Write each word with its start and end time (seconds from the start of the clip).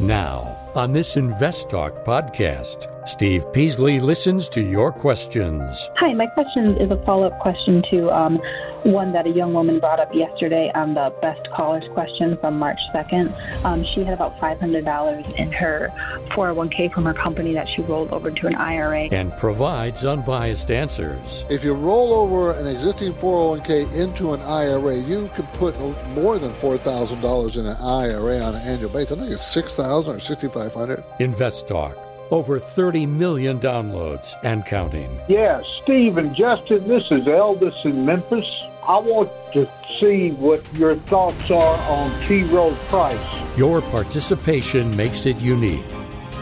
Now, 0.00 0.56
on 0.74 0.92
this 0.92 1.18
Invest 1.18 1.68
Talk 1.68 2.06
podcast, 2.06 3.06
Steve 3.06 3.44
Peasley 3.52 4.00
listens 4.00 4.48
to 4.48 4.62
your 4.62 4.90
questions. 4.90 5.90
Hi, 5.96 6.14
my 6.14 6.26
question 6.28 6.78
is 6.78 6.90
a 6.90 6.96
follow 7.04 7.26
up 7.26 7.38
question 7.38 7.82
to 7.90 8.10
um, 8.10 8.40
one 8.84 9.12
that 9.12 9.26
a 9.26 9.30
young 9.30 9.52
woman 9.52 9.80
brought 9.80 10.00
up 10.00 10.14
yesterday 10.14 10.70
on 10.74 10.94
the 10.94 11.12
best 11.20 11.48
callers 11.50 11.84
question 11.92 12.36
from 12.38 12.58
March 12.58 12.78
2nd. 12.94 13.32
Um, 13.64 13.84
she 13.84 14.04
had 14.04 14.14
about 14.14 14.38
$500 14.38 15.38
in 15.38 15.52
her 15.52 15.90
401k 16.30 16.92
from 16.92 17.04
her 17.04 17.14
company 17.14 17.52
that 17.54 17.68
she 17.68 17.82
rolled 17.82 18.12
over 18.12 18.30
to 18.30 18.46
an 18.46 18.54
IRA. 18.54 19.08
And 19.10 19.36
provides 19.36 20.04
unbiased 20.04 20.70
answers. 20.70 21.44
If 21.48 21.64
you 21.64 21.74
roll 21.74 22.12
over 22.12 22.52
an 22.52 22.66
existing 22.66 23.12
401k 23.14 24.00
into 24.00 24.32
an 24.32 24.42
IRA, 24.42 24.96
you 24.96 25.30
can 25.34 25.46
put 25.58 25.78
more 26.10 26.38
than 26.38 26.52
$4,000 26.52 27.58
in 27.58 27.66
an 27.66 27.76
IRA 27.76 28.38
on 28.40 28.54
an 28.54 28.62
annual 28.62 28.90
basis. 28.90 29.12
I 29.12 29.20
think 29.20 29.32
it's 29.32 29.46
6000 29.46 30.16
or 30.16 30.18
6500 30.18 31.04
Invest 31.18 31.68
Talk. 31.68 31.96
Over 32.30 32.60
30 32.60 33.06
million 33.06 33.58
downloads 33.58 34.36
and 34.44 34.64
counting. 34.64 35.10
Yeah, 35.28 35.62
Steve 35.82 36.16
and 36.16 36.34
Justin, 36.34 36.86
this 36.86 37.02
is 37.10 37.24
Elvis 37.24 37.84
in 37.84 38.04
Memphis. 38.04 38.46
I 38.86 38.98
want 38.98 39.30
to 39.52 39.68
see 39.98 40.30
what 40.30 40.60
your 40.74 40.96
thoughts 40.96 41.50
are 41.50 41.76
on 41.90 42.26
T. 42.26 42.42
Rowe 42.44 42.74
Price. 42.88 43.58
Your 43.58 43.80
participation 43.80 44.96
makes 44.96 45.26
it 45.26 45.40
unique. 45.40 45.84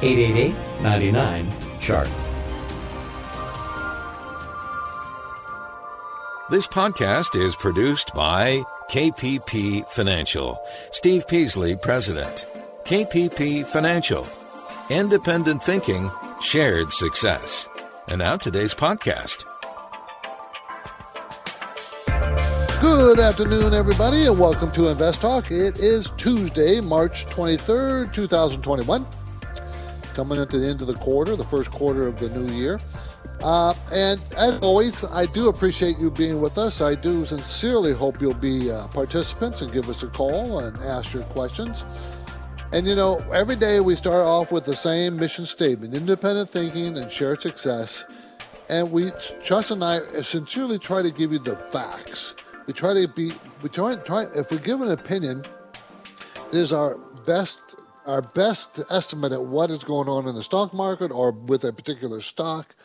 888 0.02 0.54
99 0.82 1.50
Chart. 1.80 2.08
This 6.50 6.66
podcast 6.66 7.38
is 7.38 7.54
produced 7.56 8.14
by 8.14 8.62
KPP 8.88 9.86
Financial. 9.88 10.58
Steve 10.92 11.28
Peasley, 11.28 11.76
President. 11.76 12.46
KPP 12.84 13.66
Financial. 13.66 14.26
Independent 14.88 15.62
thinking, 15.62 16.10
shared 16.40 16.90
success. 16.92 17.68
And 18.06 18.20
now 18.20 18.38
today's 18.38 18.72
podcast. 18.72 19.44
Good 22.80 23.18
afternoon, 23.18 23.74
everybody, 23.74 24.26
and 24.26 24.38
welcome 24.38 24.70
to 24.70 24.86
Invest 24.86 25.20
Talk. 25.20 25.50
It 25.50 25.80
is 25.80 26.12
Tuesday, 26.16 26.80
March 26.80 27.26
23rd, 27.26 28.12
2021. 28.12 29.04
Coming 30.14 30.40
into 30.40 30.58
the 30.60 30.68
end 30.68 30.80
of 30.80 30.86
the 30.86 30.94
quarter, 30.94 31.34
the 31.34 31.42
first 31.42 31.72
quarter 31.72 32.06
of 32.06 32.20
the 32.20 32.28
new 32.28 32.54
year. 32.54 32.78
Uh, 33.42 33.74
and 33.92 34.20
as 34.36 34.60
always, 34.60 35.04
I 35.04 35.26
do 35.26 35.48
appreciate 35.48 35.98
you 35.98 36.08
being 36.08 36.40
with 36.40 36.56
us. 36.56 36.80
I 36.80 36.94
do 36.94 37.24
sincerely 37.24 37.92
hope 37.92 38.20
you'll 38.20 38.34
be 38.34 38.70
uh, 38.70 38.86
participants 38.88 39.60
and 39.60 39.72
give 39.72 39.88
us 39.88 40.04
a 40.04 40.06
call 40.06 40.60
and 40.60 40.76
ask 40.78 41.12
your 41.12 41.24
questions. 41.24 41.84
And 42.72 42.86
you 42.86 42.94
know, 42.94 43.16
every 43.32 43.56
day 43.56 43.80
we 43.80 43.96
start 43.96 44.24
off 44.24 44.52
with 44.52 44.64
the 44.64 44.76
same 44.76 45.16
mission 45.16 45.46
statement 45.46 45.94
independent 45.94 46.48
thinking 46.48 46.96
and 46.96 47.10
shared 47.10 47.42
success. 47.42 48.06
And 48.68 48.92
we, 48.92 49.10
Chuss 49.42 49.72
and 49.72 49.82
I, 49.82 49.98
sincerely 50.22 50.78
try 50.78 51.02
to 51.02 51.10
give 51.10 51.32
you 51.32 51.40
the 51.40 51.56
facts 51.56 52.36
we 52.68 52.74
try 52.74 52.92
to 52.92 53.08
be, 53.08 53.32
we 53.62 53.70
try, 53.70 53.96
try 53.96 54.24
if 54.36 54.50
we 54.50 54.58
give 54.58 54.82
an 54.82 54.90
opinion, 54.90 55.42
it 56.52 56.58
is 56.58 56.70
our 56.70 56.98
best, 57.26 57.76
our 58.04 58.20
best 58.20 58.78
estimate 58.90 59.32
at 59.32 59.42
what 59.42 59.70
is 59.70 59.82
going 59.82 60.06
on 60.06 60.28
in 60.28 60.34
the 60.34 60.42
stock 60.42 60.74
market 60.74 61.10
or 61.10 61.32
with 61.32 61.64
a 61.64 61.72
particular 61.72 62.20
stock. 62.20 62.76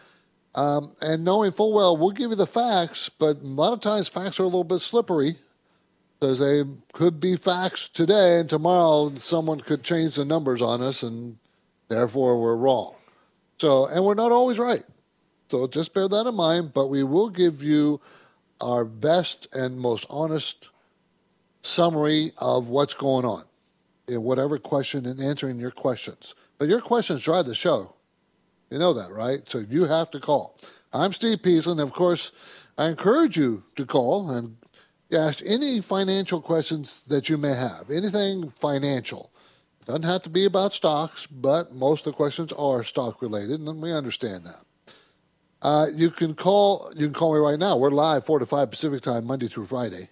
Um, 0.56 0.96
and 1.02 1.26
knowing 1.26 1.52
full 1.52 1.74
well, 1.74 1.98
we'll 1.98 2.12
give 2.12 2.30
you 2.30 2.38
the 2.38 2.48
facts, 2.48 3.10
but 3.10 3.42
a 3.42 3.46
lot 3.46 3.74
of 3.74 3.82
times 3.82 4.08
facts 4.08 4.40
are 4.40 4.44
a 4.44 4.46
little 4.46 4.64
bit 4.64 4.80
slippery 4.80 5.36
because 6.18 6.40
they 6.40 6.62
could 6.94 7.20
be 7.20 7.36
facts 7.36 7.90
today, 7.90 8.40
and 8.40 8.50
tomorrow 8.50 9.14
someone 9.16 9.60
could 9.60 9.84
change 9.84 10.16
the 10.16 10.24
numbers 10.24 10.62
on 10.62 10.82
us, 10.82 11.04
and 11.04 11.38
therefore 11.90 12.40
we're 12.40 12.56
wrong. 12.56 12.96
So, 13.60 13.88
and 13.88 14.06
we're 14.06 14.14
not 14.14 14.32
always 14.32 14.60
right. 14.60 14.84
So 15.50 15.68
just 15.68 15.94
bear 15.94 16.08
that 16.08 16.26
in 16.26 16.36
mind, 16.36 16.72
but 16.74 16.88
we 16.88 17.04
will 17.04 17.30
give 17.30 17.62
you 17.62 18.00
our 18.64 18.86
best 18.86 19.54
and 19.54 19.78
most 19.78 20.06
honest 20.10 20.70
summary 21.62 22.32
of 22.38 22.68
what's 22.68 22.94
going 22.94 23.26
on 23.26 23.44
in 24.08 24.24
whatever 24.24 24.58
question 24.58 25.06
and 25.06 25.20
answering 25.20 25.60
your 25.60 25.72
questions. 25.72 26.36
But 26.58 26.70
your 26.70 26.82
questions 26.82 27.24
drive 27.24 27.46
the 27.46 27.56
show. 27.56 27.96
You 28.70 28.80
know 28.80 28.94
that, 28.94 29.12
right? 29.12 29.48
So 29.48 29.60
you 29.60 29.86
have 29.86 30.12
to 30.12 30.20
call. 30.20 30.58
I'm 30.92 31.14
Steve 31.14 31.44
Peasley, 31.44 31.74
and 31.74 31.82
of 31.82 31.94
course, 31.94 32.32
I 32.78 32.88
encourage 32.88 33.38
you 33.38 33.64
to 33.76 33.86
call 33.86 34.32
and 34.32 34.58
ask 35.12 35.44
any 35.46 35.82
financial 35.82 36.42
questions 36.42 37.04
that 37.04 37.30
you 37.30 37.38
may 37.38 37.54
have. 37.54 37.92
Anything 37.92 38.52
financial. 38.52 39.32
Doesn't 39.86 40.04
have 40.04 40.24
to 40.24 40.30
be 40.30 40.46
about 40.46 40.74
stocks, 40.74 41.28
but 41.28 41.74
most 41.74 42.08
of 42.08 42.14
the 42.14 42.18
questions 42.18 42.54
are 42.54 42.84
stock 42.84 43.22
related, 43.22 43.60
and 43.60 43.82
we 43.82 43.94
understand 43.94 44.46
that. 44.46 44.64
Uh, 45.64 45.86
you 45.96 46.12
can 46.12 46.36
call. 46.36 46.92
You 46.94 47.08
can 47.08 47.14
call 47.14 47.34
me 47.34 47.40
right 47.40 47.58
now. 47.58 47.78
We're 47.78 47.90
live 47.90 48.26
four 48.26 48.38
to 48.38 48.46
five 48.46 48.70
Pacific 48.70 49.00
time, 49.02 49.26
Monday 49.26 49.48
through 49.48 49.66
Friday. 49.66 50.10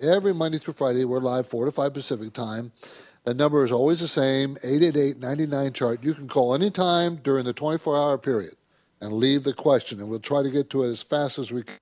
Every 0.00 0.32
Monday 0.32 0.58
through 0.58 0.74
Friday, 0.74 1.04
we're 1.04 1.18
live 1.18 1.48
four 1.48 1.64
to 1.64 1.72
five 1.72 1.92
Pacific 1.92 2.32
time. 2.32 2.70
The 3.24 3.34
number 3.34 3.64
is 3.64 3.72
always 3.72 3.98
the 3.98 4.06
same: 4.06 4.54
888-99 4.64 5.74
chart. 5.74 6.04
You 6.04 6.14
can 6.14 6.28
call 6.28 6.54
anytime 6.54 7.16
during 7.16 7.44
the 7.44 7.52
24-hour 7.52 8.18
period 8.18 8.54
and 9.00 9.12
leave 9.14 9.42
the 9.42 9.52
question, 9.52 9.98
and 9.98 10.08
we'll 10.08 10.20
try 10.20 10.40
to 10.40 10.50
get 10.50 10.70
to 10.70 10.84
it 10.84 10.90
as 10.90 11.02
fast 11.02 11.36
as 11.36 11.50
we 11.50 11.64
can. 11.64 11.78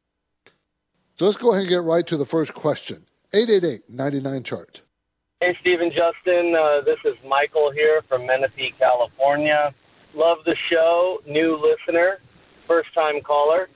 So 1.19 1.27
let's 1.27 1.37
go 1.37 1.51
ahead 1.51 1.65
and 1.65 1.71
get 1.71 1.83
right 1.83 2.07
to 2.07 2.17
the 2.17 2.25
first 2.25 2.55
question. 2.55 3.05
888-99 3.35 4.45
chart. 4.47 4.81
Hey, 5.41 5.55
Stephen 5.61 5.91
Justin. 5.91 6.55
Uh, 6.55 6.81
this 6.87 6.99
is 7.05 7.17
Michael 7.29 7.71
here 7.71 8.01
from 8.09 8.25
Menifee, 8.25 8.73
California. 8.79 9.75
Love 10.15 10.39
the 10.47 10.57
show. 10.71 11.19
New 11.27 11.57
listener 11.57 12.19
first 12.71 12.95
time 12.95 13.21
caller. 13.27 13.67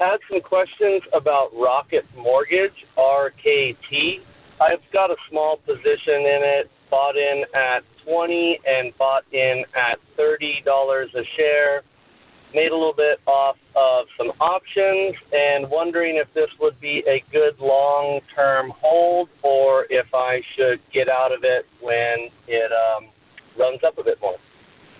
Had 0.00 0.18
some 0.28 0.40
questions 0.40 1.02
about 1.14 1.50
Rocket 1.54 2.04
Mortgage, 2.16 2.74
RKT. 2.98 4.26
I've 4.60 4.82
got 4.92 5.10
a 5.10 5.16
small 5.30 5.58
position 5.58 6.26
in 6.26 6.40
it, 6.58 6.70
bought 6.90 7.16
in 7.16 7.44
at 7.54 7.84
20 8.04 8.58
and 8.66 8.92
bought 8.98 9.22
in 9.32 9.62
at 9.76 9.98
$30 10.18 10.66
a 10.66 11.22
share. 11.36 11.82
Made 12.52 12.72
a 12.72 12.74
little 12.74 12.94
bit 12.96 13.20
off 13.26 13.56
of 13.76 14.06
some 14.18 14.32
options 14.40 15.14
and 15.30 15.70
wondering 15.70 16.16
if 16.16 16.26
this 16.34 16.50
would 16.58 16.80
be 16.80 17.04
a 17.06 17.22
good 17.30 17.54
long 17.60 18.20
term 18.34 18.72
hold 18.80 19.28
or 19.44 19.86
if 19.88 20.06
I 20.12 20.40
should 20.56 20.80
get 20.92 21.08
out 21.08 21.30
of 21.30 21.44
it 21.44 21.66
when 21.80 22.28
it 22.48 22.72
um, 22.72 23.10
runs 23.56 23.78
up 23.86 23.98
a 23.98 24.02
bit 24.02 24.18
more 24.20 24.34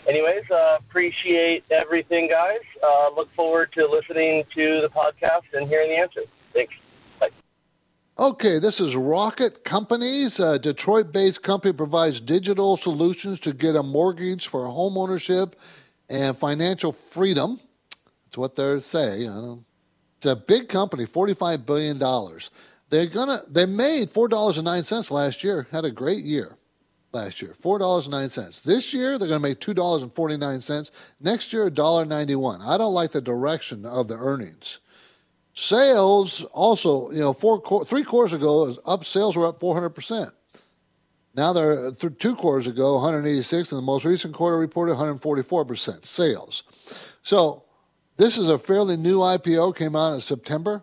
anyways, 0.08 0.44
uh, 0.50 0.78
appreciate 0.78 1.64
everything, 1.70 2.28
guys. 2.28 2.60
Uh, 2.82 3.14
look 3.14 3.28
forward 3.34 3.72
to 3.74 3.86
listening 3.86 4.44
to 4.54 4.80
the 4.80 4.88
podcast 4.88 5.42
and 5.52 5.68
hearing 5.68 5.90
the 5.90 5.96
answers. 5.96 6.26
Thanks. 6.52 6.74
Okay, 8.18 8.58
this 8.58 8.80
is 8.80 8.94
Rocket 8.94 9.64
Companies. 9.64 10.40
A 10.40 10.58
Detroit 10.58 11.10
based 11.10 11.42
company 11.42 11.72
provides 11.72 12.20
digital 12.20 12.76
solutions 12.76 13.40
to 13.40 13.54
get 13.54 13.76
a 13.76 13.82
mortgage 13.82 14.48
for 14.48 14.66
home 14.66 14.98
ownership 14.98 15.56
and 16.10 16.36
financial 16.36 16.92
freedom. 16.92 17.58
That's 18.26 18.36
what 18.36 18.56
they're 18.56 18.80
saying. 18.80 19.64
It's 20.18 20.26
a 20.26 20.36
big 20.36 20.68
company, 20.68 21.06
$45 21.06 21.64
billion. 21.64 21.98
They're 22.90 23.06
gonna 23.06 23.38
they 23.48 23.64
made 23.64 24.08
$4.09 24.08 25.10
last 25.10 25.42
year, 25.42 25.66
had 25.70 25.86
a 25.86 25.90
great 25.90 26.22
year 26.22 26.58
last 27.12 27.42
year, 27.42 27.54
$4.09. 27.60 28.62
This 28.62 28.94
year, 28.94 29.18
they're 29.18 29.28
going 29.28 29.40
to 29.40 29.48
make 29.48 29.60
$2.49. 29.60 30.90
Next 31.20 31.52
year, 31.52 31.70
$1.91. 31.70 32.60
I 32.66 32.78
don't 32.78 32.94
like 32.94 33.12
the 33.12 33.20
direction 33.20 33.84
of 33.84 34.08
the 34.08 34.16
earnings. 34.16 34.80
Sales 35.52 36.44
also, 36.44 37.10
you 37.10 37.20
know, 37.20 37.32
four, 37.32 37.84
three 37.84 38.04
quarters 38.04 38.32
ago, 38.32 38.76
up 38.86 39.04
sales 39.04 39.36
were 39.36 39.46
up 39.46 39.58
400%. 39.58 40.30
Now 41.34 41.52
they're 41.52 41.92
two 41.92 42.34
quarters 42.34 42.66
ago, 42.66 42.94
186, 42.94 43.72
and 43.72 43.78
the 43.78 43.82
most 43.82 44.04
recent 44.04 44.34
quarter 44.34 44.58
reported 44.58 44.96
144% 44.96 46.04
sales. 46.04 46.64
So 47.22 47.64
this 48.16 48.36
is 48.36 48.48
a 48.48 48.58
fairly 48.58 48.96
new 48.96 49.18
IPO, 49.18 49.76
came 49.76 49.94
out 49.94 50.14
in 50.14 50.20
September. 50.20 50.82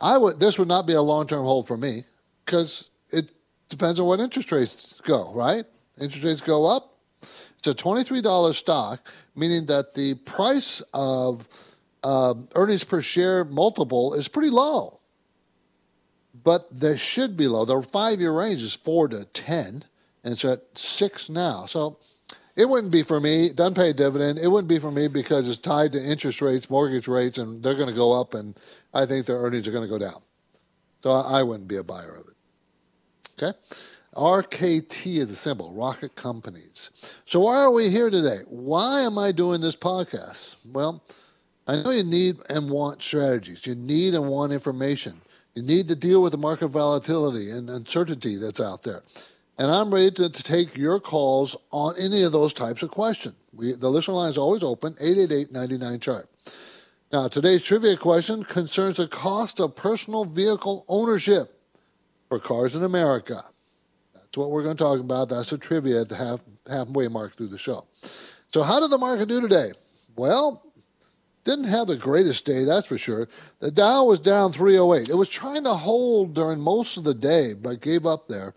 I 0.00 0.18
would 0.18 0.38
this 0.38 0.58
would 0.58 0.68
not 0.68 0.86
be 0.86 0.92
a 0.92 1.02
long 1.02 1.26
term 1.26 1.44
hold 1.44 1.66
for 1.66 1.76
me 1.76 2.04
because 2.44 2.90
it 3.10 3.32
Depends 3.68 3.98
on 3.98 4.06
what 4.06 4.20
interest 4.20 4.52
rates 4.52 5.00
go, 5.02 5.32
right? 5.34 5.64
Interest 6.00 6.24
rates 6.24 6.40
go 6.40 6.66
up. 6.66 6.98
It's 7.58 7.66
a 7.66 7.74
$23 7.74 8.52
stock, 8.52 9.10
meaning 9.34 9.66
that 9.66 9.94
the 9.94 10.14
price 10.14 10.82
of 10.92 11.48
uh, 12.02 12.34
earnings 12.54 12.84
per 12.84 13.00
share 13.00 13.44
multiple 13.44 14.14
is 14.14 14.28
pretty 14.28 14.50
low. 14.50 15.00
But 16.42 16.68
they 16.78 16.98
should 16.98 17.36
be 17.36 17.48
low. 17.48 17.64
The 17.64 17.82
five 17.82 18.20
year 18.20 18.32
range 18.32 18.62
is 18.62 18.74
4 18.74 19.08
to 19.08 19.24
10, 19.24 19.84
and 20.24 20.32
it's 20.32 20.44
at 20.44 20.76
6 20.76 21.30
now. 21.30 21.64
So 21.64 21.98
it 22.56 22.68
wouldn't 22.68 22.92
be 22.92 23.02
for 23.02 23.18
me. 23.18 23.50
Doesn't 23.50 23.74
pay 23.74 23.90
a 23.90 23.94
dividend. 23.94 24.38
It 24.38 24.48
wouldn't 24.48 24.68
be 24.68 24.78
for 24.78 24.90
me 24.90 25.08
because 25.08 25.48
it's 25.48 25.58
tied 25.58 25.92
to 25.92 26.02
interest 26.02 26.42
rates, 26.42 26.68
mortgage 26.68 27.08
rates, 27.08 27.38
and 27.38 27.62
they're 27.62 27.74
going 27.74 27.88
to 27.88 27.94
go 27.94 28.20
up, 28.20 28.34
and 28.34 28.58
I 28.92 29.06
think 29.06 29.26
their 29.26 29.38
earnings 29.38 29.66
are 29.66 29.72
going 29.72 29.88
to 29.88 29.90
go 29.90 29.98
down. 29.98 30.20
So 31.02 31.10
I 31.10 31.42
wouldn't 31.42 31.68
be 31.68 31.76
a 31.76 31.82
buyer 31.82 32.14
of 32.14 32.28
it. 32.28 32.33
Okay. 33.36 33.56
RKT 34.14 35.18
is 35.18 35.28
the 35.28 35.34
symbol, 35.34 35.72
Rocket 35.72 36.14
Companies. 36.14 36.90
So, 37.24 37.40
why 37.40 37.56
are 37.56 37.72
we 37.72 37.90
here 37.90 38.10
today? 38.10 38.38
Why 38.48 39.00
am 39.02 39.18
I 39.18 39.32
doing 39.32 39.60
this 39.60 39.74
podcast? 39.74 40.56
Well, 40.72 41.02
I 41.66 41.82
know 41.82 41.90
you 41.90 42.04
need 42.04 42.36
and 42.48 42.70
want 42.70 43.02
strategies. 43.02 43.66
You 43.66 43.74
need 43.74 44.14
and 44.14 44.28
want 44.28 44.52
information. 44.52 45.14
You 45.54 45.62
need 45.62 45.88
to 45.88 45.96
deal 45.96 46.22
with 46.22 46.32
the 46.32 46.38
market 46.38 46.68
volatility 46.68 47.50
and 47.50 47.68
uncertainty 47.68 48.36
that's 48.36 48.60
out 48.60 48.82
there. 48.82 49.02
And 49.58 49.70
I'm 49.70 49.92
ready 49.92 50.10
to, 50.12 50.30
to 50.30 50.42
take 50.42 50.76
your 50.76 51.00
calls 51.00 51.56
on 51.70 51.94
any 51.98 52.22
of 52.22 52.32
those 52.32 52.52
types 52.52 52.82
of 52.82 52.90
questions. 52.90 53.36
We, 53.52 53.72
the 53.72 53.88
listener 53.88 54.14
line 54.14 54.30
is 54.30 54.38
always 54.38 54.62
open, 54.62 54.94
888-99-CHART. 54.94 56.28
Now, 57.12 57.28
today's 57.28 57.62
trivia 57.62 57.96
question 57.96 58.42
concerns 58.44 58.96
the 58.96 59.06
cost 59.06 59.60
of 59.60 59.76
personal 59.76 60.24
vehicle 60.24 60.84
ownership 60.88 61.53
for 62.34 62.40
cars 62.40 62.74
in 62.74 62.82
America. 62.82 63.40
That's 64.12 64.36
what 64.36 64.50
we're 64.50 64.64
going 64.64 64.76
to 64.76 64.82
talk 64.82 64.98
about. 64.98 65.28
That's 65.28 65.50
the 65.50 65.58
trivia 65.58 66.00
at 66.00 66.08
the 66.08 66.16
half, 66.16 66.40
halfway 66.68 67.06
mark 67.06 67.36
through 67.36 67.48
the 67.48 67.58
show. 67.58 67.86
So, 68.48 68.62
how 68.62 68.80
did 68.80 68.90
the 68.90 68.98
market 68.98 69.28
do 69.28 69.40
today? 69.40 69.70
Well, 70.16 70.64
didn't 71.44 71.66
have 71.66 71.86
the 71.86 71.96
greatest 71.96 72.44
day, 72.46 72.64
that's 72.64 72.86
for 72.86 72.98
sure. 72.98 73.28
The 73.60 73.70
Dow 73.70 74.04
was 74.04 74.18
down 74.18 74.50
308. 74.50 75.10
It 75.10 75.14
was 75.14 75.28
trying 75.28 75.64
to 75.64 75.74
hold 75.74 76.34
during 76.34 76.58
most 76.58 76.96
of 76.96 77.04
the 77.04 77.14
day, 77.14 77.52
but 77.54 77.80
gave 77.80 78.06
up 78.06 78.28
there. 78.28 78.54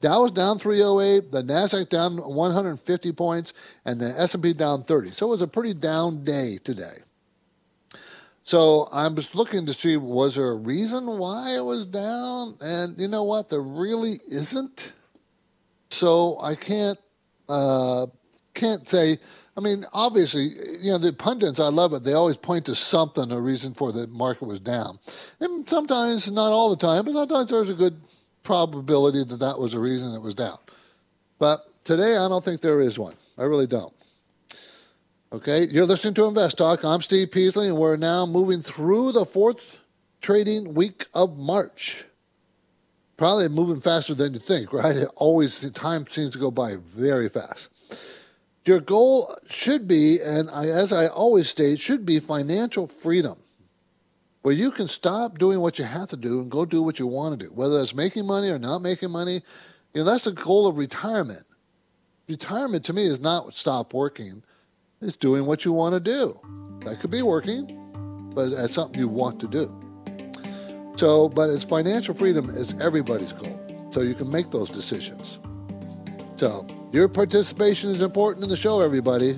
Dow 0.00 0.22
was 0.22 0.32
down 0.32 0.58
308, 0.58 1.30
the 1.30 1.42
Nasdaq 1.42 1.88
down 1.88 2.16
150 2.16 3.12
points, 3.12 3.54
and 3.86 4.00
the 4.00 4.20
S&P 4.20 4.52
down 4.52 4.82
30. 4.82 5.12
So 5.12 5.28
it 5.28 5.30
was 5.30 5.42
a 5.42 5.48
pretty 5.48 5.72
down 5.72 6.24
day 6.24 6.58
today. 6.62 6.96
So 8.44 8.88
I 8.92 9.08
was 9.08 9.34
looking 9.34 9.64
to 9.66 9.72
see 9.72 9.96
was 9.96 10.36
there 10.36 10.50
a 10.50 10.54
reason 10.54 11.06
why 11.06 11.56
it 11.56 11.64
was 11.64 11.86
down, 11.86 12.54
and 12.60 12.96
you 12.98 13.08
know 13.08 13.24
what? 13.24 13.48
There 13.48 13.62
really 13.62 14.18
isn't. 14.30 14.92
So 15.88 16.38
I 16.42 16.54
can't 16.54 16.98
uh, 17.48 18.06
can't 18.52 18.86
say. 18.86 19.16
I 19.56 19.60
mean, 19.60 19.84
obviously, 19.94 20.50
you 20.80 20.90
know 20.90 20.98
the 20.98 21.12
pundits. 21.14 21.58
I 21.58 21.68
love 21.68 21.94
it. 21.94 22.04
They 22.04 22.12
always 22.12 22.36
point 22.36 22.66
to 22.66 22.74
something, 22.74 23.30
a 23.32 23.40
reason 23.40 23.72
for 23.72 23.92
the 23.92 24.08
market 24.08 24.46
was 24.46 24.60
down, 24.60 24.98
and 25.40 25.68
sometimes, 25.68 26.30
not 26.30 26.52
all 26.52 26.68
the 26.68 26.76
time, 26.76 27.06
but 27.06 27.14
sometimes 27.14 27.48
there's 27.48 27.70
a 27.70 27.74
good 27.74 27.96
probability 28.42 29.24
that 29.24 29.38
that 29.38 29.58
was 29.58 29.72
the 29.72 29.78
reason 29.78 30.12
it 30.12 30.20
was 30.20 30.34
down. 30.34 30.58
But 31.38 31.60
today, 31.82 32.16
I 32.16 32.28
don't 32.28 32.44
think 32.44 32.60
there 32.60 32.80
is 32.80 32.98
one. 32.98 33.14
I 33.38 33.44
really 33.44 33.66
don't. 33.66 33.94
Okay, 35.34 35.66
you're 35.72 35.84
listening 35.84 36.14
to 36.14 36.26
Invest 36.26 36.58
Talk. 36.58 36.84
I'm 36.84 37.02
Steve 37.02 37.32
Peasley, 37.32 37.66
and 37.66 37.76
we're 37.76 37.96
now 37.96 38.24
moving 38.24 38.60
through 38.60 39.10
the 39.10 39.26
fourth 39.26 39.80
trading 40.20 40.74
week 40.74 41.06
of 41.12 41.36
March. 41.36 42.04
Probably 43.16 43.48
moving 43.48 43.80
faster 43.80 44.14
than 44.14 44.34
you 44.34 44.38
think, 44.38 44.72
right? 44.72 44.94
It 44.94 45.08
always 45.16 45.68
time 45.72 46.06
seems 46.08 46.34
to 46.34 46.38
go 46.38 46.52
by 46.52 46.76
very 46.76 47.28
fast. 47.28 47.68
Your 48.64 48.78
goal 48.78 49.36
should 49.50 49.88
be, 49.88 50.18
and 50.24 50.48
I, 50.50 50.66
as 50.66 50.92
I 50.92 51.08
always 51.08 51.48
state, 51.48 51.80
should 51.80 52.06
be 52.06 52.20
financial 52.20 52.86
freedom, 52.86 53.40
where 54.42 54.54
you 54.54 54.70
can 54.70 54.86
stop 54.86 55.38
doing 55.38 55.58
what 55.58 55.80
you 55.80 55.84
have 55.84 56.10
to 56.10 56.16
do 56.16 56.42
and 56.42 56.48
go 56.48 56.64
do 56.64 56.80
what 56.80 57.00
you 57.00 57.08
want 57.08 57.40
to 57.40 57.48
do, 57.48 57.52
whether 57.52 57.80
it's 57.80 57.92
making 57.92 58.24
money 58.24 58.50
or 58.50 58.58
not 58.60 58.82
making 58.82 59.10
money. 59.10 59.42
You 59.94 60.02
know, 60.02 60.04
that's 60.04 60.26
the 60.26 60.32
goal 60.32 60.68
of 60.68 60.76
retirement. 60.76 61.42
Retirement 62.28 62.84
to 62.84 62.92
me 62.92 63.02
is 63.04 63.20
not 63.20 63.52
stop 63.52 63.92
working 63.92 64.44
is 65.00 65.16
doing 65.16 65.46
what 65.46 65.64
you 65.64 65.72
want 65.72 65.94
to 65.94 66.00
do. 66.00 66.38
That 66.84 67.00
could 67.00 67.10
be 67.10 67.22
working, 67.22 68.30
but 68.34 68.52
it's 68.52 68.74
something 68.74 68.98
you 68.98 69.08
want 69.08 69.40
to 69.40 69.48
do. 69.48 69.80
So, 70.96 71.28
but 71.28 71.50
it's 71.50 71.64
financial 71.64 72.14
freedom 72.14 72.48
is 72.50 72.78
everybody's 72.80 73.32
goal. 73.32 73.60
So 73.90 74.00
you 74.00 74.14
can 74.14 74.30
make 74.30 74.50
those 74.50 74.70
decisions. 74.70 75.38
So 76.36 76.66
your 76.92 77.08
participation 77.08 77.90
is 77.90 78.02
important 78.02 78.44
in 78.44 78.50
the 78.50 78.56
show, 78.56 78.80
everybody. 78.80 79.36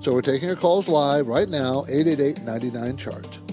So 0.00 0.12
we're 0.12 0.22
taking 0.22 0.48
your 0.48 0.56
calls 0.56 0.88
live 0.88 1.26
right 1.26 1.48
now, 1.48 1.84
888 1.88 2.42
99 2.42 2.96
chart. 2.96 3.45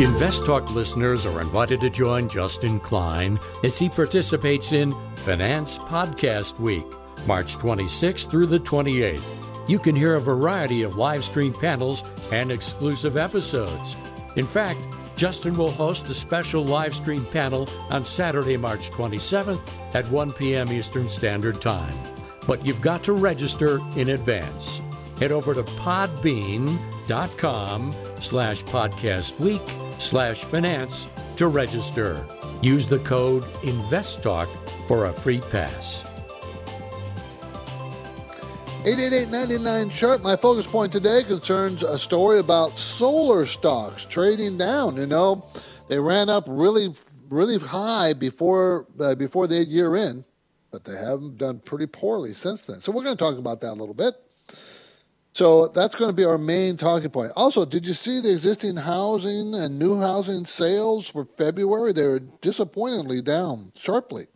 Invest 0.00 0.44
Talk 0.44 0.74
listeners 0.74 1.24
are 1.24 1.40
invited 1.40 1.80
to 1.82 1.88
join 1.88 2.28
Justin 2.28 2.80
Klein 2.80 3.38
as 3.62 3.78
he 3.78 3.88
participates 3.88 4.72
in 4.72 4.92
Finance 5.16 5.78
Podcast 5.78 6.58
Week, 6.58 6.84
March 7.28 7.56
26th 7.56 8.28
through 8.28 8.46
the 8.46 8.58
28th. 8.58 9.22
You 9.68 9.78
can 9.78 9.94
hear 9.94 10.16
a 10.16 10.20
variety 10.20 10.82
of 10.82 10.96
live 10.96 11.24
stream 11.24 11.54
panels 11.54 12.02
and 12.32 12.50
exclusive 12.50 13.16
episodes. 13.16 13.94
In 14.36 14.46
fact, 14.46 14.80
Justin 15.14 15.56
will 15.56 15.70
host 15.70 16.08
a 16.08 16.14
special 16.14 16.64
live 16.64 16.94
stream 16.94 17.24
panel 17.26 17.68
on 17.90 18.04
Saturday, 18.04 18.56
March 18.56 18.90
27th 18.90 19.94
at 19.94 20.10
1 20.10 20.32
p.m. 20.32 20.72
Eastern 20.72 21.08
Standard 21.08 21.62
Time. 21.62 21.94
But 22.48 22.66
you've 22.66 22.82
got 22.82 23.04
to 23.04 23.12
register 23.12 23.80
in 23.96 24.10
advance. 24.10 24.80
Head 25.20 25.30
over 25.30 25.54
to 25.54 25.62
podbean.com 25.62 26.72
slash 28.18 28.64
podcast 28.64 29.38
week 29.38 29.62
slash 29.98 30.44
finance 30.44 31.08
to 31.36 31.48
register. 31.48 32.24
Use 32.62 32.86
the 32.86 32.98
code 33.00 33.42
InvestTalk 33.62 34.48
for 34.86 35.06
a 35.06 35.12
free 35.12 35.40
pass. 35.50 36.04
888 38.86 39.90
chart. 39.90 40.22
My 40.22 40.36
focus 40.36 40.66
point 40.66 40.92
today 40.92 41.22
concerns 41.26 41.82
a 41.82 41.98
story 41.98 42.38
about 42.38 42.72
solar 42.72 43.46
stocks 43.46 44.04
trading 44.04 44.58
down. 44.58 44.96
You 44.96 45.06
know, 45.06 45.42
they 45.88 45.98
ran 45.98 46.28
up 46.28 46.44
really, 46.46 46.92
really 47.30 47.58
high 47.58 48.12
before 48.12 48.86
uh, 49.00 49.14
before 49.14 49.46
the 49.46 49.64
year 49.64 49.96
end, 49.96 50.24
but 50.70 50.84
they 50.84 50.96
haven't 50.96 51.38
done 51.38 51.60
pretty 51.60 51.86
poorly 51.86 52.34
since 52.34 52.66
then. 52.66 52.78
So 52.80 52.92
we're 52.92 53.04
going 53.04 53.16
to 53.16 53.24
talk 53.24 53.38
about 53.38 53.62
that 53.62 53.72
a 53.72 53.78
little 53.80 53.94
bit. 53.94 54.14
So 55.34 55.66
that's 55.66 55.96
going 55.96 56.10
to 56.10 56.16
be 56.16 56.24
our 56.24 56.38
main 56.38 56.76
talking 56.76 57.10
point. 57.10 57.32
Also, 57.34 57.64
did 57.64 57.84
you 57.84 57.92
see 57.92 58.20
the 58.20 58.30
existing 58.30 58.76
housing 58.76 59.52
and 59.52 59.76
new 59.80 60.00
housing 60.00 60.44
sales 60.44 61.08
for 61.08 61.24
February? 61.24 61.92
They 61.92 62.06
were 62.06 62.20
disappointingly 62.20 63.20
down 63.20 63.72
sharply 63.76 64.28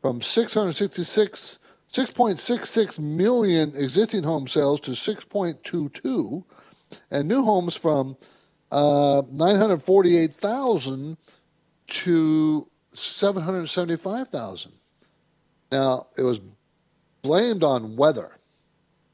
from 0.00 0.20
666 0.20 1.58
6.66 1.92 3.00
million 3.00 3.72
existing 3.74 4.22
home 4.22 4.46
sales 4.46 4.78
to 4.78 4.92
6.22 4.92 6.44
and 7.10 7.28
new 7.28 7.44
homes 7.44 7.74
from 7.74 8.16
uh, 8.70 9.22
948,000 9.32 11.16
to 11.88 12.68
775,000. 12.92 14.72
Now, 15.72 16.06
it 16.16 16.22
was 16.22 16.40
blamed 17.22 17.64
on 17.64 17.96
weather. 17.96 18.39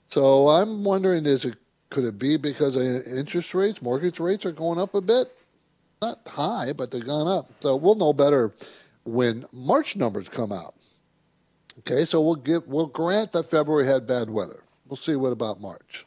So 0.09 0.49
I'm 0.49 0.85
wondering, 0.85 1.27
is 1.27 1.45
it 1.45 1.57
could 1.91 2.05
it 2.05 2.19
be 2.19 2.37
because 2.37 2.77
of 2.77 2.83
interest 2.83 3.55
rates, 3.55 3.81
mortgage 3.81 4.21
rates 4.21 4.45
are 4.45 4.53
going 4.53 4.79
up 4.79 4.95
a 4.95 5.01
bit? 5.01 5.29
Not 6.03 6.19
high, 6.27 6.73
but 6.73 6.91
they've 6.91 7.05
gone 7.05 7.29
up. 7.29 7.47
So 7.61 7.77
we'll 7.77 7.95
know 7.95 8.13
better 8.13 8.53
when 9.05 9.47
March 9.53 9.97
numbers 9.97 10.29
come 10.29 10.53
out. 10.53 10.75
Okay, 11.81 12.05
so 12.05 12.21
we'll 12.21 12.35
give 12.37 12.67
we'll 12.67 12.87
grant 12.87 13.33
that 13.33 13.51
February 13.51 13.87
had 13.87 14.07
bad 14.07 14.31
weather. 14.31 14.63
We'll 14.89 14.97
see 14.97 15.17
what 15.17 15.33
about 15.33 15.61
March. 15.61 16.07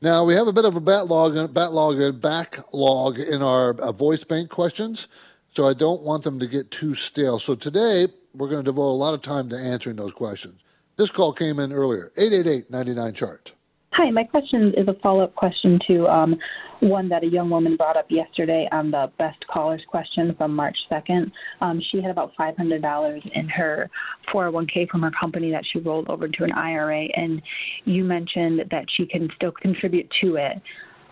Now 0.00 0.24
we 0.24 0.34
have 0.34 0.48
a 0.48 0.52
bit 0.52 0.64
of 0.64 0.74
a 0.74 0.80
backlog, 0.80 1.54
backlog, 1.54 2.20
backlog 2.20 3.18
in 3.18 3.42
our 3.42 3.70
uh, 3.80 3.92
voice 3.92 4.24
bank 4.24 4.50
questions, 4.50 5.08
so 5.54 5.66
I 5.66 5.74
don't 5.74 6.02
want 6.02 6.24
them 6.24 6.40
to 6.40 6.46
get 6.46 6.70
too 6.70 6.94
stale. 6.94 7.38
So 7.38 7.54
today 7.54 8.06
we're 8.34 8.48
going 8.48 8.64
to 8.64 8.68
devote 8.68 8.90
a 8.90 8.98
lot 8.98 9.14
of 9.14 9.22
time 9.22 9.48
to 9.50 9.56
answering 9.56 9.96
those 9.96 10.12
questions. 10.12 10.61
This 10.96 11.10
call 11.10 11.32
came 11.32 11.58
in 11.58 11.72
earlier 11.72 12.12
888 12.16 12.70
99 12.70 13.14
chart. 13.14 13.52
Hi, 13.92 14.10
my 14.10 14.24
question 14.24 14.72
is 14.76 14.88
a 14.88 14.94
follow 15.02 15.24
up 15.24 15.34
question 15.34 15.78
to 15.86 16.06
um, 16.06 16.36
one 16.80 17.08
that 17.10 17.24
a 17.24 17.26
young 17.26 17.50
woman 17.50 17.76
brought 17.76 17.96
up 17.96 18.06
yesterday 18.10 18.66
on 18.72 18.90
the 18.90 19.10
best 19.18 19.46
callers 19.48 19.82
question 19.86 20.34
from 20.36 20.54
March 20.54 20.76
2nd. 20.90 21.30
Um, 21.60 21.80
she 21.90 22.00
had 22.00 22.10
about 22.10 22.32
$500 22.38 23.30
in 23.34 23.48
her 23.50 23.90
401k 24.32 24.88
from 24.88 25.02
her 25.02 25.10
company 25.18 25.50
that 25.50 25.64
she 25.70 25.78
rolled 25.78 26.08
over 26.08 26.26
to 26.26 26.44
an 26.44 26.52
IRA, 26.52 27.04
and 27.14 27.42
you 27.84 28.02
mentioned 28.02 28.62
that 28.70 28.86
she 28.96 29.04
can 29.06 29.28
still 29.36 29.52
contribute 29.52 30.08
to 30.22 30.36
it 30.36 30.60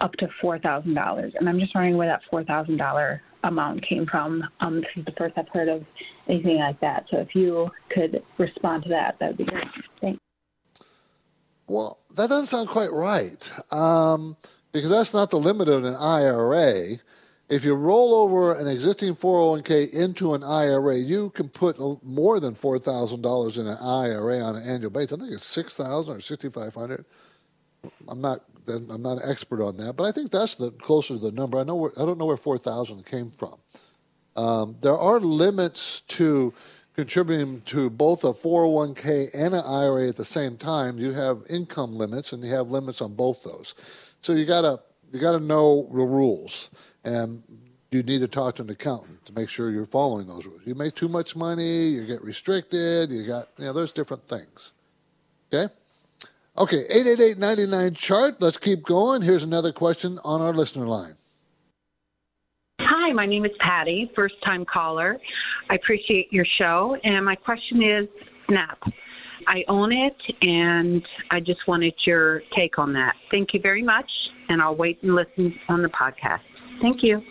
up 0.01 0.13
to 0.15 0.29
$4,000. 0.43 1.33
And 1.39 1.49
I'm 1.49 1.61
just 1.61 1.75
wondering 1.75 1.99
where 1.99 2.09
that 2.09 2.23
$4,000 2.33 3.21
amount 3.45 3.87
came 3.87 4.07
from. 4.07 4.45
Um, 4.61 4.77
this 4.77 4.91
is 4.97 5.05
the 5.05 5.13
first 5.13 5.37
I've 5.37 5.49
heard 5.49 5.69
of 5.69 5.85
anything 6.29 6.59
like 6.59 6.81
that. 6.81 7.07
So 7.11 7.19
if 7.19 7.35
you 7.35 7.71
could 7.91 8.23
respond 8.39 8.85
to 8.85 8.89
that, 8.91 9.19
that 9.21 9.29
would 9.29 9.39
be 9.39 9.45
great. 9.45 9.67
Thanks. 10.01 10.21
Well, 11.67 12.01
that 12.17 12.29
doesn't 12.29 12.47
sound 12.47 12.69
quite 12.69 12.93
right 12.93 13.53
um, 13.73 14.37
because 14.73 14.91
that's 14.91 15.15
not 15.15 15.31
the 15.31 15.39
limit 15.39 15.69
of 15.69 15.85
an 15.85 15.95
IRA. 15.95 16.97
If 17.49 17.65
you 17.65 17.75
roll 17.75 18.15
over 18.15 18.59
an 18.59 18.69
existing 18.69 19.15
401k 19.15 19.93
into 19.93 20.35
an 20.35 20.43
IRA, 20.45 20.97
you 20.97 21.31
can 21.31 21.49
put 21.49 21.79
more 22.05 22.39
than 22.39 22.55
$4,000 22.55 23.59
in 23.59 23.67
an 23.67 23.77
IRA 23.81 24.41
on 24.41 24.57
an 24.57 24.63
annual 24.69 24.91
basis. 24.91 25.15
I 25.15 25.17
think 25.17 25.33
it's 25.33 25.45
6000 25.45 26.17
or 26.17 26.21
6500 26.21 27.05
I'm 28.09 28.21
not 28.21 28.41
I'm 28.69 29.03
not 29.03 29.23
an 29.23 29.31
expert 29.31 29.63
on 29.63 29.77
that, 29.79 29.95
but 29.95 30.05
I 30.05 30.13
think 30.13 30.31
that's 30.31 30.55
the 30.55 30.71
closer 30.71 31.15
to 31.15 31.21
the 31.21 31.33
number. 31.33 31.59
I 31.59 31.65
know 31.65 31.77
where, 31.77 31.93
I 31.97 32.05
don't 32.05 32.19
know 32.19 32.27
where 32.27 32.37
4,000 32.37 33.05
came 33.05 33.31
from. 33.31 33.57
Um, 34.37 34.77
there 34.81 34.97
are 34.97 35.19
limits 35.19 36.03
to 36.03 36.55
contributing 36.95 37.63
to 37.63 37.91
both 37.91 38.25
a 38.25 38.33
401k 38.33 39.29
and 39.35 39.55
an 39.55 39.63
IRA 39.67 40.09
at 40.09 40.17
the 40.17 40.25
same 40.25 40.57
time. 40.57 40.99
You 40.99 41.13
have 41.13 41.43
income 41.49 41.95
limits, 41.95 42.33
and 42.33 42.45
you 42.45 42.55
have 42.55 42.71
limits 42.71 43.01
on 43.01 43.15
both 43.15 43.43
those. 43.43 43.75
So 44.21 44.33
you 44.33 44.45
gotta 44.45 44.81
you 45.11 45.19
gotta 45.19 45.41
know 45.41 45.89
the 45.93 46.05
rules, 46.05 46.71
and 47.05 47.43
you 47.91 48.03
need 48.03 48.21
to 48.21 48.29
talk 48.29 48.57
to 48.57 48.63
an 48.63 48.71
accountant 48.71 49.25
to 49.27 49.33
make 49.33 49.49
sure 49.49 49.71
you're 49.71 49.87
following 49.87 50.27
those 50.27 50.47
rules. 50.47 50.63
You 50.65 50.75
make 50.75 50.95
too 50.95 51.09
much 51.09 51.35
money, 51.35 51.89
you 51.89 52.07
get 52.07 52.23
restricted. 52.23 53.11
You 53.11 53.27
got 53.27 53.47
you 53.59 53.65
know 53.65 53.73
there's 53.73 53.93
different 53.93 54.29
things. 54.29 54.73
Okay. 55.53 55.73
Okay, 56.59 56.83
888 56.90 57.95
chart. 57.95 58.40
Let's 58.40 58.59
keep 58.59 58.83
going. 58.83 59.23
Here's 59.23 59.45
another 59.45 59.73
question 59.73 60.19
on 60.25 60.40
our 60.40 60.52
listener 60.52 60.87
line. 60.87 61.14
Hi, 62.80 63.12
my 63.12 63.26
name 63.26 63.45
is 63.45 63.52
Patty, 63.61 64.11
first 64.16 64.35
time 64.45 64.64
caller. 64.64 65.16
I 65.71 65.75
appreciate 65.76 66.33
your 66.33 66.47
show. 66.59 66.97
And 67.04 67.25
my 67.25 67.37
question 67.37 67.83
is 67.83 68.09
SNAP. 68.49 68.78
I 69.47 69.64
own 69.69 69.92
it, 69.92 70.16
and 70.42 71.02
I 71.30 71.40
just 71.40 71.61
wanted 71.66 71.95
your 72.07 72.42
take 72.57 72.78
on 72.78 72.92
that. 72.95 73.14
Thank 73.30 73.54
you 73.54 73.61
very 73.61 73.83
much, 73.83 74.11
and 74.49 74.61
I'll 74.61 74.76
wait 74.76 74.99
and 75.02 75.14
listen 75.14 75.54
on 75.69 75.83
the 75.83 75.88
podcast. 75.88 76.40
Thank 76.83 77.02
you. 77.02 77.23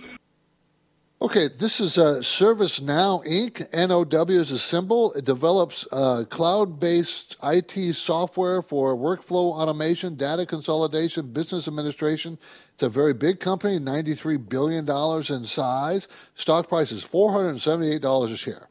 Okay, 1.21 1.49
this 1.49 1.81
is 1.81 1.97
uh, 1.97 2.19
ServiceNow 2.21 3.25
Inc. 3.25 3.59
NOW 3.73 4.33
is 4.33 4.51
a 4.51 4.57
symbol. 4.57 5.11
It 5.11 5.25
develops 5.25 5.85
uh, 5.91 6.23
cloud 6.29 6.79
based 6.79 7.35
IT 7.43 7.93
software 7.93 8.61
for 8.61 8.95
workflow 8.95 9.51
automation, 9.51 10.15
data 10.15 10.45
consolidation, 10.45 11.33
business 11.33 11.67
administration. 11.67 12.37
It's 12.73 12.83
a 12.83 12.89
very 12.89 13.13
big 13.13 13.41
company, 13.41 13.79
$93 13.79 14.47
billion 14.47 14.89
in 14.89 15.43
size. 15.43 16.07
Stock 16.35 16.69
price 16.69 16.93
is 16.93 17.05
$478 17.05 18.23
a 18.23 18.37
share. 18.37 18.69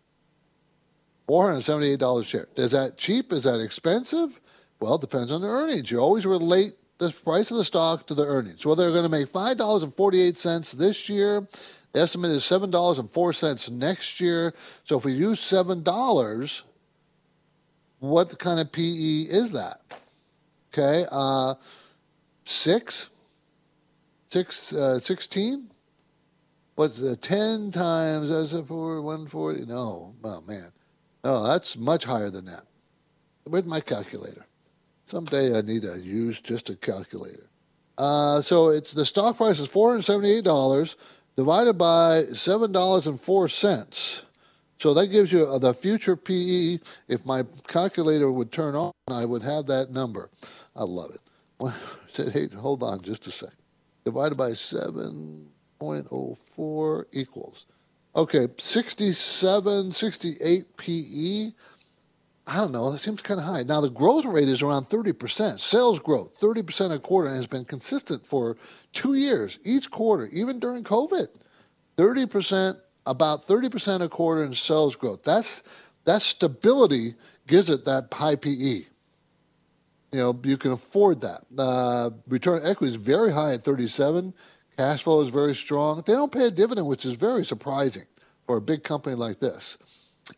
$478 1.29 2.21
a 2.21 2.25
share. 2.25 2.49
Is 2.57 2.71
that 2.71 2.97
cheap? 2.97 3.31
Is 3.31 3.45
that 3.45 3.61
expensive? 3.61 4.41
Well, 4.81 4.95
it 4.95 5.03
depends 5.03 5.33
on 5.33 5.43
the 5.43 5.49
earnings. 5.49 5.91
You 5.91 5.99
always 5.99 6.25
relate 6.25 6.73
the 6.97 7.11
price 7.11 7.51
of 7.51 7.59
the 7.59 7.65
stock 7.65 8.07
to 8.07 8.15
the 8.15 8.25
earnings. 8.25 8.65
Well, 8.65 8.75
they're 8.75 8.91
going 8.91 9.03
to 9.03 9.11
make 9.11 9.29
$5.48 9.29 10.73
this 10.73 11.11
year 11.11 11.47
the 11.93 12.01
estimate 12.01 12.31
is 12.31 12.43
$7.04 12.43 13.73
next 13.73 14.21
year. 14.21 14.55
So 14.85 14.99
if 14.99 15.05
we 15.05 15.13
use 15.13 15.41
$7, 15.41 16.63
what 18.01 18.39
kind 18.39 18.61
of 18.61 18.71
PE 18.73 18.83
is 18.83 19.53
that? 19.53 19.81
Okay, 20.73 21.05
uh, 21.11 21.55
six, 22.45 23.11
six, 24.27 24.73
uh, 24.73 24.99
16? 24.99 25.71
What's 26.75 27.01
the 27.01 27.17
10 27.17 27.73
times 27.73 28.31
as 28.31 28.55
if 28.55 28.71
we're 28.71 29.01
140? 29.01 29.67
No, 29.67 30.15
oh 30.23 30.41
man. 30.47 30.71
Oh, 31.25 31.47
that's 31.49 31.77
much 31.77 32.05
higher 32.05 32.31
than 32.31 32.45
that. 32.45 32.63
Where's 33.45 33.65
my 33.65 33.81
calculator? 33.81 34.47
Someday 35.05 35.59
I 35.59 35.63
need 35.63 35.83
to 35.83 35.99
use 35.99 36.41
just 36.41 36.71
a 36.71 36.77
calculator. 36.77 37.49
Uh, 37.97 38.41
so 38.41 38.69
it's 38.69 38.93
the 38.93 39.05
stock 39.05 39.39
price 39.39 39.59
is 39.59 39.69
$478 39.69 40.97
divided 41.39 41.75
by 41.75 42.23
$7.04. 42.33 44.25
So 44.81 44.95
that 44.95 45.07
gives 45.07 45.31
you 45.31 45.47
uh, 45.47 45.61
the 45.61 45.73
future 45.73 46.17
PE. 46.17 46.81
If 47.07 47.25
my 47.25 47.45
calculator 47.69 48.33
would 48.33 48.51
turn 48.51 48.75
on, 48.75 48.91
I 49.09 49.25
would 49.25 49.45
have 49.45 49.67
that 49.67 49.93
number. 49.93 50.31
I 50.75 50.83
love 50.83 51.13
it. 51.15 51.21
Said, 52.09 52.33
hey, 52.33 52.49
hold 52.49 52.83
on 52.83 53.03
just 53.03 53.29
a 53.29 53.31
second. 53.31 53.55
Divided 54.05 54.35
by 54.35 54.51
7.04 54.51 57.05
equals. 57.13 57.67
Okay, 58.17 58.49
67, 58.59 59.93
68 59.93 60.77
PE. 60.77 61.53
I 62.49 62.57
don't 62.57 62.73
know, 62.73 62.91
that 62.91 62.99
seems 62.99 63.21
kind 63.21 63.39
of 63.39 63.45
high. 63.45 63.63
Now, 63.63 63.83
the 63.83 63.91
growth 63.91 64.25
rate 64.25 64.49
is 64.49 64.63
around 64.63 64.85
30%. 64.85 65.61
Sales 65.61 65.99
growth, 65.99 66.41
30% 66.41 66.95
a 66.95 66.99
quarter, 66.99 67.29
and 67.29 67.37
has 67.37 67.47
been 67.47 67.67
consistent 67.67 68.27
for 68.27 68.57
two 68.93 69.15
years, 69.15 69.59
each 69.65 69.91
quarter, 69.91 70.31
even 70.33 70.59
during 70.59 70.83
COVID. 70.83 71.29
30%, 71.99 72.81
about 73.05 73.43
30% 73.43 74.01
a 74.01 74.09
quarter 74.09 74.43
in 74.45 74.55
sales 74.55 74.97
growth. 74.97 75.23
That's, 75.25 75.63
that 76.05 76.23
stability 76.23 77.15
gives 77.47 77.69
it 77.69 77.85
that 77.85 78.09
high 78.11 78.37
PE. 78.37 78.87
You 80.11 80.19
know, 80.19 80.41
you 80.43 80.57
can 80.57 80.73
afford 80.73 81.21
that. 81.21 81.43
Uh, 81.59 82.11
return 82.29 82.63
equity 82.65 82.95
is 82.95 82.97
very 82.97 83.31
high 83.31 83.53
at 83.55 83.63
37. 83.63 84.33
Cash 84.79 85.03
flow 85.03 85.21
is 85.21 85.29
very 85.29 85.55
strong. 85.55 86.03
They 86.07 86.15
don't 86.15 86.33
pay 86.33 86.47
a 86.47 86.51
dividend, 86.51 86.87
which 86.87 87.05
is 87.05 87.15
very 87.17 87.45
surprising 87.45 88.05
for 88.47 88.57
a 88.57 88.61
big 88.63 88.85
company 88.85 89.17
like 89.17 89.39
this. 89.39 89.77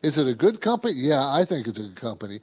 Is 0.02 0.18
it 0.18 0.26
a 0.26 0.34
good 0.34 0.60
company? 0.60 0.94
Yeah, 0.96 1.26
I 1.26 1.44
think 1.44 1.66
it's 1.66 1.78
a 1.78 1.82
good 1.82 1.96
company. 1.96 2.40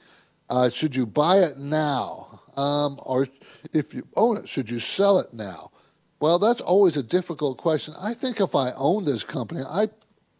Uh, 0.49 0.69
should 0.69 0.95
you 0.95 1.05
buy 1.05 1.37
it 1.37 1.57
now? 1.57 2.41
Um, 2.55 2.97
or 3.05 3.27
if 3.73 3.93
you 3.93 4.07
own 4.15 4.37
it, 4.37 4.49
should 4.49 4.69
you 4.69 4.79
sell 4.79 5.19
it 5.19 5.33
now? 5.33 5.71
Well, 6.19 6.39
that's 6.39 6.61
always 6.61 6.97
a 6.97 7.03
difficult 7.03 7.57
question. 7.57 7.93
I 7.99 8.13
think 8.13 8.39
if 8.39 8.55
I 8.55 8.71
own 8.75 9.05
this 9.05 9.23
company, 9.23 9.61
I'd 9.69 9.91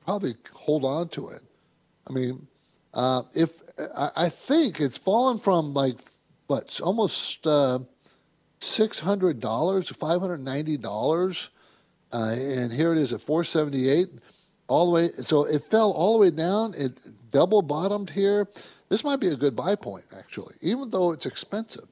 probably 0.05 0.35
hold 0.53 0.85
on 0.85 1.09
to 1.09 1.29
it. 1.29 1.41
I 2.07 2.13
mean, 2.13 2.47
uh, 2.93 3.23
if 3.33 3.51
I, 3.95 4.09
I, 4.15 4.29
think 4.29 4.79
it's 4.79 4.97
fallen 4.97 5.37
from 5.37 5.73
like 5.73 5.97
what 6.47 6.79
almost 6.81 7.45
uh, 7.45 7.79
six 8.59 9.01
hundred 9.01 9.39
dollars, 9.39 9.89
five 9.89 10.21
hundred 10.21 10.39
ninety 10.39 10.77
dollars, 10.77 11.51
uh, 12.11 12.33
and 12.35 12.71
here 12.71 12.93
it 12.93 12.97
is 12.97 13.13
at 13.13 13.21
four 13.21 13.43
seventy 13.43 13.89
eight 13.89 14.09
all 14.67 14.87
the 14.87 14.91
way. 14.91 15.07
So 15.09 15.45
it 15.45 15.63
fell 15.63 15.91
all 15.91 16.13
the 16.13 16.19
way 16.19 16.31
down. 16.31 16.73
It 16.77 16.99
double 17.31 17.61
bottomed 17.61 18.09
here. 18.09 18.47
This 18.89 19.03
might 19.03 19.19
be 19.19 19.27
a 19.27 19.35
good 19.35 19.55
buy 19.55 19.75
point, 19.75 20.05
actually, 20.17 20.55
even 20.61 20.89
though 20.89 21.11
it's 21.11 21.25
expensive. 21.25 21.85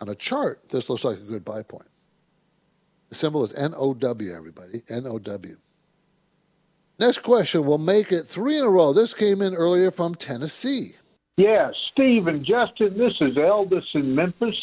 On 0.00 0.08
a 0.08 0.14
chart, 0.14 0.68
this 0.70 0.88
looks 0.88 1.04
like 1.04 1.18
a 1.18 1.22
good 1.22 1.44
buy 1.44 1.62
point. 1.62 1.86
The 3.08 3.14
symbol 3.14 3.44
is 3.44 3.56
NOW, 3.56 4.34
everybody. 4.34 4.82
NOW. 4.90 5.56
Next 6.98 7.18
question. 7.18 7.64
We'll 7.64 7.78
make 7.78 8.10
it 8.10 8.24
three 8.24 8.58
in 8.58 8.64
a 8.64 8.70
row. 8.70 8.92
This 8.92 9.14
came 9.14 9.42
in 9.42 9.54
earlier 9.54 9.90
from 9.90 10.14
Tennessee. 10.14 10.96
Yeah, 11.36 11.70
Steve 11.92 12.26
and 12.26 12.44
Justin, 12.44 12.98
this 12.98 13.14
is 13.20 13.36
Elvis 13.36 13.84
in 13.94 14.14
Memphis. 14.14 14.56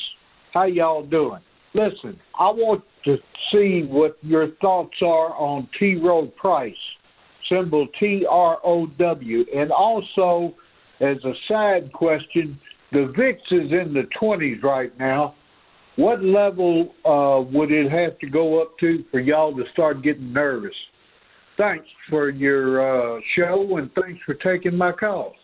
How 0.54 0.66
y'all 0.66 1.04
doing? 1.04 1.42
Listen, 1.74 2.20
I 2.38 2.50
want 2.50 2.84
to 3.06 3.18
see 3.52 3.84
what 3.84 4.18
your 4.22 4.50
thoughts 4.62 4.98
are 5.02 5.34
on 5.36 5.68
T. 5.80 5.96
Rowe 5.96 6.28
Price 6.28 6.74
symbol 7.50 7.88
T 8.00 8.26
R 8.30 8.60
O 8.64 8.86
W. 8.86 9.46
And 9.56 9.72
also, 9.72 10.56
as 11.02 11.18
a 11.26 11.34
side 11.48 11.92
question, 11.94 12.60
the 12.92 13.12
VIX 13.16 13.40
is 13.52 13.72
in 13.72 13.94
the 13.94 14.08
20s 14.22 14.64
right 14.64 14.98
now. 14.98 15.36
What 15.96 16.24
level 16.24 16.96
uh, 17.06 17.42
would 17.52 17.72
it 17.72 17.92
have 17.92 18.18
to 18.20 18.30
go 18.30 18.62
up 18.62 18.78
to 18.80 19.04
for 19.12 19.20
y'all 19.20 19.56
to 19.56 19.64
start 19.74 20.02
getting 20.02 20.32
nervous? 20.32 20.76
Thanks 21.58 21.88
for 22.10 22.30
your 22.30 23.18
uh, 23.18 23.22
show 23.36 23.78
and 23.78 23.92
thanks 23.94 24.22
for 24.26 24.34
taking 24.36 24.78
my 24.78 24.94
call. 24.94 25.36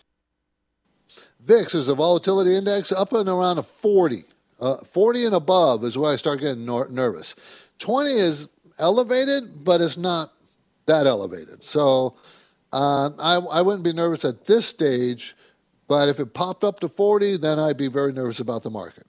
VIX 1.40 1.74
is 1.74 1.88
a 1.88 1.94
volatility 1.94 2.56
index 2.56 2.90
up 2.90 3.12
and 3.12 3.28
around 3.28 3.58
a 3.58 3.62
40. 3.62 4.24
Uh, 4.58 4.78
40 4.78 5.26
and 5.26 5.34
above 5.34 5.84
is 5.84 5.98
where 5.98 6.12
I 6.12 6.16
start 6.16 6.40
getting 6.40 6.64
nor- 6.64 6.88
nervous. 6.88 7.70
20 7.78 8.10
is 8.10 8.48
elevated, 8.78 9.62
but 9.62 9.80
it's 9.80 9.98
not 9.98 10.32
that 10.86 11.06
elevated. 11.06 11.62
So 11.62 12.16
uh, 12.72 13.10
I, 13.18 13.36
I 13.36 13.62
wouldn't 13.62 13.84
be 13.84 13.92
nervous 13.92 14.24
at 14.24 14.46
this 14.46 14.66
stage, 14.66 15.36
but 15.88 16.08
if 16.08 16.18
it 16.18 16.34
popped 16.34 16.64
up 16.64 16.80
to 16.80 16.88
40, 16.88 17.36
then 17.36 17.58
I'd 17.58 17.76
be 17.76 17.88
very 17.88 18.12
nervous 18.12 18.40
about 18.40 18.62
the 18.62 18.70
market. 18.70 19.06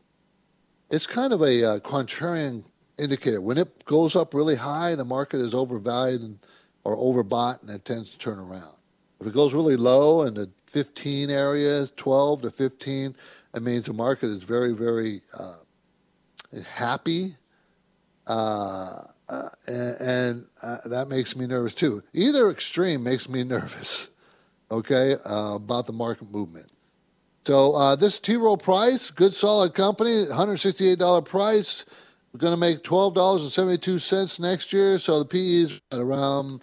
It's 0.90 1.08
kind 1.08 1.34
of 1.34 1.42
a 1.42 1.64
uh, 1.64 1.80
contrarian 1.80 2.64
indicator. 2.98 3.42
When 3.42 3.58
it 3.58 3.86
goes 3.86 4.16
up 4.16 4.34
really 4.34 4.56
high, 4.56 4.96
the 4.96 5.06
market 5.06 5.42
is 5.42 5.54
overvalued 5.54 6.22
and, 6.22 6.40
or 6.84 6.96
overbought, 6.96 7.62
and 7.62 7.70
it 7.70 7.84
tends 7.86 8.12
to 8.12 8.18
turn 8.18 8.40
around. 8.40 8.76
If 9.20 9.28
it 9.28 9.34
goes 9.34 9.54
really 9.54 9.76
low 9.76 10.24
in 10.24 10.36
the 10.36 10.50
15 10.68 11.30
areas, 11.30 11.92
12 11.96 12.44
to 12.44 12.52
15, 12.52 13.16
it 13.56 13.64
means 13.64 13.88
the 13.88 13.94
market 13.94 14.28
is 14.28 14.44
very, 14.44 14.74
very 14.74 15.22
uh, 15.38 15.58
happy. 16.72 17.36
Uh, 18.28 19.02
uh, 19.30 19.50
and, 19.68 20.48
uh, 20.62 20.78
that 20.86 21.08
makes 21.10 21.36
me 21.36 21.48
nervous 21.48 21.74
too. 21.74 22.02
Either 22.14 22.50
extreme 22.50 23.04
makes 23.04 23.28
me 23.28 23.44
nervous, 23.56 24.10
okay, 24.72 25.16
uh, 25.26 25.56
about 25.56 25.86
the 25.86 25.94
market 25.94 26.32
movement. 26.32 26.72
So 27.46 27.76
uh, 27.76 27.96
this 27.96 28.20
T. 28.20 28.36
Rowe 28.36 28.58
Price, 28.58 29.10
good 29.10 29.34
solid 29.34 29.74
company, 29.74 30.26
$168 30.26 31.26
price. 31.26 31.86
We're 32.34 32.40
going 32.40 32.54
to 32.54 32.60
make 32.60 32.84
$12.72 32.84 34.40
next 34.42 34.74
year. 34.74 35.00
So 35.00 35.20
the 35.20 35.26
PE 35.26 35.40
is 35.40 35.82
at 35.92 36.00
around 36.00 36.62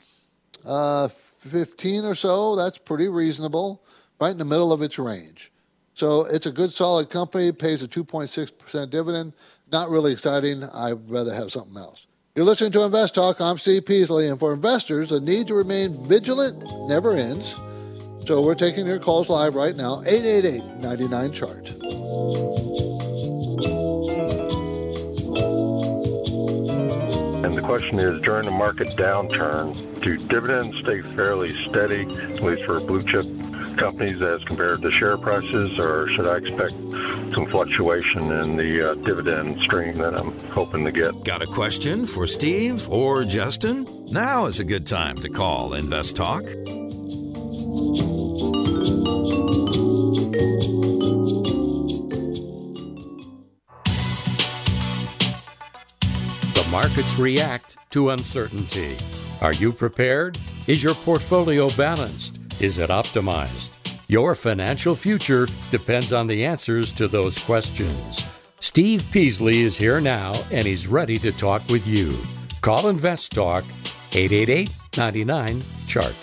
uh, 0.66 1.08
15 1.08 2.04
or 2.04 2.14
so. 2.14 2.54
That's 2.54 2.76
pretty 2.76 3.08
reasonable, 3.08 3.82
right 4.20 4.30
in 4.30 4.36
the 4.38 4.44
middle 4.44 4.72
of 4.72 4.82
its 4.82 4.98
range. 4.98 5.52
So 5.94 6.26
it's 6.26 6.46
a 6.46 6.52
good 6.52 6.72
solid 6.72 7.08
company, 7.08 7.50
pays 7.52 7.82
a 7.82 7.88
2.6% 7.88 8.90
dividend. 8.90 9.32
not 9.72 9.88
really 9.88 10.12
exciting. 10.12 10.64
I'd 10.64 11.08
rather 11.08 11.32
have 11.32 11.50
something 11.50 11.76
else. 11.76 12.03
You're 12.36 12.46
listening 12.46 12.72
to 12.72 12.82
Invest 12.82 13.14
Talk. 13.14 13.40
I'm 13.40 13.58
Steve 13.58 13.86
Peasley, 13.86 14.26
and 14.26 14.40
for 14.40 14.52
investors, 14.52 15.10
the 15.10 15.20
need 15.20 15.46
to 15.46 15.54
remain 15.54 15.96
vigilant 16.08 16.64
never 16.88 17.12
ends. 17.12 17.54
So 18.26 18.42
we're 18.42 18.56
taking 18.56 18.86
your 18.86 18.98
calls 18.98 19.28
live 19.28 19.54
right 19.54 19.76
now, 19.76 20.02
888 20.04 20.64
99 20.80 21.30
chart. 21.30 22.93
And 27.44 27.52
the 27.54 27.60
question 27.60 27.98
is 27.98 28.22
during 28.22 28.46
a 28.46 28.50
market 28.50 28.88
downturn, 28.96 29.74
do 30.00 30.16
dividends 30.16 30.78
stay 30.78 31.02
fairly 31.02 31.50
steady, 31.66 32.02
at 32.02 32.40
least 32.40 32.64
for 32.64 32.80
blue 32.80 33.02
chip 33.02 33.26
companies 33.76 34.22
as 34.22 34.42
compared 34.44 34.80
to 34.80 34.90
share 34.90 35.18
prices, 35.18 35.78
or 35.78 36.08
should 36.08 36.26
I 36.26 36.38
expect 36.38 36.72
some 37.34 37.44
fluctuation 37.50 38.32
in 38.32 38.56
the 38.56 38.92
uh, 38.92 38.94
dividend 38.94 39.60
stream 39.60 39.92
that 39.98 40.18
I'm 40.18 40.32
hoping 40.52 40.86
to 40.86 40.92
get? 40.92 41.22
Got 41.22 41.42
a 41.42 41.46
question 41.46 42.06
for 42.06 42.26
Steve 42.26 42.88
or 42.90 43.24
Justin? 43.24 43.86
Now 44.10 44.46
is 44.46 44.58
a 44.58 44.64
good 44.64 44.86
time 44.86 45.16
to 45.18 45.28
call 45.28 45.74
Invest 45.74 46.16
Talk. 46.16 46.44
Markets 56.94 57.18
react 57.18 57.76
to 57.90 58.10
uncertainty. 58.10 58.96
Are 59.40 59.52
you 59.52 59.72
prepared? 59.72 60.38
Is 60.68 60.80
your 60.80 60.94
portfolio 60.94 61.68
balanced? 61.70 62.38
Is 62.62 62.78
it 62.78 62.88
optimized? 62.88 63.70
Your 64.06 64.36
financial 64.36 64.94
future 64.94 65.48
depends 65.72 66.12
on 66.12 66.28
the 66.28 66.44
answers 66.44 66.92
to 66.92 67.08
those 67.08 67.36
questions. 67.36 68.24
Steve 68.60 69.04
Peasley 69.10 69.62
is 69.62 69.76
here 69.76 70.00
now 70.00 70.34
and 70.52 70.64
he's 70.64 70.86
ready 70.86 71.16
to 71.16 71.36
talk 71.36 71.68
with 71.68 71.84
you. 71.84 72.16
Call 72.60 72.88
Invest 72.88 73.32
Talk 73.32 73.64
888 74.12 74.70
99 74.96 75.62
Chart. 75.88 76.14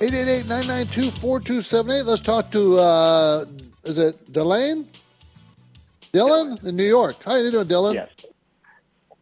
888 0.00 0.48
992 0.48 1.10
4278. 1.12 2.06
Let's 2.06 2.22
talk 2.22 2.50
to, 2.50 2.78
uh, 2.80 3.44
is 3.84 4.00
it 4.00 4.32
Delane? 4.32 4.84
Dylan 6.12 6.64
in 6.66 6.74
New 6.74 6.82
York. 6.82 7.22
How 7.24 7.32
are 7.32 7.38
you 7.38 7.52
doing, 7.52 7.68
Dylan? 7.68 7.94
Yes. 7.94 8.08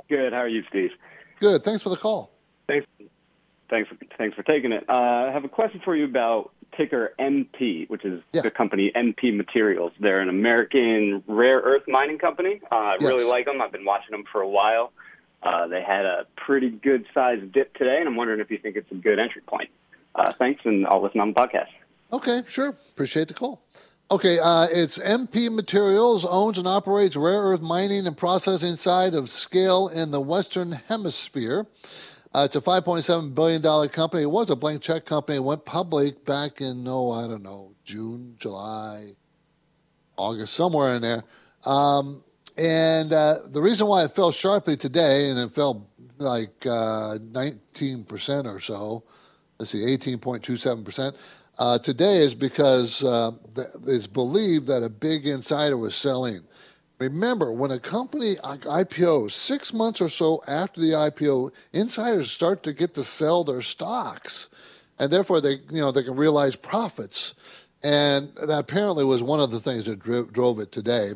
Good. 0.09 0.33
How 0.33 0.41
are 0.41 0.49
you, 0.49 0.63
Steve? 0.69 0.91
Good. 1.41 1.63
Thanks 1.65 1.83
for 1.83 1.89
the 1.91 1.97
call. 1.97 2.31
Thanks. 2.67 2.87
Thanks. 3.69 3.91
Thanks 4.17 4.37
for 4.37 4.43
taking 4.43 4.73
it. 4.73 4.85
Uh, 4.89 4.93
I 5.29 5.31
have 5.33 5.45
a 5.45 5.49
question 5.49 5.81
for 5.85 5.97
you 5.97 6.05
about 6.05 6.53
ticker 6.77 7.15
MP, 7.19 7.89
which 7.89 8.05
is 8.05 8.23
Yeah. 8.33 8.43
the 8.43 8.51
company 8.51 8.93
MP 8.95 9.31
Materials. 9.35 9.93
They're 9.99 10.21
an 10.21 10.29
American 10.29 11.23
rare 11.27 11.57
earth 11.59 11.83
mining 11.89 12.19
company. 12.19 12.61
Uh, 12.71 12.75
I 12.75 12.93
Yes. 13.01 13.09
really 13.09 13.25
like 13.25 13.47
them. 13.47 13.61
I've 13.61 13.73
been 13.73 13.85
watching 13.85 14.11
them 14.13 14.25
for 14.31 14.41
a 14.41 14.49
while. 14.49 14.93
Uh, 15.43 15.67
they 15.69 15.83
had 15.83 16.05
a 16.07 16.27
pretty 16.37 16.71
good 16.71 17.07
sized 17.15 17.53
dip 17.53 17.75
today, 17.75 17.99
and 17.99 18.09
I'm 18.09 18.17
wondering 18.17 18.41
if 18.41 18.51
you 18.51 18.59
think 18.59 18.77
it's 18.77 18.91
a 18.91 18.97
good 18.97 19.19
entry 19.19 19.43
point. 19.47 19.71
Uh, 20.15 20.33
thanks, 20.33 20.63
and 20.65 20.87
I'll 20.87 21.03
listen 21.03 21.21
on 21.21 21.33
the 21.33 21.41
podcast. 21.41 21.69
Okay, 22.13 22.43
sure. 22.49 22.69
Appreciate 22.91 23.29
the 23.29 23.35
call. 23.35 23.63
Okay, 24.09 24.39
uh, 24.39 24.69
it's 24.71 24.99
MP 24.99 25.51
Materials 25.51 26.25
owns 26.25 26.59
and 26.59 26.69
operates 26.69 27.17
rare 27.17 27.41
earth 27.41 27.61
mining 27.61 28.07
and 28.07 28.17
processing 28.17 28.77
side 28.77 29.15
of 29.15 29.29
scale 29.29 29.89
in 29.89 30.13
the 30.13 30.21
Western 30.21 30.71
Hemisphere. 30.71 31.67
Uh, 32.33 32.45
it's 32.45 32.55
a 32.55 32.61
$5.7 32.61 33.35
billion 33.35 33.89
company. 33.89 34.23
It 34.23 34.31
was 34.31 34.51
a 34.51 34.55
blank 34.55 34.81
check 34.81 35.07
company. 35.07 35.39
It 35.39 35.43
went 35.43 35.65
public 35.65 36.25
back 36.25 36.61
in, 36.61 36.85
oh, 36.87 37.11
I 37.11 37.27
don't 37.27 37.43
know, 37.43 37.73
June, 37.83 38.37
July, 38.39 39.07
August, 40.17 40.53
somewhere 40.53 40.95
in 40.95 41.03
there. 41.03 41.25
Um, 41.65 42.23
and 42.57 43.13
uh, 43.13 43.39
the 43.49 43.61
reason 43.61 43.89
why 43.89 44.05
it 44.05 44.13
fell 44.13 44.31
sharply 44.31 44.77
today, 44.77 45.31
and 45.31 45.39
it 45.41 45.51
fell 45.51 45.85
like 46.19 46.65
uh, 46.65 47.19
19% 47.19 48.55
or 48.55 48.61
so, 48.61 49.03
let's 49.59 49.73
see, 49.73 49.79
18.27%, 49.79 51.13
uh, 51.59 51.79
today 51.79 52.19
is 52.19 52.35
because 52.35 53.03
uh, 53.03 53.31
it's 53.87 54.07
believed 54.07 54.67
that 54.67 54.83
a 54.83 54.91
big 54.91 55.27
insider 55.27 55.77
was 55.77 55.95
selling. 55.95 56.41
Remember, 56.99 57.53
when 57.53 57.71
a 57.71 57.79
company 57.79 58.37
IPOs, 58.37 59.33
six 59.33 59.73
months 59.73 60.01
or 60.01 60.09
so 60.09 60.43
after 60.49 60.81
the 60.81 60.93
IPO, 60.93 61.53
insiders 61.73 62.31
start 62.31 62.63
to 62.63 62.73
get 62.73 62.95
to 62.95 63.03
sell 63.03 63.45
their 63.45 63.61
stocks, 63.61 64.49
and 64.99 65.11
therefore 65.11 65.41
they, 65.41 65.57
you 65.71 65.81
know, 65.81 65.93
they 65.93 66.03
can 66.03 66.17
realize 66.17 66.57
profits. 66.57 67.67
And 67.83 68.35
that 68.37 68.59
apparently 68.59 69.05
was 69.05 69.23
one 69.23 69.41
of 69.41 69.51
the 69.51 69.61
things 69.61 69.85
that 69.85 70.01
drove 70.33 70.59
it 70.59 70.73
today. 70.73 71.13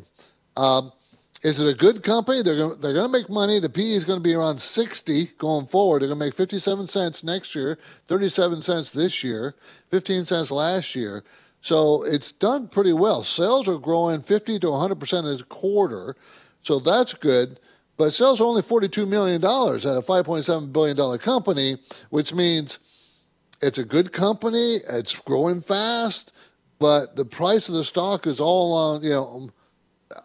Um, 0.57 0.93
is 1.43 1.59
it 1.59 1.73
a 1.73 1.77
good 1.77 2.03
company? 2.03 2.43
They're 2.43 2.57
going 2.57 2.81
they're 2.81 2.93
going 2.93 3.11
to 3.11 3.19
make 3.19 3.31
money. 3.31 3.61
The 3.61 3.71
PE 3.71 3.83
is 3.83 4.05
going 4.05 4.19
to 4.19 4.23
be 4.23 4.35
around 4.35 4.59
60 4.59 5.27
going 5.39 5.67
forward. 5.67 6.03
They're 6.03 6.09
going 6.09 6.19
to 6.19 6.27
make 6.27 6.35
57 6.35 6.87
cents 6.87 7.25
next 7.25 7.55
year, 7.55 7.79
37 8.09 8.61
cents 8.61 8.91
this 8.91 9.25
year, 9.25 9.55
15 9.91 10.27
cents 10.27 10.51
last 10.51 10.95
year. 10.95 11.25
So 11.63 12.05
it's 12.05 12.33
done 12.33 12.69
pretty 12.69 12.93
well. 12.93 13.23
Sales 13.23 13.69
are 13.69 13.79
growing 13.79 14.23
50 14.23 14.59
to 14.61 14.67
100% 14.67 15.35
in 15.35 15.41
a 15.41 15.45
quarter. 15.45 16.17
So 16.63 16.79
that's 16.79 17.15
good. 17.15 17.61
But 17.97 18.13
sales 18.13 18.41
are 18.41 18.45
only 18.45 18.63
$42 18.63 19.07
million 19.07 19.37
at 19.37 19.45
a 19.45 20.01
$5.7 20.01 20.73
billion 20.73 21.19
company, 21.19 21.77
which 22.09 22.35
means 22.35 22.81
it's 23.61 23.77
a 23.79 23.85
good 23.85 24.13
company. 24.13 24.77
It's 24.89 25.21
growing 25.21 25.61
fast, 25.61 26.35
but 26.79 27.15
the 27.17 27.27
price 27.27 27.69
of 27.69 27.75
the 27.75 27.85
stock 27.85 28.27
is 28.27 28.41
all 28.41 28.73
on, 28.73 29.03
you 29.03 29.11
know, 29.11 29.51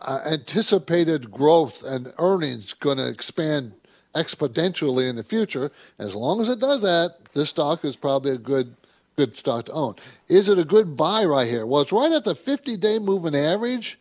uh, 0.02 0.20
anticipated 0.26 1.32
growth 1.32 1.84
and 1.84 2.14
earnings 2.18 2.74
going 2.74 2.98
to 2.98 3.08
expand 3.08 3.74
exponentially 4.16 5.10
in 5.10 5.16
the 5.16 5.24
future. 5.24 5.72
As 6.00 6.16
long 6.16 6.42
as 6.42 6.50
it 6.50 6.60
does 6.60 6.82
that, 6.82 7.26
this 7.34 7.50
stock 7.50 7.84
is 7.84 7.96
probably 7.96 8.32
a 8.32 8.38
good 8.38 8.76
good 9.16 9.38
stock 9.38 9.66
to 9.66 9.72
own. 9.72 9.96
Is 10.28 10.50
it 10.50 10.60
a 10.60 10.66
good 10.66 10.98
buy 10.98 11.24
right 11.24 11.48
here? 11.48 11.66
Well, 11.66 11.82
it's 11.82 11.94
right 11.94 12.12
at 12.12 12.26
the 12.26 12.34
50-day 12.34 13.00
moving 13.00 13.34
average, 13.34 13.98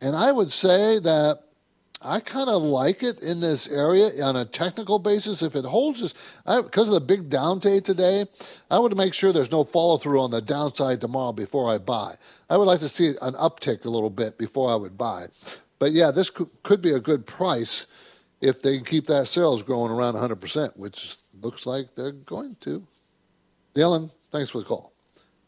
and 0.00 0.14
I 0.14 0.30
would 0.30 0.52
say 0.52 1.00
that 1.00 1.40
I 2.04 2.20
kind 2.20 2.48
of 2.48 2.62
like 2.62 3.02
it 3.02 3.22
in 3.22 3.40
this 3.40 3.68
area 3.68 4.24
on 4.24 4.36
a 4.36 4.44
technical 4.44 4.98
basis. 4.98 5.42
If 5.42 5.54
it 5.54 5.64
holds 5.64 6.14
I, 6.46 6.60
because 6.60 6.88
of 6.88 6.94
the 6.94 7.00
big 7.00 7.28
down 7.28 7.58
day 7.58 7.80
today, 7.80 8.26
I 8.70 8.78
would 8.78 8.96
make 8.96 9.14
sure 9.14 9.32
there's 9.32 9.52
no 9.52 9.64
follow 9.64 9.96
through 9.96 10.20
on 10.20 10.30
the 10.30 10.40
downside 10.40 11.00
tomorrow 11.00 11.32
before 11.32 11.72
I 11.72 11.78
buy. 11.78 12.14
I 12.50 12.56
would 12.56 12.66
like 12.66 12.80
to 12.80 12.88
see 12.88 13.08
an 13.22 13.34
uptick 13.34 13.84
a 13.84 13.90
little 13.90 14.10
bit 14.10 14.38
before 14.38 14.70
I 14.70 14.76
would 14.76 14.98
buy. 14.98 15.26
But 15.78 15.92
yeah, 15.92 16.10
this 16.10 16.30
could, 16.30 16.48
could 16.62 16.82
be 16.82 16.92
a 16.92 17.00
good 17.00 17.26
price 17.26 17.86
if 18.40 18.60
they 18.62 18.76
can 18.76 18.84
keep 18.84 19.06
that 19.06 19.26
sales 19.26 19.62
growing 19.62 19.92
around 19.92 20.14
100%, 20.14 20.76
which 20.76 21.16
looks 21.40 21.66
like 21.66 21.94
they're 21.94 22.12
going 22.12 22.56
to. 22.60 22.86
Dylan, 23.74 24.12
thanks 24.30 24.50
for 24.50 24.58
the 24.58 24.64
call. 24.64 24.92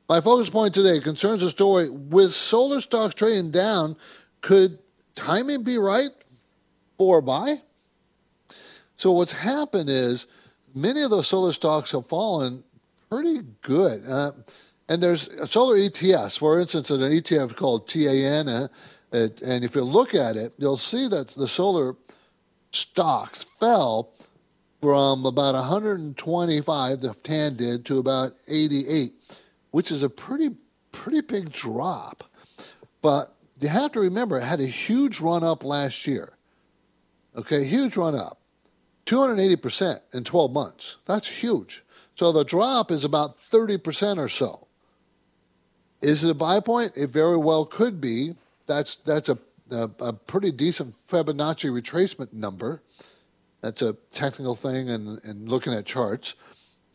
My 0.08 0.20
focus 0.20 0.50
point 0.50 0.74
today 0.74 1.00
concerns 1.00 1.42
a 1.42 1.50
story 1.50 1.90
with 1.90 2.32
solar 2.32 2.80
stocks 2.80 3.14
trading 3.14 3.50
down. 3.50 3.96
Could 4.40 4.78
timing 5.14 5.62
be 5.62 5.78
right 5.78 6.10
for 6.98 7.18
a 7.18 7.22
buy? 7.22 7.56
So 8.96 9.12
what's 9.12 9.32
happened 9.32 9.88
is 9.88 10.26
many 10.74 11.02
of 11.02 11.10
those 11.10 11.28
solar 11.28 11.52
stocks 11.52 11.92
have 11.92 12.06
fallen 12.06 12.64
pretty 13.10 13.40
good. 13.62 14.02
Uh, 14.08 14.32
and 14.88 15.02
there's 15.02 15.28
a 15.28 15.46
solar 15.46 15.76
ETFs, 15.76 16.38
for 16.38 16.60
instance, 16.60 16.90
an 16.90 17.00
ETF 17.00 17.56
called 17.56 17.88
TAN. 17.88 18.48
Uh, 18.48 18.68
and 19.12 19.64
if 19.64 19.74
you 19.74 19.82
look 19.82 20.14
at 20.14 20.36
it, 20.36 20.54
you'll 20.58 20.76
see 20.76 21.08
that 21.08 21.28
the 21.28 21.48
solar 21.48 21.96
stocks 22.70 23.44
fell 23.44 24.12
from 24.82 25.24
about 25.24 25.54
125, 25.54 27.00
the 27.00 27.14
TAN 27.22 27.56
did, 27.56 27.86
to 27.86 27.98
about 27.98 28.32
88, 28.48 29.12
which 29.70 29.90
is 29.90 30.02
a 30.02 30.10
pretty, 30.10 30.50
pretty 30.92 31.22
big 31.22 31.50
drop. 31.50 32.24
But 33.00 33.34
you 33.60 33.68
have 33.68 33.92
to 33.92 34.00
remember, 34.00 34.38
it 34.38 34.44
had 34.44 34.60
a 34.60 34.66
huge 34.66 35.20
run 35.20 35.42
up 35.42 35.64
last 35.64 36.06
year. 36.06 36.33
Okay, 37.36 37.64
huge 37.64 37.96
run 37.96 38.14
up. 38.14 38.38
280% 39.06 40.00
in 40.14 40.24
12 40.24 40.52
months. 40.52 40.98
That's 41.06 41.28
huge. 41.28 41.84
So 42.14 42.32
the 42.32 42.44
drop 42.44 42.90
is 42.90 43.04
about 43.04 43.36
30% 43.50 44.18
or 44.18 44.28
so. 44.28 44.66
Is 46.00 46.22
it 46.22 46.30
a 46.30 46.34
buy 46.34 46.60
point? 46.60 46.92
It 46.96 47.10
very 47.10 47.36
well 47.36 47.64
could 47.64 48.00
be. 48.00 48.34
That's 48.66 48.96
that's 48.96 49.28
a, 49.28 49.38
a, 49.70 49.90
a 50.00 50.12
pretty 50.12 50.50
decent 50.50 50.94
Fibonacci 51.08 51.70
retracement 51.70 52.32
number. 52.32 52.82
That's 53.62 53.80
a 53.80 53.94
technical 54.10 54.54
thing 54.54 54.90
and, 54.90 55.18
and 55.24 55.48
looking 55.48 55.72
at 55.72 55.86
charts. 55.86 56.36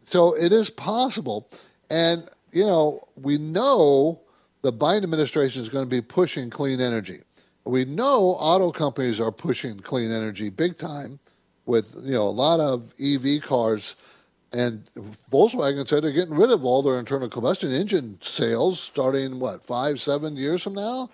So 0.03 0.35
it 0.35 0.51
is 0.51 0.69
possible. 0.69 1.49
And, 1.89 2.29
you 2.51 2.63
know, 2.63 3.07
we 3.15 3.39
know 3.39 4.21
the 4.61 4.71
Biden 4.71 5.03
administration 5.03 5.61
is 5.61 5.69
going 5.69 5.85
to 5.85 5.89
be 5.89 6.01
pushing 6.01 6.49
clean 6.49 6.79
energy. 6.79 7.19
We 7.69 7.85
know 7.85 8.35
auto 8.39 8.71
companies 8.71 9.19
are 9.19 9.31
pushing 9.31 9.79
clean 9.79 10.11
energy 10.11 10.49
big 10.49 10.77
time 10.77 11.19
with, 11.65 11.93
you 12.03 12.13
know, 12.13 12.23
a 12.23 12.29
lot 12.29 12.59
of 12.59 12.93
EV 12.99 13.41
cars. 13.41 14.03
And 14.51 14.83
Volkswagen 15.31 15.87
said 15.87 16.03
they're 16.03 16.11
getting 16.11 16.33
rid 16.33 16.49
of 16.49 16.65
all 16.65 16.81
their 16.81 16.97
internal 16.97 17.29
combustion 17.29 17.71
engine 17.71 18.17
sales 18.21 18.79
starting, 18.79 19.39
what, 19.39 19.63
five, 19.63 20.01
seven 20.01 20.35
years 20.35 20.63
from 20.63 20.73
now? 20.73 21.09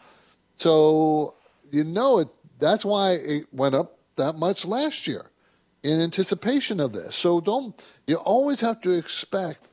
So 0.55 1.33
you 1.71 1.83
know 1.83 2.19
it 2.19 2.29
that's 2.59 2.85
why 2.85 3.17
it 3.19 3.45
went 3.51 3.75
up 3.75 3.97
that 4.15 4.35
much 4.35 4.63
last 4.65 5.07
year 5.07 5.25
in 5.83 5.99
anticipation 5.99 6.79
of 6.79 6.93
this. 6.93 7.15
So 7.15 7.41
don't 7.41 7.85
you 8.07 8.15
always 8.15 8.61
have 8.61 8.79
to 8.81 8.91
expect. 8.91 9.67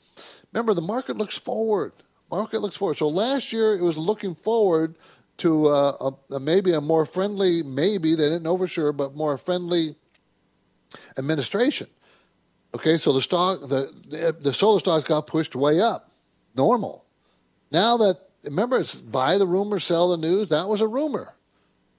Remember, 0.53 0.75
the 0.75 0.83
market 0.83 1.17
looks 1.17 1.39
forward. 1.39 1.93
Market 2.31 2.61
looks 2.61 2.77
forward. 2.77 2.97
So 2.97 3.09
last 3.09 3.53
year 3.53 3.75
it 3.75 3.83
was 3.83 3.97
looking 3.97 4.35
forward 4.35 4.97
to 5.43 5.67
uh, 5.67 5.93
a, 6.01 6.35
a 6.35 6.41
maybe 6.41 6.73
a 6.73 6.81
more 6.81 7.05
friendly, 7.05 7.63
maybe 7.63 8.15
they 8.15 8.25
didn't 8.25 8.43
know 8.43 8.57
for 8.57 8.67
sure, 8.67 8.93
but 8.93 9.15
more 9.15 9.37
friendly 9.39 9.95
administration. 11.19 11.87
Okay, 12.75 12.97
so 12.97 13.13
the 13.13 13.23
stock, 13.23 13.61
the 13.61 14.37
the 14.41 14.55
solar 14.55 14.81
stocks 14.81 15.05
got 15.05 15.27
pushed 15.27 15.55
way 15.55 15.81
up, 15.81 16.11
normal. 16.57 17.05
Now 17.71 17.97
that 17.99 18.19
remember, 18.45 18.81
it's 18.81 19.01
buy 19.01 19.39
the 19.39 19.47
rumor, 19.47 19.79
sell 19.79 20.09
the 20.09 20.17
news. 20.17 20.49
That 20.49 20.69
was 20.69 20.81
a 20.81 20.89
rumor. 20.89 21.35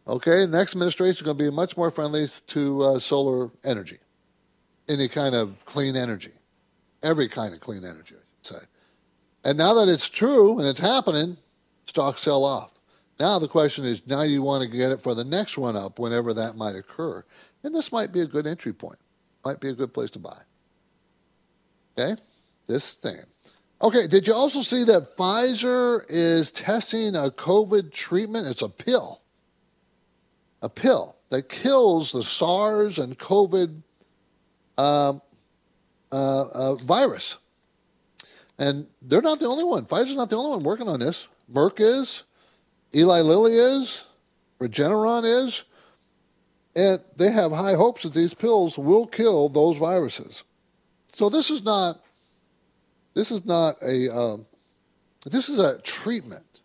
Okay, 0.08 0.46
next 0.46 0.74
administration 0.74 1.20
is 1.20 1.22
going 1.22 1.38
to 1.38 1.44
be 1.44 1.50
much 1.50 1.78
more 1.78 1.92
friendly 1.92 2.26
to 2.48 2.82
uh, 2.82 3.00
solar 3.00 3.52
energy, 3.64 3.98
any 4.90 5.08
kind 5.08 5.34
of 5.34 5.64
clean 5.66 5.96
energy, 5.96 6.34
every 7.02 7.30
kind 7.30 7.54
of 7.54 7.62
clean 7.62 7.86
energy, 7.86 8.16
I 8.16 8.24
should 8.36 8.56
say. 8.56 8.66
And 9.46 9.58
now 9.58 9.74
that 9.76 9.88
it's 9.88 10.10
true 10.10 10.60
and 10.60 10.68
it's 10.68 10.80
happening, 10.80 11.38
stocks 11.86 12.22
sell 12.22 12.44
off. 12.44 12.73
Now 13.24 13.40
the 13.40 13.48
question 13.48 13.86
is, 13.86 14.06
now 14.06 14.24
you 14.24 14.42
want 14.42 14.66
to 14.66 14.70
get 14.70 14.92
it 14.92 15.00
for 15.00 15.16
the 15.16 15.24
next 15.24 15.58
one 15.58 15.78
up 15.78 15.98
whenever 15.98 16.34
that 16.34 16.58
might 16.58 16.76
occur, 16.76 17.24
and 17.64 17.74
this 17.74 17.90
might 17.90 18.12
be 18.12 18.20
a 18.20 18.26
good 18.26 18.46
entry 18.46 18.74
point, 18.74 18.98
might 19.46 19.62
be 19.62 19.70
a 19.70 19.74
good 19.74 19.94
place 19.94 20.12
to 20.12 20.20
buy. 20.20 20.42
Okay, 21.98 22.22
this 22.68 22.96
thing. 22.96 23.22
Okay, 23.82 24.08
did 24.08 24.28
you 24.28 24.34
also 24.34 24.60
see 24.60 24.84
that 24.84 25.16
Pfizer 25.18 26.04
is 26.10 26.52
testing 26.52 27.16
a 27.16 27.30
COVID 27.30 27.94
treatment? 27.94 28.46
It's 28.46 28.62
a 28.62 28.68
pill 28.68 29.22
a 30.62 30.68
pill 30.68 31.16
that 31.30 31.48
kills 31.48 32.12
the 32.12 32.24
SARS 32.24 33.00
and 33.00 33.18
COVID 33.18 33.84
um, 34.78 35.22
uh, 36.12 36.44
uh, 36.44 36.76
virus. 36.76 37.40
And 38.60 38.86
they're 39.02 39.22
not 39.22 39.40
the 39.40 39.48
only 39.48 39.64
one. 39.64 39.86
Pfizer's 39.86 40.18
not 40.18 40.30
the 40.30 40.36
only 40.36 40.58
one 40.58 40.64
working 40.66 40.90
on 40.90 41.00
this. 41.00 41.30
Merck 41.50 41.80
is, 41.80 42.26
Eli 42.96 43.22
Lilly 43.22 43.54
is, 43.54 44.06
Regeneron 44.60 45.24
is, 45.24 45.64
and 46.76 47.00
they 47.18 47.32
have 47.32 47.52
high 47.52 47.76
hopes 47.76 48.04
that 48.04 48.14
these 48.14 48.34
pills 48.34 48.78
will 48.78 49.06
kill 49.06 49.50
those 49.50 49.78
viruses. 49.78 50.44
So 51.08 51.30
this 51.30 51.50
is 51.50 51.64
not 51.64 52.00
this 53.14 53.32
is 53.32 53.46
not 53.46 53.76
a 53.84 54.10
um, 54.16 54.46
this 55.30 55.50
is 55.50 55.60
a 55.60 55.80
treatment 55.82 56.62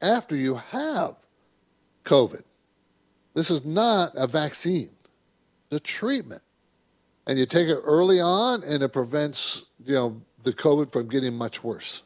after 0.00 0.34
you 0.34 0.56
have 0.56 1.16
COVID. 2.04 2.42
This 3.34 3.50
is 3.50 3.64
not 3.64 4.12
a 4.16 4.26
vaccine, 4.26 4.90
it's 5.70 5.76
a 5.76 5.80
treatment. 5.80 6.42
And 7.26 7.38
you 7.38 7.46
take 7.46 7.68
it 7.68 7.78
early 7.84 8.18
on, 8.20 8.62
and 8.64 8.82
it 8.82 8.92
prevents 8.92 9.66
you 9.84 9.94
know 9.94 10.22
the 10.42 10.52
COVID 10.52 10.90
from 10.90 11.08
getting 11.08 11.36
much 11.36 11.62
worse. 11.62 12.02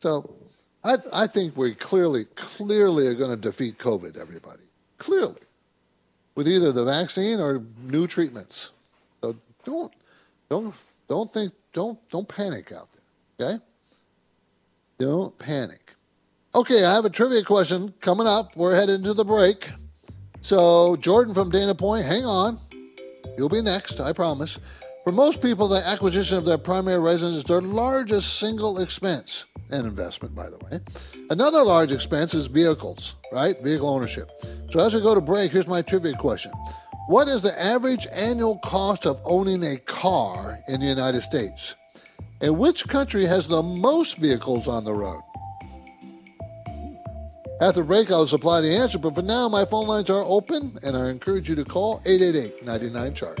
So 0.00 0.36
I, 0.84 0.96
I 1.12 1.26
think 1.26 1.56
we 1.56 1.74
clearly, 1.74 2.24
clearly 2.34 3.06
are 3.06 3.14
going 3.14 3.30
to 3.30 3.36
defeat 3.36 3.78
COVID, 3.78 4.18
everybody. 4.18 4.62
Clearly. 4.98 5.40
With 6.34 6.48
either 6.48 6.72
the 6.72 6.84
vaccine 6.84 7.40
or 7.40 7.62
new 7.82 8.06
treatments. 8.06 8.72
So 9.22 9.36
don't, 9.64 9.92
don't, 10.48 10.74
don't 11.08 11.32
think, 11.32 11.52
don't, 11.72 11.98
don't 12.10 12.28
panic 12.28 12.72
out 12.72 12.88
there, 13.38 13.48
okay? 13.48 13.64
Don't 14.98 15.36
panic. 15.38 15.94
Okay, 16.54 16.84
I 16.84 16.94
have 16.94 17.04
a 17.04 17.10
trivia 17.10 17.42
question 17.42 17.94
coming 18.00 18.26
up. 18.26 18.56
We're 18.56 18.74
heading 18.74 19.02
to 19.04 19.14
the 19.14 19.24
break. 19.24 19.70
So, 20.40 20.96
Jordan 20.96 21.34
from 21.34 21.50
Dana 21.50 21.74
Point, 21.74 22.04
hang 22.04 22.24
on. 22.24 22.58
You'll 23.38 23.48
be 23.48 23.62
next, 23.62 24.00
I 24.00 24.12
promise. 24.12 24.58
For 25.04 25.10
most 25.10 25.42
people, 25.42 25.66
the 25.66 25.84
acquisition 25.84 26.38
of 26.38 26.44
their 26.44 26.58
primary 26.58 27.00
residence 27.00 27.38
is 27.38 27.44
their 27.44 27.60
largest 27.60 28.38
single 28.38 28.78
expense 28.78 29.46
and 29.72 29.84
investment, 29.84 30.32
by 30.32 30.48
the 30.48 30.58
way. 30.58 30.78
Another 31.28 31.64
large 31.64 31.90
expense 31.90 32.34
is 32.34 32.46
vehicles, 32.46 33.16
right? 33.32 33.60
Vehicle 33.62 33.88
ownership. 33.88 34.30
So, 34.70 34.78
as 34.78 34.94
we 34.94 35.00
go 35.00 35.12
to 35.14 35.20
break, 35.20 35.50
here's 35.50 35.66
my 35.66 35.82
trivia 35.82 36.14
question 36.14 36.52
What 37.08 37.26
is 37.26 37.42
the 37.42 37.60
average 37.60 38.06
annual 38.12 38.58
cost 38.58 39.04
of 39.04 39.20
owning 39.24 39.64
a 39.64 39.76
car 39.78 40.60
in 40.68 40.78
the 40.78 40.86
United 40.86 41.22
States? 41.22 41.74
And 42.40 42.56
which 42.56 42.86
country 42.86 43.24
has 43.24 43.48
the 43.48 43.62
most 43.62 44.18
vehicles 44.18 44.68
on 44.68 44.84
the 44.84 44.94
road? 44.94 45.22
After 47.60 47.82
break, 47.82 48.10
I'll 48.12 48.26
supply 48.26 48.60
the 48.60 48.72
answer, 48.72 48.98
but 48.98 49.16
for 49.16 49.22
now, 49.22 49.48
my 49.48 49.64
phone 49.64 49.88
lines 49.88 50.10
are 50.10 50.24
open, 50.24 50.76
and 50.84 50.96
I 50.96 51.10
encourage 51.10 51.48
you 51.48 51.56
to 51.56 51.64
call 51.64 52.00
888 52.06 52.64
99 52.64 53.14
Chart. 53.14 53.40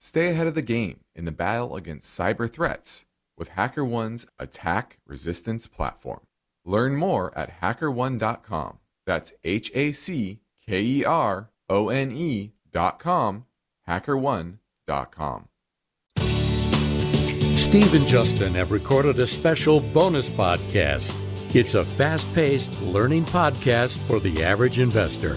stay 0.00 0.30
ahead 0.30 0.48
of 0.48 0.54
the 0.54 0.62
game 0.62 1.00
in 1.14 1.26
the 1.26 1.30
battle 1.30 1.76
against 1.76 2.18
cyber 2.18 2.50
threats 2.50 3.06
with 3.36 3.50
HackerOne's 3.50 4.26
attack 4.38 4.98
resistance 5.06 5.66
platform. 5.66 6.20
Learn 6.64 6.96
more 6.96 7.36
at 7.38 7.60
hackerone.com. 7.60 8.78
That's 9.06 9.32
H 9.44 9.70
A 9.74 9.92
C 9.92 10.40
K 10.66 10.82
E 10.82 11.04
R 11.04 11.50
O 11.68 11.88
N 11.88 12.10
E.com, 12.12 13.46
hackerone.com. 13.86 15.48
Steve 17.56 17.94
and 17.94 18.06
Justin 18.06 18.54
have 18.54 18.72
recorded 18.72 19.18
a 19.20 19.26
special 19.26 19.80
bonus 19.80 20.28
podcast. 20.28 21.16
It's 21.54 21.74
a 21.74 21.84
fast 21.84 22.32
paced 22.34 22.80
learning 22.82 23.24
podcast 23.24 23.98
for 24.06 24.18
the 24.18 24.42
average 24.42 24.80
investor. 24.80 25.36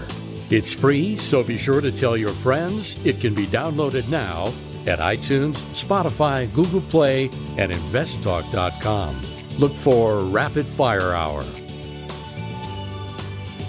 It's 0.50 0.72
free, 0.72 1.16
so 1.16 1.42
be 1.42 1.56
sure 1.56 1.80
to 1.80 1.90
tell 1.90 2.16
your 2.16 2.30
friends. 2.30 3.04
It 3.06 3.20
can 3.20 3.34
be 3.34 3.46
downloaded 3.46 4.08
now 4.10 4.52
at 4.86 4.98
iTunes, 4.98 5.56
Spotify, 5.72 6.52
Google 6.54 6.82
Play, 6.82 7.30
and 7.56 7.72
investtalk.com. 7.72 9.16
Look 9.58 9.72
for 9.72 10.24
Rapid 10.24 10.66
Fire 10.66 11.14
Hour. 11.14 11.44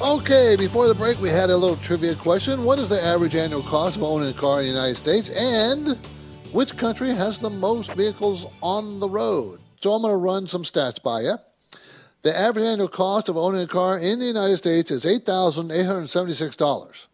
Okay, 0.01 0.55
before 0.57 0.87
the 0.87 0.95
break, 0.95 1.19
we 1.21 1.29
had 1.29 1.49
a 1.49 1.55
little 1.55 1.77
trivia 1.77 2.15
question. 2.15 2.65
What 2.65 2.79
is 2.79 2.89
the 2.89 3.01
average 3.01 3.35
annual 3.35 3.61
cost 3.63 3.95
of 3.95 4.03
owning 4.03 4.29
a 4.29 4.33
car 4.33 4.59
in 4.59 4.65
the 4.65 4.73
United 4.73 4.95
States? 4.95 5.29
And 5.29 5.97
which 6.51 6.75
country 6.75 7.09
has 7.09 7.39
the 7.39 7.49
most 7.49 7.93
vehicles 7.93 8.45
on 8.61 8.99
the 8.99 9.07
road? 9.07 9.61
So 9.79 9.93
I'm 9.93 10.01
going 10.01 10.11
to 10.11 10.17
run 10.17 10.47
some 10.47 10.63
stats 10.63 11.01
by 11.01 11.21
you. 11.21 11.37
The 12.25 12.35
average 12.35 12.65
annual 12.65 12.87
cost 12.87 13.29
of 13.29 13.37
owning 13.37 13.61
a 13.61 13.67
car 13.67 13.99
in 13.99 14.17
the 14.17 14.25
United 14.25 14.57
States 14.57 14.89
is 14.89 15.05
$8,876. 15.05 17.07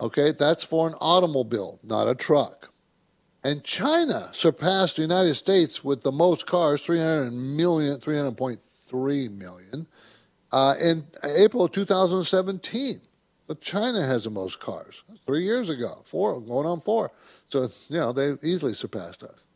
Okay, 0.00 0.32
that's 0.32 0.64
for 0.64 0.88
an 0.88 0.94
automobile, 1.02 1.78
not 1.82 2.08
a 2.08 2.14
truck. 2.14 2.70
And 3.44 3.62
China 3.62 4.30
surpassed 4.32 4.96
the 4.96 5.02
United 5.02 5.34
States 5.34 5.84
with 5.84 6.02
the 6.02 6.12
most 6.12 6.46
cars, 6.46 6.80
300 6.80 7.30
million, 7.30 7.98
300.3 7.98 9.36
million, 9.36 9.86
uh, 10.50 10.74
in 10.80 11.04
April 11.22 11.68
2017. 11.68 13.00
So 13.46 13.52
China 13.52 14.00
has 14.00 14.24
the 14.24 14.30
most 14.30 14.60
cars. 14.60 15.04
Three 15.26 15.42
years 15.42 15.68
ago, 15.68 16.00
four, 16.06 16.40
going 16.40 16.66
on 16.66 16.80
four. 16.80 17.12
So, 17.50 17.68
you 17.90 17.98
know, 17.98 18.12
they 18.12 18.32
easily 18.42 18.72
surpassed 18.72 19.24
us 19.24 19.46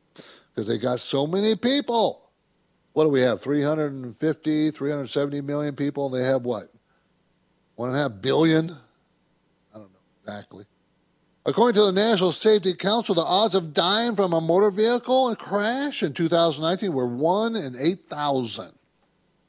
because 0.55 0.69
they 0.69 0.77
got 0.77 1.01
so 1.01 1.27
many 1.27 1.57
people. 1.57 2.28
What 2.99 3.05
do 3.05 3.11
we 3.11 3.21
have? 3.21 3.41
350, 3.41 4.73
370 4.73 5.41
million 5.43 5.77
people. 5.77 6.07
and 6.07 6.15
They 6.17 6.29
have 6.29 6.43
what? 6.43 6.65
One 7.77 7.91
and 7.91 7.97
a 7.97 8.03
half 8.03 8.21
billion? 8.21 8.73
I 9.73 9.79
don't 9.79 9.93
know 9.93 10.01
exactly. 10.21 10.65
According 11.47 11.81
to 11.81 11.87
the 11.87 11.93
National 11.93 12.33
Safety 12.33 12.75
Council, 12.75 13.15
the 13.15 13.23
odds 13.23 13.55
of 13.55 13.73
dying 13.73 14.17
from 14.17 14.33
a 14.33 14.41
motor 14.41 14.73
vehicle 14.73 15.29
and 15.29 15.39
crash 15.39 16.03
in 16.03 16.13
2019 16.13 16.93
were 16.93 17.07
1 17.07 17.55
in 17.55 17.77
8,000. 17.79 18.73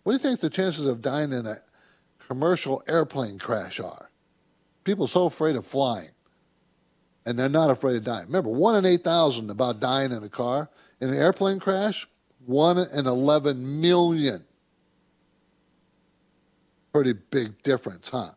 What 0.03 0.11
do 0.11 0.13
you 0.13 0.19
think 0.19 0.41
the 0.41 0.51
chances 0.51 0.85
of 0.85 1.01
dying 1.01 1.31
in 1.31 1.47
a 1.47 1.55
commercial 2.27 2.83
airplane 2.87 3.39
crash 3.39 3.79
are? 3.79 4.11
People 4.83 5.07
so 5.07 5.25
afraid 5.25 5.55
of 5.55 5.65
flying, 5.65 6.11
and 7.25 7.39
they're 7.39 7.49
not 7.49 7.71
afraid 7.71 7.95
of 7.95 8.03
dying. 8.03 8.27
Remember, 8.27 8.51
1 8.51 8.75
in 8.75 8.85
8,000 8.85 9.49
about 9.49 9.79
dying 9.79 10.11
in 10.11 10.21
a 10.21 10.29
car. 10.29 10.69
In 11.01 11.09
an 11.09 11.15
airplane 11.15 11.59
crash, 11.59 12.05
1 12.45 12.77
in 12.77 13.07
11 13.07 13.81
million. 13.81 14.43
Pretty 16.91 17.13
big 17.13 17.61
difference, 17.61 18.09
huh? 18.09 18.31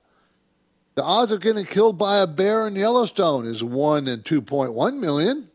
The 0.94 1.02
odds 1.02 1.32
of 1.32 1.40
getting 1.40 1.64
killed 1.64 1.96
by 1.96 2.18
a 2.18 2.26
bear 2.26 2.66
in 2.66 2.76
Yellowstone 2.76 3.46
is 3.46 3.64
1 3.64 4.08
in 4.08 4.20
2.1 4.20 4.98
million. 5.00 5.48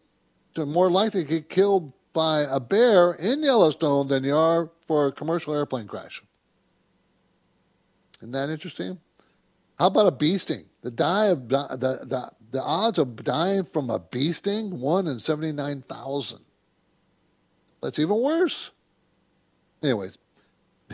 So 0.56 0.66
more 0.66 0.90
likely 0.90 1.24
to 1.24 1.30
get 1.30 1.50
killed 1.50 1.94
by 2.14 2.46
a 2.50 2.60
bear 2.60 3.14
in 3.14 3.44
Yellowstone 3.44 4.08
than 4.08 4.24
you 4.24 4.36
are 4.36 4.72
for 4.88 5.08
a 5.08 5.12
commercial 5.12 5.54
airplane 5.54 5.86
crash. 5.86 6.24
Isn't 8.20 8.32
that 8.32 8.50
interesting? 8.50 9.00
How 9.78 9.88
about 9.88 10.08
a 10.08 10.12
bee 10.12 10.40
sting? 10.40 10.66
The 10.82 10.90
die 10.90 11.28
of 11.28 11.48
the, 11.50 11.68
the, 12.08 12.32
the 12.50 12.62
odds 12.62 12.98
of 12.98 13.24
dying 13.24 13.64
from 13.66 13.92
a 13.92 14.00
bee 14.00 14.32
sting, 14.32 14.80
1 14.80 15.08
in 15.08 15.20
79,000. 15.20 16.40
That's 17.82 18.00
even 18.00 18.22
worse. 18.22 18.72
Anyways, 19.84 20.18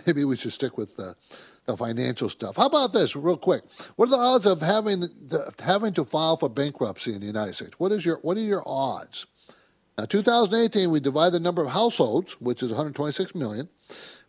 maybe 0.06 0.26
we 0.26 0.36
should 0.36 0.54
stick 0.54 0.78
with 0.78 0.96
the 0.98 1.16
the 1.66 1.78
financial 1.78 2.28
stuff. 2.28 2.58
How 2.58 2.66
about 2.66 2.92
this, 2.92 3.16
real 3.16 3.38
quick? 3.38 3.64
What 3.96 4.08
are 4.08 4.12
the 4.12 4.18
odds 4.18 4.46
of 4.46 4.62
having 4.62 5.00
the, 5.00 5.54
having 5.64 5.94
to 5.94 6.04
file 6.04 6.36
for 6.36 6.50
bankruptcy 6.50 7.14
in 7.14 7.22
the 7.22 7.26
United 7.26 7.54
States? 7.54 7.80
What 7.80 7.92
is 7.92 8.06
your 8.06 8.18
what 8.18 8.38
are 8.38 8.42
your 8.42 8.64
odds? 8.66 9.28
Now, 9.98 10.06
2018, 10.06 10.90
we 10.90 11.00
divide 11.00 11.34
the 11.34 11.40
number 11.40 11.64
of 11.64 11.70
households, 11.70 12.42
which 12.42 12.64
is 12.64 12.70
126 12.70 13.36
million, 13.36 13.70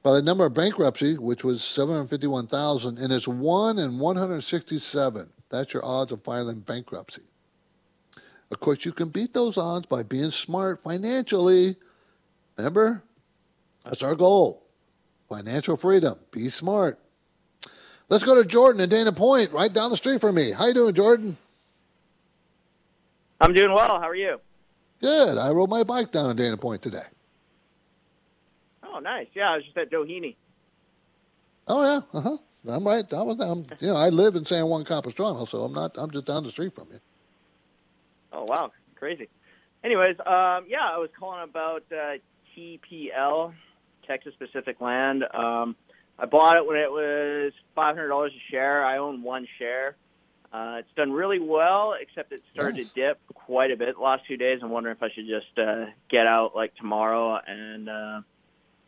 by 0.03 0.13
the 0.13 0.21
number 0.21 0.45
of 0.45 0.53
bankruptcy, 0.53 1.17
which 1.17 1.43
was 1.43 1.65
751,000, 1.65 2.99
and 2.99 3.11
it's 3.11 3.27
one 3.27 3.79
in 3.79 3.99
167. 3.99 5.31
That's 5.49 5.73
your 5.73 5.83
odds 5.83 6.13
of 6.13 6.23
filing 6.23 6.61
bankruptcy. 6.61 7.23
Of 8.51 8.61
course, 8.61 8.85
you 8.85 8.93
can 8.93 9.09
beat 9.09 9.33
those 9.33 9.57
odds 9.57 9.87
by 9.87 10.03
being 10.03 10.31
smart 10.31 10.83
financially. 10.83 11.77
Remember, 12.57 13.03
that's 13.85 14.03
our 14.03 14.15
goal. 14.15 14.63
Financial 15.29 15.77
freedom. 15.77 16.15
Be 16.31 16.49
smart. 16.49 16.99
Let's 18.09 18.25
go 18.25 18.41
to 18.41 18.47
Jordan 18.47 18.81
in 18.83 18.89
Dana 18.89 19.13
Point, 19.13 19.51
right 19.53 19.73
down 19.73 19.91
the 19.91 19.97
street 19.97 20.21
from 20.21 20.35
me. 20.35 20.53
How 20.53 20.67
you 20.67 20.75
doing, 20.75 20.95
Jordan? 20.95 21.37
I'm 23.41 23.53
doing 23.53 23.73
well. 23.73 24.01
How 24.01 24.09
are 24.09 24.15
you? 24.15 24.41
Good. 25.01 25.39
I 25.39 25.51
rode 25.51 25.71
my 25.71 25.83
bike 25.83 26.13
down 26.13 26.31
in 26.31 26.37
Dana 26.37 26.57
Point 26.57 26.83
today. 26.83 27.07
Oh, 28.83 29.01
nice. 29.01 29.27
Yeah, 29.35 29.51
I 29.51 29.57
was 29.57 29.65
just 29.65 29.77
at 29.77 29.91
Doheny. 29.91 30.37
Oh 31.67 31.83
yeah. 31.83 32.01
Uh 32.19 32.21
huh. 32.21 32.37
I'm 32.69 32.87
right. 32.87 33.05
I 33.13 33.23
was. 33.23 33.41
I'm, 33.41 33.67
you 33.81 33.89
know, 33.89 33.97
I 33.97 34.09
live 34.09 34.37
in 34.37 34.45
San 34.45 34.67
Juan 34.67 34.85
Capistrano, 34.85 35.45
so 35.45 35.63
I'm 35.63 35.73
not. 35.73 35.97
I'm 35.99 36.11
just 36.11 36.27
down 36.27 36.45
the 36.45 36.51
street 36.51 36.75
from 36.75 36.89
you. 36.91 36.99
Oh 38.33 38.45
wow, 38.49 38.71
crazy. 38.95 39.29
Anyways, 39.83 40.19
um, 40.21 40.65
yeah, 40.69 40.89
I 40.91 40.99
was 40.99 41.11
calling 41.19 41.43
about 41.43 41.85
uh, 41.93 42.15
TPL, 42.57 43.53
Texas 44.07 44.35
Pacific 44.39 44.81
Land. 44.81 45.25
Um, 45.33 45.77
I 46.19 46.27
bought 46.27 46.57
it 46.57 46.67
when 46.67 46.77
it 46.77 46.91
was 46.91 47.53
five 47.75 47.97
hundred 47.97 48.09
dollars 48.09 48.33
a 48.33 48.51
share. 48.51 48.85
I 48.85 48.99
own 48.99 49.23
one 49.23 49.47
share. 49.59 49.97
Uh, 50.53 50.77
it's 50.79 50.95
done 50.95 51.11
really 51.11 51.41
well, 51.41 51.95
except 52.01 52.31
it 52.33 52.41
started 52.53 52.79
yes. 52.79 52.93
to 52.93 52.95
dip 52.95 53.21
quite 53.35 53.73
a 53.73 53.77
bit 53.77 53.97
the 53.97 54.01
last 54.01 54.25
few 54.25 54.37
days. 54.37 54.61
I'm 54.63 54.71
wondering 54.71 54.95
if 54.95 55.03
I 55.03 55.09
should 55.13 55.27
just 55.27 55.59
uh, 55.59 55.87
get 56.09 56.29
out 56.29 56.55
like 56.55 56.77
tomorrow 56.77 57.41
and 57.45 57.89
uh, 57.89 58.21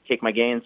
take 0.08 0.22
my 0.22 0.30
gains. 0.30 0.62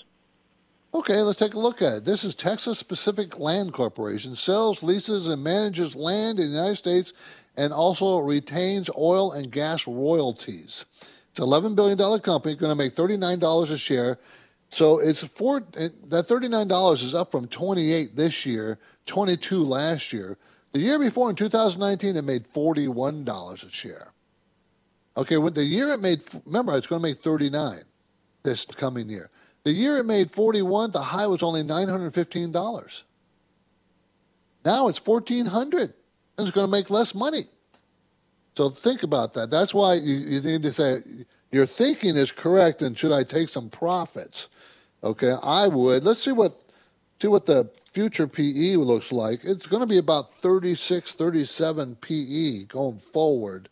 Okay, 0.92 1.22
let's 1.22 1.38
take 1.38 1.54
a 1.54 1.58
look 1.58 1.80
at 1.80 1.98
it. 1.98 2.04
This 2.04 2.22
is 2.22 2.34
Texas 2.34 2.82
Pacific 2.82 3.38
Land 3.38 3.72
Corporation. 3.72 4.34
Sells, 4.34 4.82
leases, 4.82 5.28
and 5.28 5.42
manages 5.42 5.96
land 5.96 6.38
in 6.38 6.50
the 6.50 6.56
United 6.56 6.76
States 6.76 7.46
and 7.56 7.72
also 7.72 8.18
retains 8.18 8.90
oil 8.98 9.32
and 9.32 9.50
gas 9.50 9.86
royalties. 9.86 10.84
It's 11.31 11.38
an 11.38 11.47
$11 11.47 11.77
billion 11.77 12.21
company, 12.21 12.55
going 12.57 12.77
to 12.77 12.77
make 12.77 12.95
$39 12.95 13.71
a 13.71 13.79
share. 13.79 14.19
So 14.71 14.99
it's 14.99 15.23
four, 15.23 15.61
that 15.61 16.27
$39 16.29 16.93
is 16.93 17.14
up 17.14 17.31
from 17.31 17.47
28 17.47 18.16
this 18.16 18.47
year, 18.47 18.79
22 19.07 19.64
last 19.64 20.12
year. 20.12 20.37
The 20.73 20.81
year 20.81 20.99
before 20.99 21.31
in 21.31 21.37
2019, 21.37 22.16
it 22.16 22.23
made 22.23 22.45
$41 22.47 23.66
a 23.66 23.71
share. 23.71 24.12
Okay, 25.16 25.37
when 25.37 25.55
the 25.55 25.64
year 25.64 25.90
it 25.90 26.01
made, 26.01 26.23
remember, 26.47 26.77
it's 26.77 26.87
going 26.87 27.03
to 27.03 27.09
make 27.09 27.19
39 27.19 27.79
this 28.43 28.64
coming 28.64 29.09
year. 29.09 29.31
The 29.64 29.73
year 29.73 29.99
it 29.99 30.07
made 30.07 30.31
41, 30.31 30.93
the 30.93 31.01
high 31.01 31.27
was 31.27 31.43
only 31.43 31.62
$915. 31.62 33.05
Now 34.64 34.88
it's 34.88 35.05
1400 35.05 35.81
and 35.81 35.93
it's 36.38 36.51
going 36.51 36.66
to 36.66 36.71
make 36.71 36.90
less 36.90 37.14
money. 37.14 37.43
So 38.54 38.68
think 38.68 39.02
about 39.02 39.34
that. 39.34 39.50
That's 39.50 39.72
why 39.72 39.94
you, 39.94 40.14
you 40.14 40.40
need 40.40 40.62
to 40.62 40.72
say, 40.72 40.98
your 41.52 41.66
thinking 41.66 42.16
is 42.16 42.32
correct, 42.32 42.82
and 42.82 42.96
should 42.96 43.12
I 43.12 43.22
take 43.22 43.48
some 43.48 43.68
profits? 43.70 44.48
Okay, 45.02 45.34
I 45.42 45.68
would. 45.68 46.04
Let's 46.04 46.22
see 46.22 46.32
what 46.32 46.52
see 47.20 47.28
what 47.28 47.46
the 47.46 47.70
future 47.92 48.26
PE 48.26 48.76
looks 48.76 49.12
like. 49.12 49.40
It's 49.44 49.66
going 49.66 49.80
to 49.80 49.86
be 49.86 49.98
about 49.98 50.34
36, 50.40 51.12
37 51.12 51.96
PE 51.96 52.64
going 52.64 52.98
forward. 52.98 53.68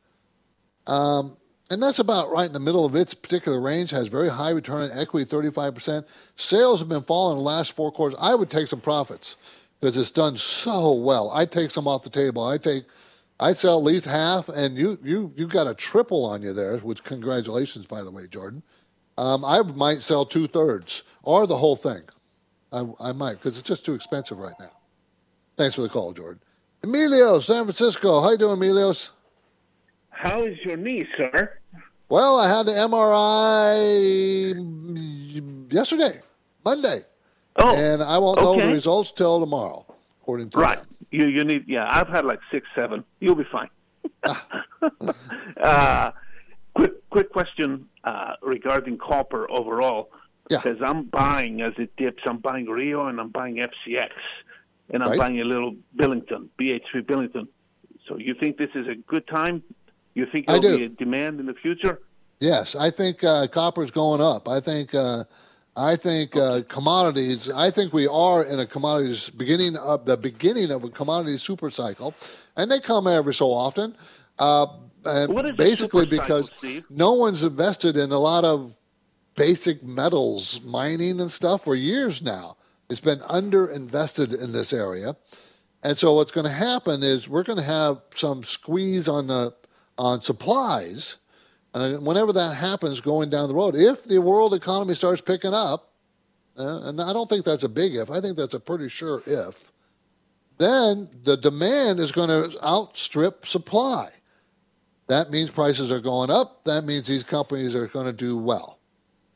Um, 0.87 1.37
and 1.71 1.83
that's 1.83 1.99
about 1.99 2.31
right 2.31 2.47
in 2.47 2.53
the 2.53 2.61
middle 2.61 2.85
of 2.85 2.95
its 2.95 3.15
particular 3.15 3.61
range. 3.61 3.91
Has 3.91 4.09
very 4.09 4.29
high 4.29 4.51
return 4.51 4.91
on 4.91 4.99
equity, 4.99 5.31
35%. 5.31 6.07
Sales 6.35 6.81
have 6.81 6.89
been 6.89 7.03
falling 7.03 7.39
in 7.39 7.39
the 7.39 7.51
last 7.51 7.73
four 7.73 7.93
quarters. 7.93 8.19
I 8.21 8.35
would 8.35 8.51
take 8.51 8.69
some 8.69 8.81
profits 8.81 9.37
because 9.79 9.97
it's 9.97 10.11
done 10.11 10.37
so 10.37 10.95
well. 10.95 11.31
I 11.33 11.45
take 11.45 11.71
some 11.71 11.87
off 11.87 12.05
the 12.05 12.11
table. 12.11 12.43
I 12.45 12.57
take, 12.59 12.85
I 13.41 13.53
sell 13.53 13.79
at 13.79 13.85
least 13.85 14.07
half, 14.07 14.49
and 14.49 14.77
you 14.77 14.99
you 15.03 15.33
you 15.37 15.47
got 15.47 15.67
a 15.69 15.75
triple 15.75 16.25
on 16.25 16.43
you 16.43 16.53
there. 16.53 16.77
Which 16.79 17.05
congratulations, 17.05 17.87
by 17.87 18.03
the 18.03 18.11
way, 18.11 18.27
Jordan. 18.29 18.63
Um, 19.17 19.45
I 19.45 19.63
might 19.63 20.01
sell 20.01 20.25
two 20.25 20.47
thirds 20.47 21.03
or 21.23 21.47
the 21.47 21.57
whole 21.57 21.77
thing. 21.77 22.03
I, 22.73 22.85
I 23.01 23.13
might 23.13 23.35
because 23.35 23.59
it's 23.59 23.67
just 23.69 23.85
too 23.85 23.95
expensive 23.95 24.39
right 24.39 24.55
now. 24.61 24.73
Thanks 25.57 25.75
for 25.75 25.83
the 25.83 25.89
call, 25.89 26.13
Jordan. 26.13 26.41
Emilio, 26.83 27.39
San 27.41 27.65
Francisco. 27.65 28.21
How 28.21 28.31
you 28.33 28.39
doing, 28.39 28.59
Emilios? 28.59 29.11
How 30.11 30.45
is 30.45 30.57
your 30.65 30.77
knee, 30.77 31.07
sir? 31.17 31.59
Well, 32.09 32.39
I 32.39 32.49
had 32.49 32.67
the 32.67 32.73
MRI 32.73 34.55
yesterday, 35.73 36.21
Monday. 36.65 37.01
Oh, 37.57 37.77
and 37.77 38.03
I 38.03 38.19
won't 38.19 38.41
know 38.41 38.61
the 38.61 38.69
results 38.69 39.13
till 39.13 39.41
tomorrow, 39.41 39.85
according 40.23 40.51
to 40.51 40.61
Right. 40.61 40.79
them. 40.79 40.88
You 41.11 41.27
you 41.27 41.45
need 41.45 41.65
yeah. 41.67 41.87
I've 41.89 42.09
had 42.09 42.25
like 42.25 42.41
six, 42.51 42.67
seven. 42.75 43.05
You'll 43.21 43.35
be 43.35 43.47
fine. 43.51 43.71
uh, 45.63 46.11
quick 46.75 47.09
quick 47.11 47.31
question 47.33 47.87
uh, 48.05 48.35
regarding 48.43 48.99
copper 48.99 49.51
overall. 49.51 50.11
Because 50.49 50.79
I'm 50.83 51.05
buying 51.05 51.61
as 51.61 51.75
it 51.77 51.95
dips. 51.99 52.23
I'm 52.25 52.39
buying 52.39 52.65
Rio 52.65 53.07
and 53.09 53.21
I'm 53.21 53.29
buying 53.29 53.57
FCX, 53.57 54.09
and 54.89 55.03
I'm 55.03 55.11
Right. 55.11 55.19
buying 55.19 55.41
a 55.41 55.45
little 55.45 55.77
Billiton, 55.95 56.49
BHP 56.59 57.03
Billiton. 57.05 57.49
So 58.09 58.17
you 58.17 58.33
think 58.33 58.57
this 58.57 58.71
is 58.75 58.87
a 58.89 58.95
good 58.95 59.27
time? 59.27 59.63
You 60.15 60.25
think 60.33 60.47
there'll 60.47 60.63
be 60.63 60.85
a 60.85 60.89
demand 60.89 61.39
in 61.39 61.45
the 61.45 61.53
future? 61.53 62.01
Yes, 62.41 62.75
I 62.75 62.89
think 62.91 63.23
uh, 63.23 63.47
copper's 63.49 63.91
going 63.91 64.23
up. 64.23 64.49
I 64.49 64.61
think 64.61 64.95
uh, 64.95 65.25
I 65.79 65.95
think 65.95 66.37
uh, 66.37 66.63
commodities. 66.69 67.49
I 67.51 67.71
think 67.71 67.93
we 67.93 68.09
are 68.09 68.45
in 68.45 68.59
a 68.59 68.67
commodities 68.67 69.31
beginning 69.31 69.77
of 69.77 70.05
the 70.05 70.17
beginning 70.17 70.73
of 70.73 70.83
a 70.83 70.89
commodity 70.89 71.37
super 71.37 71.71
cycle, 71.71 72.15
and 72.57 72.71
they 72.71 72.81
come 72.81 73.07
every 73.07 73.33
so 73.33 73.47
often. 73.53 73.95
Uh, 74.39 74.67
and 75.05 75.33
What 75.33 75.49
is 75.49 75.57
basically 75.57 76.05
cycle, 76.05 76.19
because 76.19 76.51
Steve? 76.57 76.85
no 76.91 77.13
one's 77.13 77.45
invested 77.45 77.97
in 77.97 78.11
a 78.11 78.19
lot 78.19 78.45
of 78.45 78.77
basic 79.37 79.83
metals 79.85 80.61
mining 80.65 81.21
and 81.21 81.31
stuff 81.31 81.65
for 81.65 81.77
years 81.77 82.23
now. 82.23 82.57
It's 82.91 83.01
been 83.01 83.21
underinvested 83.21 84.43
in 84.43 84.51
this 84.51 84.73
area. 84.73 85.15
And 85.85 85.97
so 85.97 86.15
what's 86.15 86.33
going 86.33 86.47
to 86.47 86.53
happen 86.53 87.05
is 87.05 87.29
we're 87.29 87.45
going 87.45 87.59
to 87.59 87.65
have 87.65 88.01
some 88.17 88.43
squeeze 88.43 89.07
on 89.09 89.29
the 89.29 89.55
on 89.97 90.23
supplies. 90.23 91.19
And 91.79 92.05
whenever 92.05 92.33
that 92.33 92.57
happens 92.57 93.01
going 93.01 93.31
down 93.31 93.49
the 93.49 93.55
road, 93.55 93.77
if 93.77 94.05
the 94.05 94.19
world 94.19 94.53
economy 94.53 94.95
starts 94.95 95.21
picking 95.21 95.55
up, 95.55 95.93
uh, 96.59 96.89
and 96.89 97.01
I 97.01 97.13
don't 97.13 97.29
think 97.29 97.45
that's 97.45 97.63
a 97.63 97.69
big 97.69 97.95
if, 97.95 98.11
I 98.11 98.21
think 98.21 98.37
that's 98.37 98.55
a 98.55 98.61
pretty 98.61 98.89
sure 98.89 99.23
if, 99.27 99.73
then 100.59 101.09
the 101.23 101.37
demand 101.37 102.01
is 102.01 102.11
going 102.11 102.29
to 102.29 102.59
outstrip 102.65 103.47
supply. 103.47 104.09
That 105.07 105.31
means 105.31 105.51
prices 105.51 105.93
are 105.93 106.01
going 106.01 106.31
up. 106.31 106.65
That 106.65 106.85
means 106.85 107.07
these 107.07 107.23
companies 107.23 107.77
are 107.77 107.87
going 107.87 108.07
to 108.07 108.13
do 108.13 108.37
well. 108.37 108.81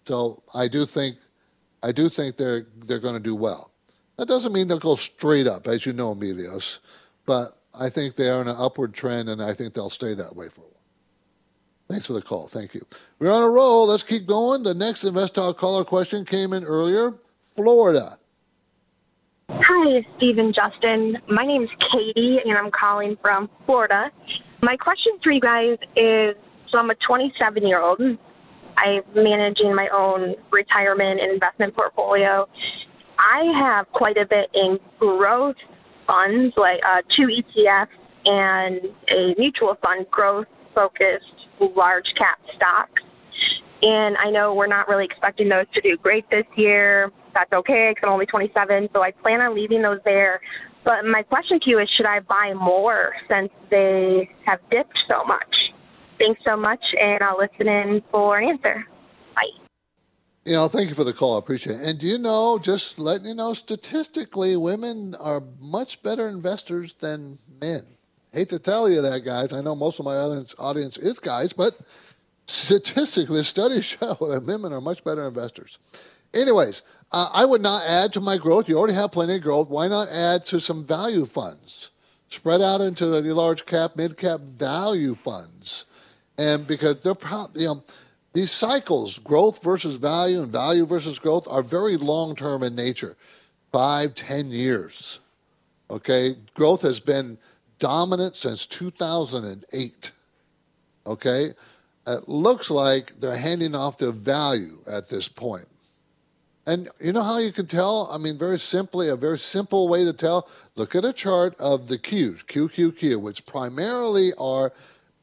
So 0.04 0.42
I 0.52 0.66
do 0.66 0.84
think, 0.84 1.18
I 1.82 1.92
do 1.92 2.08
think 2.08 2.36
they're 2.36 2.66
they're 2.86 2.98
going 2.98 3.14
to 3.14 3.20
do 3.20 3.36
well. 3.36 3.72
That 4.16 4.26
doesn't 4.26 4.52
mean 4.52 4.66
they'll 4.68 4.78
go 4.78 4.96
straight 4.96 5.46
up, 5.46 5.68
as 5.68 5.86
you 5.86 5.92
know, 5.92 6.14
Emilios, 6.14 6.80
but 7.24 7.58
I 7.78 7.88
think 7.88 8.16
they 8.16 8.28
are 8.28 8.40
in 8.40 8.48
an 8.48 8.56
upward 8.58 8.94
trend, 8.94 9.28
and 9.28 9.40
I 9.40 9.54
think 9.54 9.74
they'll 9.74 9.90
stay 9.90 10.14
that 10.14 10.34
way 10.34 10.48
for 10.48 10.60
a 10.60 10.64
while. 10.64 10.71
Thanks 11.92 12.06
for 12.06 12.14
the 12.14 12.22
call. 12.22 12.46
Thank 12.46 12.72
you. 12.72 12.86
We're 13.18 13.30
on 13.30 13.42
a 13.42 13.50
roll. 13.50 13.86
Let's 13.86 14.02
keep 14.02 14.24
going. 14.24 14.62
The 14.62 14.72
next 14.72 15.04
InvestTalk 15.04 15.58
caller 15.58 15.84
question 15.84 16.24
came 16.24 16.54
in 16.54 16.64
earlier. 16.64 17.12
Florida. 17.54 18.16
Hi, 19.50 20.06
Steve 20.16 20.38
and 20.38 20.54
Justin. 20.54 21.18
My 21.28 21.44
name 21.44 21.64
is 21.64 21.68
Katie, 21.92 22.38
and 22.42 22.56
I'm 22.56 22.70
calling 22.70 23.18
from 23.20 23.50
Florida. 23.66 24.10
My 24.62 24.74
question 24.78 25.18
for 25.22 25.32
you 25.32 25.40
guys 25.42 25.76
is 25.94 26.34
so 26.70 26.78
I'm 26.78 26.88
a 26.88 26.94
27 27.06 27.66
year 27.66 27.82
old. 27.82 28.00
I'm 28.00 29.02
managing 29.14 29.74
my 29.74 29.88
own 29.92 30.34
retirement 30.50 31.20
and 31.20 31.30
investment 31.30 31.76
portfolio. 31.76 32.48
I 33.18 33.44
have 33.60 33.86
quite 33.92 34.16
a 34.16 34.24
bit 34.24 34.48
in 34.54 34.78
growth 34.98 35.56
funds, 36.06 36.54
like 36.56 36.80
uh, 36.88 37.02
two 37.14 37.26
ETFs 37.26 37.88
and 38.24 38.80
a 39.10 39.34
mutual 39.36 39.76
fund, 39.82 40.06
growth 40.10 40.46
focused 40.74 41.26
large 41.76 42.06
cap 42.16 42.38
stocks. 42.56 43.02
And 43.82 44.16
I 44.16 44.30
know 44.30 44.54
we're 44.54 44.68
not 44.68 44.88
really 44.88 45.04
expecting 45.04 45.48
those 45.48 45.66
to 45.74 45.80
do 45.80 45.96
great 45.96 46.28
this 46.30 46.46
year. 46.56 47.10
That's 47.34 47.52
okay 47.52 47.90
because 47.90 48.06
I'm 48.06 48.12
only 48.12 48.26
27, 48.26 48.90
so 48.92 49.02
I 49.02 49.10
plan 49.10 49.40
on 49.40 49.54
leaving 49.54 49.82
those 49.82 49.98
there. 50.04 50.40
But 50.84 51.04
my 51.04 51.22
question 51.22 51.60
to 51.60 51.70
you 51.70 51.78
is 51.78 51.88
should 51.96 52.06
I 52.06 52.20
buy 52.20 52.54
more 52.54 53.12
since 53.28 53.50
they 53.70 54.30
have 54.44 54.58
dipped 54.70 54.96
so 55.08 55.24
much? 55.24 55.72
Thanks 56.18 56.40
so 56.44 56.56
much, 56.56 56.82
and 57.00 57.22
I'll 57.22 57.38
listen 57.38 57.68
in 57.68 58.02
for 58.10 58.38
an 58.38 58.50
answer. 58.50 58.86
Bye. 59.34 59.42
You 60.44 60.54
know, 60.54 60.68
thank 60.68 60.88
you 60.88 60.94
for 60.94 61.04
the 61.04 61.12
call. 61.12 61.36
I 61.36 61.38
appreciate 61.38 61.80
it. 61.80 61.82
And 61.82 61.98
do 61.98 62.06
you 62.06 62.18
know, 62.18 62.58
just 62.58 62.98
letting 62.98 63.26
you 63.26 63.34
know, 63.34 63.52
statistically, 63.52 64.56
women 64.56 65.14
are 65.18 65.42
much 65.60 66.02
better 66.02 66.28
investors 66.28 66.94
than 66.94 67.38
men. 67.60 67.82
Hate 68.32 68.48
to 68.48 68.58
tell 68.58 68.88
you 68.88 69.02
that, 69.02 69.24
guys. 69.24 69.52
I 69.52 69.60
know 69.60 69.74
most 69.74 69.98
of 69.98 70.06
my 70.06 70.16
audience, 70.16 70.54
audience 70.58 70.96
is 70.96 71.18
guys, 71.18 71.52
but 71.52 71.72
statistically, 72.46 73.42
studies 73.42 73.84
show 74.00 74.14
that 74.14 74.44
women 74.46 74.72
are 74.72 74.80
much 74.80 75.04
better 75.04 75.26
investors. 75.26 75.78
Anyways, 76.34 76.82
uh, 77.12 77.28
I 77.34 77.44
would 77.44 77.60
not 77.60 77.82
add 77.86 78.12
to 78.14 78.20
my 78.20 78.38
growth. 78.38 78.68
You 78.68 78.78
already 78.78 78.94
have 78.94 79.12
plenty 79.12 79.36
of 79.36 79.42
growth. 79.42 79.68
Why 79.68 79.86
not 79.86 80.08
add 80.08 80.44
to 80.46 80.60
some 80.60 80.82
value 80.82 81.26
funds? 81.26 81.90
Spread 82.28 82.62
out 82.62 82.80
into 82.80 83.06
the 83.06 83.34
large 83.34 83.66
cap, 83.66 83.96
mid 83.96 84.16
cap 84.16 84.40
value 84.40 85.14
funds. 85.14 85.84
And 86.38 86.66
because 86.66 87.02
they're 87.02 87.14
probably, 87.14 87.62
you 87.62 87.68
know, 87.68 87.84
these 88.32 88.50
cycles, 88.50 89.18
growth 89.18 89.62
versus 89.62 89.96
value 89.96 90.40
and 90.40 90.50
value 90.50 90.86
versus 90.86 91.18
growth, 91.18 91.46
are 91.48 91.62
very 91.62 91.98
long 91.98 92.34
term 92.34 92.62
in 92.62 92.74
nature 92.74 93.14
five, 93.72 94.14
ten 94.14 94.50
years. 94.50 95.20
Okay? 95.90 96.34
Growth 96.54 96.80
has 96.80 96.98
been 96.98 97.36
dominant 97.82 98.36
since 98.36 98.64
2008. 98.64 100.12
Okay? 101.04 101.48
It 102.06 102.28
looks 102.28 102.70
like 102.70 103.18
they're 103.18 103.36
handing 103.36 103.74
off 103.74 103.96
to 103.96 104.12
value 104.12 104.78
at 104.88 105.08
this 105.08 105.26
point. 105.26 105.66
And 106.64 106.88
you 107.00 107.12
know 107.12 107.24
how 107.24 107.38
you 107.38 107.50
can 107.50 107.66
tell? 107.66 108.08
I 108.12 108.18
mean, 108.18 108.38
very 108.38 108.60
simply, 108.60 109.08
a 109.08 109.16
very 109.16 109.38
simple 109.38 109.88
way 109.88 110.04
to 110.04 110.12
tell. 110.12 110.48
Look 110.76 110.94
at 110.94 111.04
a 111.04 111.12
chart 111.12 111.56
of 111.58 111.88
the 111.88 111.98
Qs, 111.98 112.44
QQQ, 112.44 113.20
which 113.20 113.44
primarily 113.46 114.30
are 114.38 114.72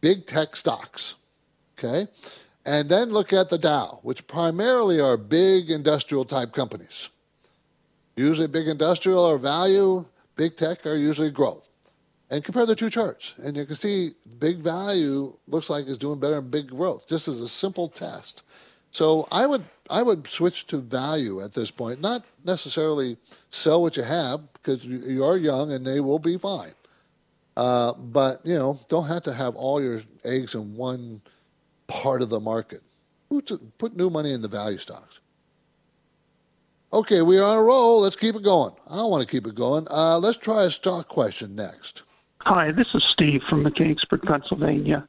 big 0.02 0.26
tech 0.26 0.58
stocks. 0.58 1.16
Okay? 1.78 2.08
And 2.66 2.90
then 2.90 3.12
look 3.12 3.32
at 3.32 3.50
the 3.50 3.58
Dow, 3.58 4.02
which 4.04 4.28
primarily 4.28 5.00
are 5.00 5.16
big 5.16 5.72
industrial 5.72 6.26
type 6.26 6.52
companies. 6.52 7.10
Usually 8.18 8.48
big 8.48 8.68
industrial 8.68 9.24
or 9.24 9.38
value, 9.38 10.04
big 10.36 10.58
tech 10.58 10.86
are 10.86 10.98
usually 10.98 11.32
growth. 11.32 11.69
And 12.32 12.44
compare 12.44 12.68
the 12.68 12.76
two 12.76 12.92
charts, 12.92 13.34
and 13.40 13.58
you 13.58 13.66
can 13.66 13.76
see 13.76 14.12
big 14.38 14.58
value 14.58 15.34
looks 15.48 15.70
like 15.70 15.88
it's 15.88 15.98
doing 15.98 16.20
better 16.20 16.36
than 16.36 16.50
big 16.50 16.68
growth. 16.70 17.08
This 17.08 17.28
is 17.28 17.42
a 17.42 17.48
simple 17.48 17.90
test. 17.90 18.44
So 18.92 19.28
I 19.32 19.48
would 19.48 19.64
I 19.90 20.04
would 20.04 20.28
switch 20.28 20.68
to 20.68 20.78
value 20.78 21.42
at 21.42 21.54
this 21.54 21.72
point, 21.72 22.02
not 22.02 22.24
necessarily 22.46 23.18
sell 23.50 23.82
what 23.82 23.98
you 23.98 24.04
have 24.04 24.42
because 24.54 24.86
you, 24.86 25.00
you 25.00 25.24
are 25.24 25.38
young 25.38 25.72
and 25.72 25.86
they 25.86 26.00
will 26.02 26.20
be 26.20 26.38
fine. 26.38 26.74
Uh, 27.58 27.94
but 27.94 28.42
you 28.46 28.56
know, 28.56 28.80
don't 28.90 29.08
have 29.08 29.24
to 29.24 29.34
have 29.34 29.56
all 29.56 29.82
your 29.82 30.02
eggs 30.24 30.54
in 30.56 30.76
one 30.76 31.22
part 31.88 32.22
of 32.22 32.30
the 32.30 32.40
market. 32.40 32.82
Put, 33.30 33.78
put 33.78 33.96
new 33.96 34.10
money 34.10 34.34
in 34.34 34.42
the 34.42 34.48
value 34.48 34.78
stocks. 34.78 35.22
Okay, 36.92 37.22
we 37.22 37.38
are 37.38 37.46
on 37.46 37.58
a 37.58 37.62
roll. 37.62 38.02
Let's 38.02 38.16
keep 38.16 38.36
it 38.36 38.44
going. 38.44 38.74
I 38.90 39.04
want 39.04 39.22
to 39.22 39.30
keep 39.30 39.46
it 39.46 39.54
going. 39.54 39.88
Uh, 39.90 40.18
let's 40.18 40.38
try 40.38 40.64
a 40.64 40.72
stock 40.72 41.08
question 41.08 41.56
next. 41.56 42.04
Hi, 42.52 42.72
this 42.72 42.88
is 42.96 43.04
Steve 43.14 43.42
from 43.48 43.62
Mechanicsburg, 43.62 44.24
Pennsylvania. 44.24 45.08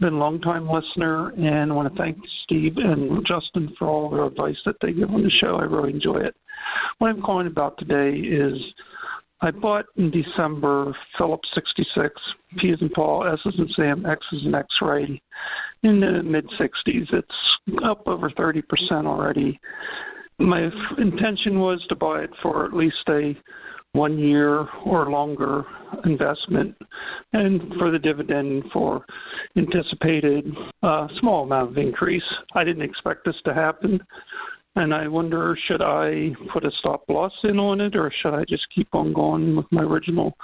Been 0.00 0.14
a 0.14 0.18
long-time 0.18 0.68
listener, 0.68 1.28
and 1.28 1.76
want 1.76 1.94
to 1.94 1.96
thank 1.96 2.18
Steve 2.42 2.72
and 2.76 3.24
Justin 3.24 3.72
for 3.78 3.86
all 3.86 4.10
their 4.10 4.24
advice 4.24 4.56
that 4.66 4.74
they 4.82 4.92
give 4.92 5.08
on 5.10 5.22
the 5.22 5.30
show. 5.40 5.58
I 5.60 5.62
really 5.62 5.92
enjoy 5.92 6.16
it. 6.16 6.34
What 6.98 7.10
I'm 7.10 7.22
calling 7.22 7.46
about 7.46 7.78
today 7.78 8.18
is 8.18 8.54
I 9.42 9.52
bought 9.52 9.84
in 9.96 10.10
December 10.10 10.92
Phillips 11.16 11.48
66, 11.54 12.20
P 12.58 12.72
as 12.72 12.80
in 12.80 12.88
Paul, 12.88 13.32
S 13.32 13.38
as 13.46 13.54
in 13.58 13.68
Sam, 13.76 14.04
X 14.04 14.20
as 14.32 14.40
in 14.44 14.52
X-ray, 14.52 15.22
in 15.84 16.00
the 16.00 16.20
mid 16.24 16.46
60s. 16.60 17.06
It's 17.12 17.84
up 17.84 18.08
over 18.08 18.28
30% 18.28 18.64
already. 19.06 19.60
My 20.40 20.68
intention 20.98 21.60
was 21.60 21.80
to 21.90 21.94
buy 21.94 22.22
it 22.22 22.30
for 22.42 22.64
at 22.64 22.72
least 22.72 22.96
a 23.08 23.34
one 23.92 24.18
year 24.18 24.66
or 24.86 25.10
longer 25.10 25.64
investment 26.04 26.74
and 27.34 27.60
for 27.78 27.90
the 27.90 27.98
dividend 27.98 28.64
for 28.72 29.04
anticipated 29.56 30.46
uh, 30.82 31.06
small 31.20 31.44
amount 31.44 31.70
of 31.70 31.78
increase. 31.78 32.22
I 32.54 32.64
didn't 32.64 32.82
expect 32.82 33.24
this 33.24 33.34
to 33.44 33.54
happen. 33.54 34.00
And 34.74 34.94
I 34.94 35.06
wonder, 35.06 35.56
should 35.68 35.82
I 35.82 36.30
put 36.52 36.64
a 36.64 36.70
stop 36.78 37.04
loss 37.08 37.32
in 37.44 37.58
on 37.58 37.82
it 37.82 37.94
or 37.94 38.10
should 38.22 38.34
I 38.34 38.44
just 38.48 38.62
keep 38.74 38.88
on 38.94 39.12
going 39.12 39.54
with 39.54 39.66
my 39.70 39.82
original 39.82 40.34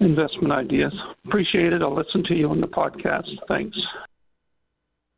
investment 0.00 0.52
ideas? 0.52 0.92
Appreciate 1.26 1.72
it. 1.72 1.82
I'll 1.82 1.94
listen 1.94 2.24
to 2.26 2.34
you 2.34 2.50
on 2.50 2.60
the 2.60 2.66
podcast. 2.66 3.28
Thanks. 3.46 3.76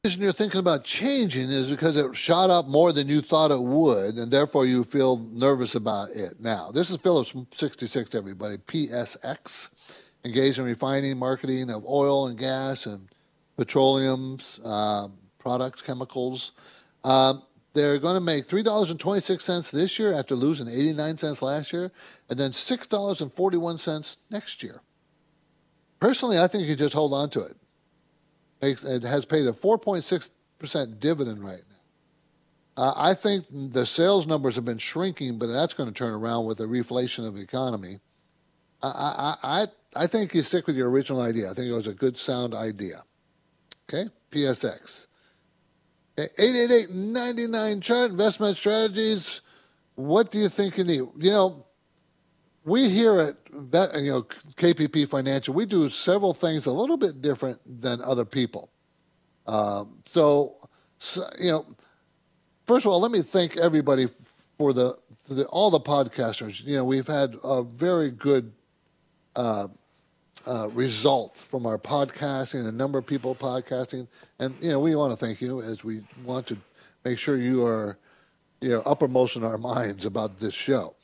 Reason 0.04 0.20
you're 0.20 0.32
thinking 0.32 0.58
about 0.58 0.82
changing 0.82 1.48
is 1.48 1.70
because 1.70 1.96
it 1.96 2.16
shot 2.16 2.50
up 2.50 2.66
more 2.66 2.92
than 2.92 3.06
you 3.06 3.20
thought 3.20 3.52
it 3.52 3.62
would, 3.62 4.16
and 4.16 4.32
therefore 4.32 4.66
you 4.66 4.82
feel 4.82 5.18
nervous 5.30 5.76
about 5.76 6.08
it 6.10 6.40
now. 6.40 6.72
This 6.72 6.90
is 6.90 6.96
Phillips 6.96 7.32
66, 7.52 8.12
everybody, 8.16 8.56
PSX, 8.56 9.70
engaged 10.24 10.58
in 10.58 10.64
refining, 10.64 11.16
marketing 11.20 11.70
of 11.70 11.86
oil 11.86 12.26
and 12.26 12.36
gas 12.36 12.86
and 12.86 13.08
petroleum 13.56 14.38
uh, 14.64 15.06
products, 15.38 15.82
chemicals. 15.82 16.50
Um, 17.04 17.44
they're 17.72 18.00
going 18.00 18.14
to 18.14 18.20
make 18.20 18.48
$3.26 18.48 19.70
this 19.70 20.00
year 20.00 20.14
after 20.14 20.34
losing 20.34 20.66
89 20.66 21.16
cents 21.16 21.42
last 21.42 21.72
year, 21.72 21.92
and 22.28 22.36
then 22.36 22.50
$6.41 22.50 24.16
next 24.32 24.64
year. 24.64 24.80
Personally, 26.00 26.40
I 26.40 26.48
think 26.48 26.64
you 26.64 26.74
just 26.74 26.92
hold 26.92 27.14
on 27.14 27.30
to 27.30 27.42
it. 27.42 27.54
It 28.62 29.02
has 29.02 29.24
paid 29.24 29.46
a 29.46 29.52
4.6% 29.52 31.00
dividend 31.00 31.44
right 31.44 31.62
now. 31.68 32.84
Uh, 32.84 32.92
I 32.96 33.14
think 33.14 33.44
the 33.50 33.84
sales 33.84 34.26
numbers 34.26 34.54
have 34.54 34.64
been 34.64 34.78
shrinking, 34.78 35.38
but 35.38 35.46
that's 35.46 35.74
going 35.74 35.88
to 35.88 35.94
turn 35.94 36.14
around 36.14 36.46
with 36.46 36.58
the 36.58 36.64
reflation 36.64 37.26
of 37.26 37.34
the 37.34 37.42
economy. 37.42 38.00
I, 38.82 38.88
I, 38.88 39.34
I, 39.42 39.66
I 40.04 40.06
think 40.06 40.34
you 40.34 40.42
stick 40.42 40.66
with 40.66 40.76
your 40.76 40.88
original 40.90 41.20
idea. 41.20 41.50
I 41.50 41.54
think 41.54 41.70
it 41.70 41.74
was 41.74 41.86
a 41.86 41.94
good, 41.94 42.16
sound 42.16 42.54
idea. 42.54 43.02
Okay, 43.88 44.08
PSX. 44.30 45.08
888-99 46.16 47.82
chart 47.82 48.10
investment 48.10 48.56
strategies. 48.56 49.42
What 49.96 50.30
do 50.30 50.38
you 50.38 50.48
think 50.48 50.78
you 50.78 50.84
need? 50.84 51.02
You 51.18 51.30
know, 51.30 51.66
we 52.64 52.88
here 52.88 53.18
at 53.18 53.34
you 54.02 54.10
know 54.10 54.22
KPP 54.22 55.08
Financial, 55.08 55.54
we 55.54 55.66
do 55.66 55.88
several 55.88 56.32
things 56.32 56.66
a 56.66 56.72
little 56.72 56.96
bit 56.96 57.20
different 57.20 57.58
than 57.66 58.00
other 58.02 58.24
people. 58.24 58.70
Um, 59.46 60.00
so, 60.04 60.56
so, 60.98 61.22
you 61.40 61.50
know, 61.50 61.66
first 62.66 62.86
of 62.86 62.92
all, 62.92 63.00
let 63.00 63.10
me 63.10 63.22
thank 63.22 63.56
everybody 63.56 64.06
for 64.56 64.72
the, 64.72 64.96
for 65.24 65.34
the 65.34 65.46
all 65.46 65.70
the 65.70 65.80
podcasters. 65.80 66.64
You 66.64 66.76
know, 66.76 66.84
we've 66.84 67.06
had 67.06 67.34
a 67.42 67.62
very 67.64 68.10
good 68.10 68.52
uh, 69.34 69.68
uh, 70.46 70.68
result 70.72 71.36
from 71.36 71.66
our 71.66 71.78
podcasting, 71.78 72.66
a 72.68 72.72
number 72.72 72.98
of 72.98 73.06
people 73.06 73.34
podcasting, 73.34 74.06
and 74.38 74.54
you 74.60 74.70
know 74.70 74.80
we 74.80 74.94
want 74.94 75.12
to 75.12 75.16
thank 75.16 75.40
you 75.40 75.60
as 75.60 75.82
we 75.84 76.02
want 76.24 76.46
to 76.46 76.56
make 77.04 77.18
sure 77.18 77.36
you 77.36 77.64
are 77.64 77.98
you 78.60 78.70
know 78.70 78.82
uppermost 78.86 79.36
in 79.36 79.44
our 79.44 79.58
minds 79.58 80.04
about 80.04 80.38
this 80.38 80.54
show. 80.54 80.94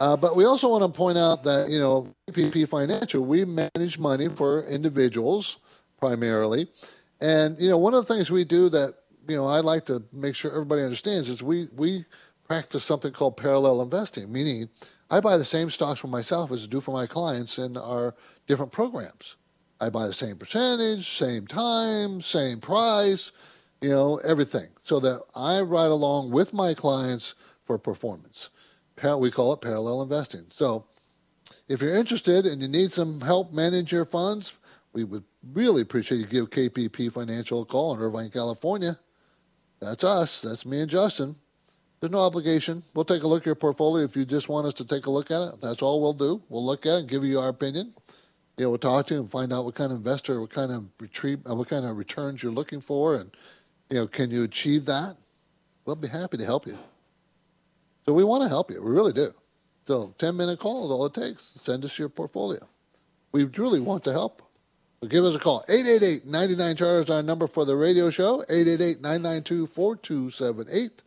Uh, 0.00 0.16
but 0.16 0.36
we 0.36 0.44
also 0.44 0.68
want 0.68 0.82
to 0.84 0.96
point 0.96 1.16
out 1.16 1.44
that 1.44 1.68
you 1.70 1.78
know 1.78 2.12
KPP 2.30 2.68
Financial 2.68 3.24
we 3.24 3.44
manage 3.44 3.98
money 3.98 4.28
for 4.28 4.64
individuals 4.66 5.58
primarily, 5.98 6.66
and 7.20 7.58
you 7.58 7.68
know 7.68 7.78
one 7.78 7.94
of 7.94 8.06
the 8.06 8.14
things 8.14 8.30
we 8.30 8.44
do 8.44 8.68
that 8.68 8.94
you 9.28 9.36
know 9.36 9.46
I 9.46 9.60
like 9.60 9.84
to 9.86 10.02
make 10.12 10.34
sure 10.34 10.50
everybody 10.50 10.82
understands 10.82 11.28
is 11.28 11.42
we 11.42 11.68
we 11.76 12.04
practice 12.46 12.84
something 12.84 13.12
called 13.12 13.36
parallel 13.36 13.82
investing, 13.82 14.32
meaning 14.32 14.68
I 15.10 15.20
buy 15.20 15.36
the 15.36 15.44
same 15.44 15.70
stocks 15.70 16.00
for 16.00 16.08
myself 16.08 16.50
as 16.50 16.64
I 16.64 16.66
do 16.66 16.80
for 16.80 16.92
my 16.92 17.06
clients 17.06 17.58
in 17.58 17.76
our 17.76 18.14
different 18.46 18.72
programs. 18.72 19.36
I 19.80 19.90
buy 19.90 20.06
the 20.06 20.12
same 20.12 20.36
percentage, 20.36 21.08
same 21.08 21.46
time, 21.46 22.20
same 22.20 22.60
price, 22.60 23.32
you 23.80 23.90
know, 23.90 24.20
everything. 24.24 24.68
So 24.82 25.00
that 25.00 25.20
I 25.34 25.60
ride 25.60 25.88
along 25.88 26.30
with 26.30 26.52
my 26.52 26.74
clients 26.74 27.34
for 27.64 27.78
performance. 27.78 28.50
We 29.02 29.30
call 29.30 29.52
it 29.52 29.60
parallel 29.60 30.02
investing. 30.02 30.46
So 30.50 30.86
if 31.68 31.82
you're 31.82 31.96
interested 31.96 32.46
and 32.46 32.60
you 32.62 32.68
need 32.68 32.92
some 32.92 33.20
help 33.20 33.52
manage 33.52 33.92
your 33.92 34.04
funds, 34.04 34.52
we 34.92 35.04
would 35.04 35.24
really 35.52 35.82
appreciate 35.82 36.18
you 36.18 36.26
give 36.26 36.50
KPP 36.50 37.12
Financial 37.12 37.62
a 37.62 37.64
call 37.64 37.94
in 37.94 38.00
Irvine, 38.00 38.30
California. 38.30 38.98
That's 39.80 40.04
us. 40.04 40.40
That's 40.40 40.64
me 40.64 40.80
and 40.80 40.90
Justin. 40.90 41.36
There's 42.00 42.12
no 42.12 42.20
obligation. 42.20 42.82
We'll 42.94 43.04
take 43.04 43.22
a 43.22 43.26
look 43.26 43.42
at 43.42 43.46
your 43.46 43.54
portfolio 43.54 44.04
if 44.04 44.16
you 44.16 44.24
just 44.24 44.48
want 44.48 44.66
us 44.66 44.74
to 44.74 44.84
take 44.84 45.06
a 45.06 45.10
look 45.10 45.30
at 45.30 45.40
it. 45.40 45.54
That's 45.60 45.82
all 45.82 46.00
we'll 46.00 46.12
do. 46.12 46.42
We'll 46.48 46.64
look 46.64 46.86
at 46.86 46.92
it 46.92 47.00
and 47.00 47.08
give 47.08 47.24
you 47.24 47.38
our 47.40 47.48
opinion. 47.48 47.94
You 48.56 48.64
know, 48.64 48.70
we'll 48.70 48.78
talk 48.78 49.06
to 49.06 49.14
you 49.14 49.20
and 49.20 49.30
find 49.30 49.52
out 49.52 49.64
what 49.64 49.74
kind 49.74 49.90
of 49.90 49.98
investor, 49.98 50.40
what 50.40 50.50
kind 50.50 50.70
of 50.70 50.84
retrieve, 51.00 51.40
uh, 51.48 51.54
what 51.54 51.68
kind 51.68 51.84
of 51.84 51.96
returns 51.96 52.42
you're 52.42 52.52
looking 52.52 52.80
for, 52.80 53.16
and 53.16 53.30
you 53.90 53.96
know, 53.96 54.06
can 54.06 54.30
you 54.30 54.44
achieve 54.44 54.84
that? 54.84 55.16
We'll 55.84 55.96
be 55.96 56.08
happy 56.08 56.36
to 56.36 56.44
help 56.44 56.66
you. 56.66 56.78
So 58.06 58.12
we 58.12 58.24
want 58.24 58.42
to 58.42 58.48
help 58.48 58.70
you. 58.70 58.82
We 58.82 58.90
really 58.90 59.12
do. 59.12 59.28
So 59.84 60.14
10 60.18 60.36
minute 60.36 60.58
call 60.58 60.86
is 60.86 60.90
all 60.90 61.06
it 61.06 61.14
takes. 61.14 61.42
Send 61.56 61.84
us 61.84 61.98
your 61.98 62.08
portfolio. 62.08 62.60
We 63.32 63.44
really 63.44 63.80
want 63.80 64.04
to 64.04 64.12
help. 64.12 64.42
So 65.00 65.08
give 65.08 65.24
us 65.24 65.34
a 65.34 65.38
call. 65.38 65.64
888 65.68 66.26
99 66.26 66.76
Charters 66.76 67.04
is 67.04 67.10
our 67.10 67.22
number 67.22 67.46
for 67.46 67.64
the 67.64 67.76
radio 67.76 68.10
show. 68.10 68.42
888 68.48 69.02
992 69.02 69.66
4278. 69.66 71.02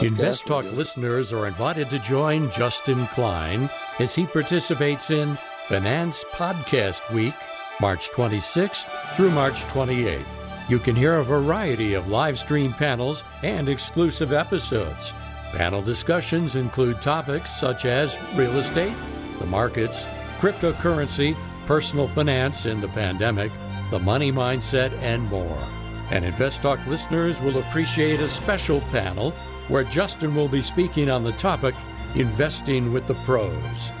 Invest 0.00 0.46
Talk 0.46 0.64
listeners 0.72 1.32
are 1.32 1.46
invited 1.46 1.90
to 1.90 1.98
join 1.98 2.50
Justin 2.50 3.06
Klein 3.08 3.68
as 3.98 4.14
he 4.14 4.26
participates 4.26 5.10
in 5.10 5.36
Finance 5.64 6.24
Podcast 6.32 7.12
Week, 7.12 7.34
March 7.80 8.10
26th 8.10 8.88
through 9.16 9.30
March 9.32 9.64
28th. 9.64 10.24
You 10.68 10.78
can 10.78 10.96
hear 10.96 11.16
a 11.16 11.24
variety 11.24 11.94
of 11.94 12.08
live 12.08 12.38
stream 12.38 12.72
panels 12.72 13.24
and 13.42 13.68
exclusive 13.68 14.32
episodes. 14.32 15.12
Panel 15.52 15.82
discussions 15.82 16.56
include 16.56 17.02
topics 17.02 17.54
such 17.54 17.84
as 17.84 18.18
real 18.34 18.56
estate, 18.56 18.94
the 19.38 19.46
markets, 19.46 20.06
cryptocurrency, 20.40 21.36
personal 21.66 22.08
finance 22.08 22.64
in 22.64 22.80
the 22.80 22.88
pandemic, 22.88 23.52
the 23.90 23.98
money 23.98 24.32
mindset, 24.32 24.92
and 25.00 25.22
more. 25.28 25.62
And 26.10 26.24
Invest 26.24 26.62
Talk 26.62 26.84
listeners 26.86 27.40
will 27.40 27.58
appreciate 27.58 28.20
a 28.20 28.28
special 28.28 28.80
panel 28.92 29.32
where 29.68 29.84
Justin 29.84 30.34
will 30.34 30.48
be 30.48 30.62
speaking 30.62 31.10
on 31.10 31.22
the 31.22 31.32
topic 31.32 31.74
Investing 32.14 32.92
with 32.92 33.06
the 33.06 33.14
Pros. 33.16 33.92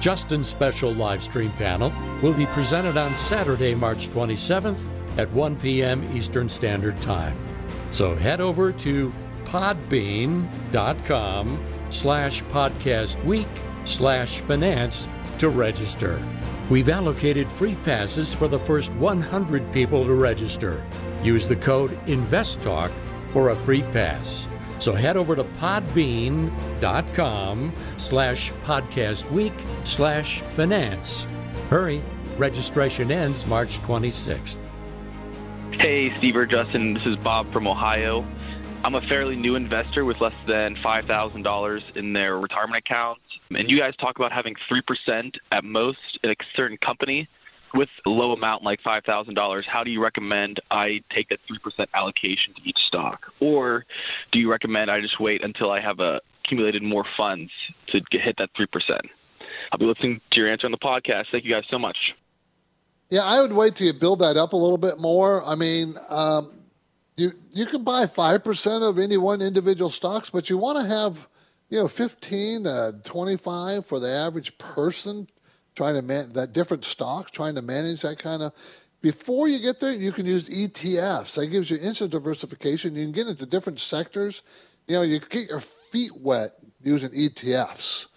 Justin's 0.00 0.48
special 0.48 0.92
live 0.92 1.22
stream 1.22 1.50
panel 1.52 1.92
will 2.22 2.32
be 2.32 2.46
presented 2.46 2.96
on 2.96 3.14
Saturday, 3.16 3.74
March 3.74 4.08
27th 4.08 4.88
at 5.18 5.30
1 5.32 5.56
p.m. 5.56 6.16
Eastern 6.16 6.48
Standard 6.48 7.00
Time. 7.02 7.36
So 7.90 8.14
head 8.14 8.40
over 8.40 8.72
to 8.72 9.12
podbean.com 9.50 10.72
slash 11.90 12.42
podcast 12.44 13.22
week 13.24 13.48
slash 13.84 14.38
finance 14.40 15.08
to 15.38 15.48
register. 15.48 16.22
We've 16.68 16.88
allocated 16.88 17.50
free 17.50 17.74
passes 17.84 18.32
for 18.32 18.46
the 18.46 18.58
first 18.58 18.94
100 18.94 19.72
people 19.72 20.04
to 20.04 20.14
register. 20.14 20.86
Use 21.22 21.46
the 21.48 21.56
code 21.56 21.98
INVESTTALK 22.06 22.92
for 23.32 23.50
a 23.50 23.56
free 23.56 23.82
pass. 23.82 24.46
So 24.78 24.94
head 24.94 25.16
over 25.16 25.34
to 25.36 25.44
podbean.com 25.44 26.52
slash 27.96 28.52
podcast 28.64 29.30
week 29.30 29.52
slash 29.84 30.40
finance. 30.42 31.26
Hurry, 31.68 32.02
registration 32.38 33.10
ends 33.10 33.46
March 33.46 33.80
26th. 33.80 34.60
Hey, 35.72 36.16
Steve 36.18 36.36
or 36.36 36.46
Justin, 36.46 36.94
this 36.94 37.04
is 37.04 37.16
Bob 37.16 37.52
from 37.52 37.66
Ohio. 37.66 38.24
I'm 38.82 38.94
a 38.94 39.02
fairly 39.02 39.36
new 39.36 39.56
investor 39.56 40.06
with 40.06 40.22
less 40.22 40.34
than 40.46 40.74
$5,000 40.74 41.96
in 41.96 42.12
their 42.14 42.38
retirement 42.38 42.82
accounts. 42.86 43.20
And 43.50 43.68
you 43.68 43.78
guys 43.78 43.94
talk 43.96 44.16
about 44.16 44.32
having 44.32 44.54
3% 44.70 45.34
at 45.52 45.64
most 45.64 45.98
in 46.22 46.30
a 46.30 46.34
certain 46.56 46.78
company 46.78 47.28
with 47.74 47.90
a 48.06 48.10
low 48.10 48.32
amount 48.32 48.62
like 48.62 48.80
$5,000, 48.82 49.62
how 49.66 49.84
do 49.84 49.90
you 49.90 50.02
recommend 50.02 50.60
I 50.70 51.02
take 51.14 51.28
that 51.28 51.40
3% 51.50 51.86
allocation 51.92 52.54
to 52.56 52.62
each 52.64 52.78
stock? 52.88 53.26
Or 53.38 53.84
do 54.32 54.38
you 54.38 54.50
recommend 54.50 54.90
I 54.90 55.00
just 55.00 55.20
wait 55.20 55.44
until 55.44 55.70
I 55.70 55.80
have 55.80 55.98
accumulated 56.00 56.82
more 56.82 57.04
funds 57.18 57.50
to 57.88 58.00
get, 58.10 58.22
hit 58.22 58.36
that 58.38 58.48
3%? 58.58 58.66
I'll 59.72 59.78
be 59.78 59.84
listening 59.84 60.22
to 60.32 60.40
your 60.40 60.50
answer 60.50 60.66
on 60.66 60.72
the 60.72 60.78
podcast. 60.78 61.26
Thank 61.30 61.44
you 61.44 61.52
guys 61.52 61.64
so 61.70 61.78
much. 61.78 61.98
Yeah, 63.10 63.24
I 63.24 63.42
would 63.42 63.52
wait 63.52 63.76
till 63.76 63.88
you 63.88 63.92
build 63.92 64.20
that 64.20 64.36
up 64.36 64.54
a 64.54 64.56
little 64.56 64.78
bit 64.78 64.98
more. 64.98 65.44
I 65.44 65.54
mean, 65.54 65.96
um, 66.08 66.59
you 67.20 67.32
you 67.50 67.66
can 67.66 67.84
buy 67.84 68.06
five 68.06 68.42
percent 68.42 68.82
of 68.82 68.98
any 68.98 69.16
one 69.16 69.42
individual 69.42 69.90
stocks, 69.90 70.30
but 70.30 70.48
you 70.48 70.56
want 70.56 70.78
to 70.80 70.86
have 70.86 71.28
you 71.68 71.78
know 71.78 71.88
fifteen 71.88 72.64
to 72.64 72.94
twenty 73.04 73.36
five 73.36 73.86
for 73.86 74.00
the 74.00 74.10
average 74.10 74.56
person 74.58 75.28
trying 75.74 75.94
to 75.94 76.02
man 76.02 76.30
that 76.30 76.52
different 76.52 76.84
stocks, 76.84 77.30
trying 77.30 77.54
to 77.54 77.62
manage 77.62 78.02
that 78.02 78.18
kind 78.18 78.42
of. 78.42 78.52
Before 79.02 79.48
you 79.48 79.60
get 79.60 79.80
there, 79.80 79.92
you 79.92 80.12
can 80.12 80.26
use 80.26 80.48
ETFs. 80.50 81.36
That 81.36 81.46
gives 81.46 81.70
you 81.70 81.78
instant 81.80 82.10
diversification. 82.10 82.94
You 82.94 83.04
can 83.04 83.12
get 83.12 83.28
into 83.28 83.46
different 83.46 83.80
sectors. 83.80 84.42
You 84.86 84.96
know, 84.96 85.02
you 85.02 85.20
get 85.20 85.48
your 85.48 85.60
feet 85.60 86.12
wet 86.16 86.50
using 86.82 87.10
ETFs. 87.10 88.08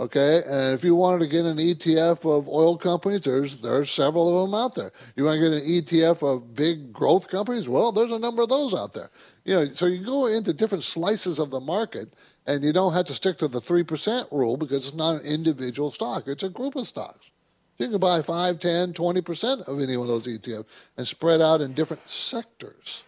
Okay, 0.00 0.40
and 0.48 0.74
if 0.74 0.82
you 0.82 0.96
wanted 0.96 1.22
to 1.22 1.30
get 1.30 1.44
an 1.44 1.58
ETF 1.58 2.24
of 2.24 2.48
oil 2.48 2.76
companies, 2.76 3.20
there's 3.20 3.60
there's 3.60 3.90
several 3.90 4.44
of 4.44 4.50
them 4.50 4.58
out 4.58 4.74
there. 4.74 4.90
You 5.16 5.24
want 5.24 5.40
to 5.40 5.50
get 5.50 5.62
an 5.62 5.68
ETF 5.68 6.26
of 6.26 6.54
big 6.54 6.92
growth 6.92 7.28
companies? 7.28 7.68
Well, 7.68 7.92
there's 7.92 8.10
a 8.10 8.18
number 8.18 8.42
of 8.42 8.48
those 8.48 8.74
out 8.74 8.94
there. 8.94 9.10
You 9.44 9.54
know, 9.54 9.64
so 9.66 9.86
you 9.86 10.04
go 10.04 10.26
into 10.26 10.54
different 10.54 10.82
slices 10.82 11.38
of 11.38 11.50
the 11.50 11.60
market, 11.60 12.14
and 12.46 12.64
you 12.64 12.72
don't 12.72 12.94
have 12.94 13.04
to 13.06 13.14
stick 13.14 13.36
to 13.38 13.48
the 13.48 13.60
three 13.60 13.84
percent 13.84 14.26
rule 14.32 14.56
because 14.56 14.86
it's 14.86 14.96
not 14.96 15.20
an 15.20 15.26
individual 15.26 15.90
stock; 15.90 16.26
it's 16.26 16.42
a 16.42 16.48
group 16.48 16.74
of 16.74 16.88
stocks. 16.88 17.30
You 17.78 17.88
can 17.88 17.98
buy 17.98 18.22
5, 18.22 18.58
10, 18.58 18.92
20 18.94 19.22
percent 19.22 19.60
of 19.62 19.78
any 19.80 19.96
one 19.96 20.08
of 20.08 20.24
those 20.24 20.38
ETFs 20.38 20.64
and 20.96 21.06
spread 21.06 21.40
out 21.40 21.60
in 21.60 21.74
different 21.74 22.08
sectors. 22.08 23.04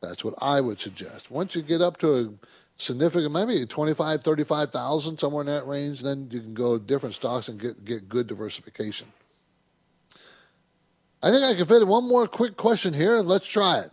That's 0.00 0.24
what 0.24 0.34
I 0.40 0.60
would 0.60 0.80
suggest. 0.80 1.30
Once 1.30 1.54
you 1.54 1.62
get 1.62 1.80
up 1.80 1.96
to 1.98 2.14
a 2.14 2.28
significant, 2.78 3.32
maybe 3.32 3.66
25, 3.66 4.22
35,000, 4.22 5.18
somewhere 5.18 5.42
in 5.42 5.46
that 5.48 5.66
range, 5.66 6.00
then 6.00 6.28
you 6.30 6.40
can 6.40 6.54
go 6.54 6.78
different 6.78 7.14
stocks 7.14 7.48
and 7.48 7.60
get, 7.60 7.84
get 7.84 8.08
good 8.08 8.26
diversification. 8.26 9.08
I 11.22 11.30
think 11.30 11.44
I 11.44 11.54
can 11.54 11.66
fit 11.66 11.82
in 11.82 11.88
one 11.88 12.08
more 12.08 12.26
quick 12.26 12.56
question 12.56 12.94
here. 12.94 13.16
Let's 13.16 13.46
try 13.46 13.80
it. 13.80 13.90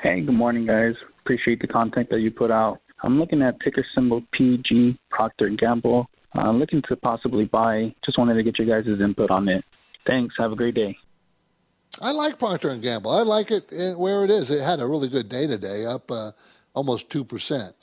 Hey, 0.00 0.20
good 0.20 0.34
morning, 0.34 0.64
guys. 0.66 0.94
Appreciate 1.20 1.60
the 1.60 1.66
content 1.66 2.08
that 2.10 2.20
you 2.20 2.30
put 2.30 2.52
out. 2.52 2.80
I'm 3.02 3.18
looking 3.18 3.42
at 3.42 3.60
ticker 3.60 3.84
symbol 3.94 4.22
PG 4.32 4.98
Procter 5.10 5.48
Gamble. 5.50 6.08
I'm 6.34 6.46
uh, 6.46 6.52
looking 6.52 6.82
to 6.88 6.96
possibly 6.96 7.46
buy. 7.46 7.94
Just 8.04 8.18
wanted 8.18 8.34
to 8.34 8.42
get 8.42 8.58
your 8.58 8.68
guys' 8.68 9.00
input 9.00 9.30
on 9.30 9.48
it. 9.48 9.64
Thanks. 10.06 10.34
Have 10.38 10.52
a 10.52 10.56
great 10.56 10.74
day. 10.74 10.96
I 12.00 12.12
like 12.12 12.38
Procter 12.38 12.68
and 12.68 12.82
Gamble. 12.82 13.10
I 13.10 13.22
like 13.22 13.50
it 13.50 13.72
where 13.96 14.24
it 14.24 14.30
is. 14.30 14.50
It 14.50 14.62
had 14.62 14.80
a 14.80 14.86
really 14.86 15.08
good 15.08 15.28
day 15.28 15.46
today, 15.46 15.84
up 15.84 16.10
uh, 16.10 16.30
almost 16.74 17.10
two 17.10 17.24
percent, 17.24 17.74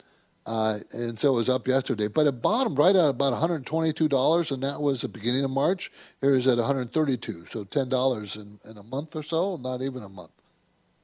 uh, 0.46 0.78
and 0.92 1.18
so 1.18 1.32
it 1.32 1.36
was 1.36 1.48
up 1.48 1.66
yesterday. 1.66 2.08
But 2.08 2.26
it 2.26 2.40
bottomed 2.40 2.78
right 2.78 2.94
at 2.94 3.08
about 3.08 3.32
122 3.32 4.08
dollars, 4.08 4.50
and 4.50 4.62
that 4.62 4.80
was 4.80 5.02
the 5.02 5.08
beginning 5.08 5.44
of 5.44 5.50
March. 5.50 5.92
Here 6.20 6.34
is 6.34 6.46
at 6.46 6.58
132, 6.58 7.46
so 7.46 7.64
ten 7.64 7.88
dollars 7.88 8.36
in, 8.36 8.58
in 8.68 8.78
a 8.78 8.82
month 8.82 9.16
or 9.16 9.22
so, 9.22 9.56
not 9.56 9.82
even 9.82 10.02
a 10.02 10.08
month. 10.08 10.30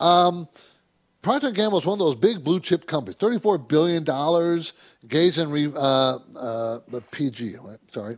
Um, 0.00 0.48
Procter 1.22 1.50
& 1.50 1.52
Gamble 1.52 1.78
is 1.78 1.86
one 1.86 1.94
of 1.94 1.98
those 2.00 2.16
big 2.16 2.42
blue 2.42 2.58
chip 2.58 2.84
companies, 2.84 3.14
$34 3.16 3.68
billion. 3.68 4.04
Gaze 5.06 5.38
and 5.38 5.52
re, 5.52 5.66
uh, 5.72 6.18
uh, 6.36 6.78
the 6.88 7.00
PG, 7.12 7.54
sorry, 7.92 8.16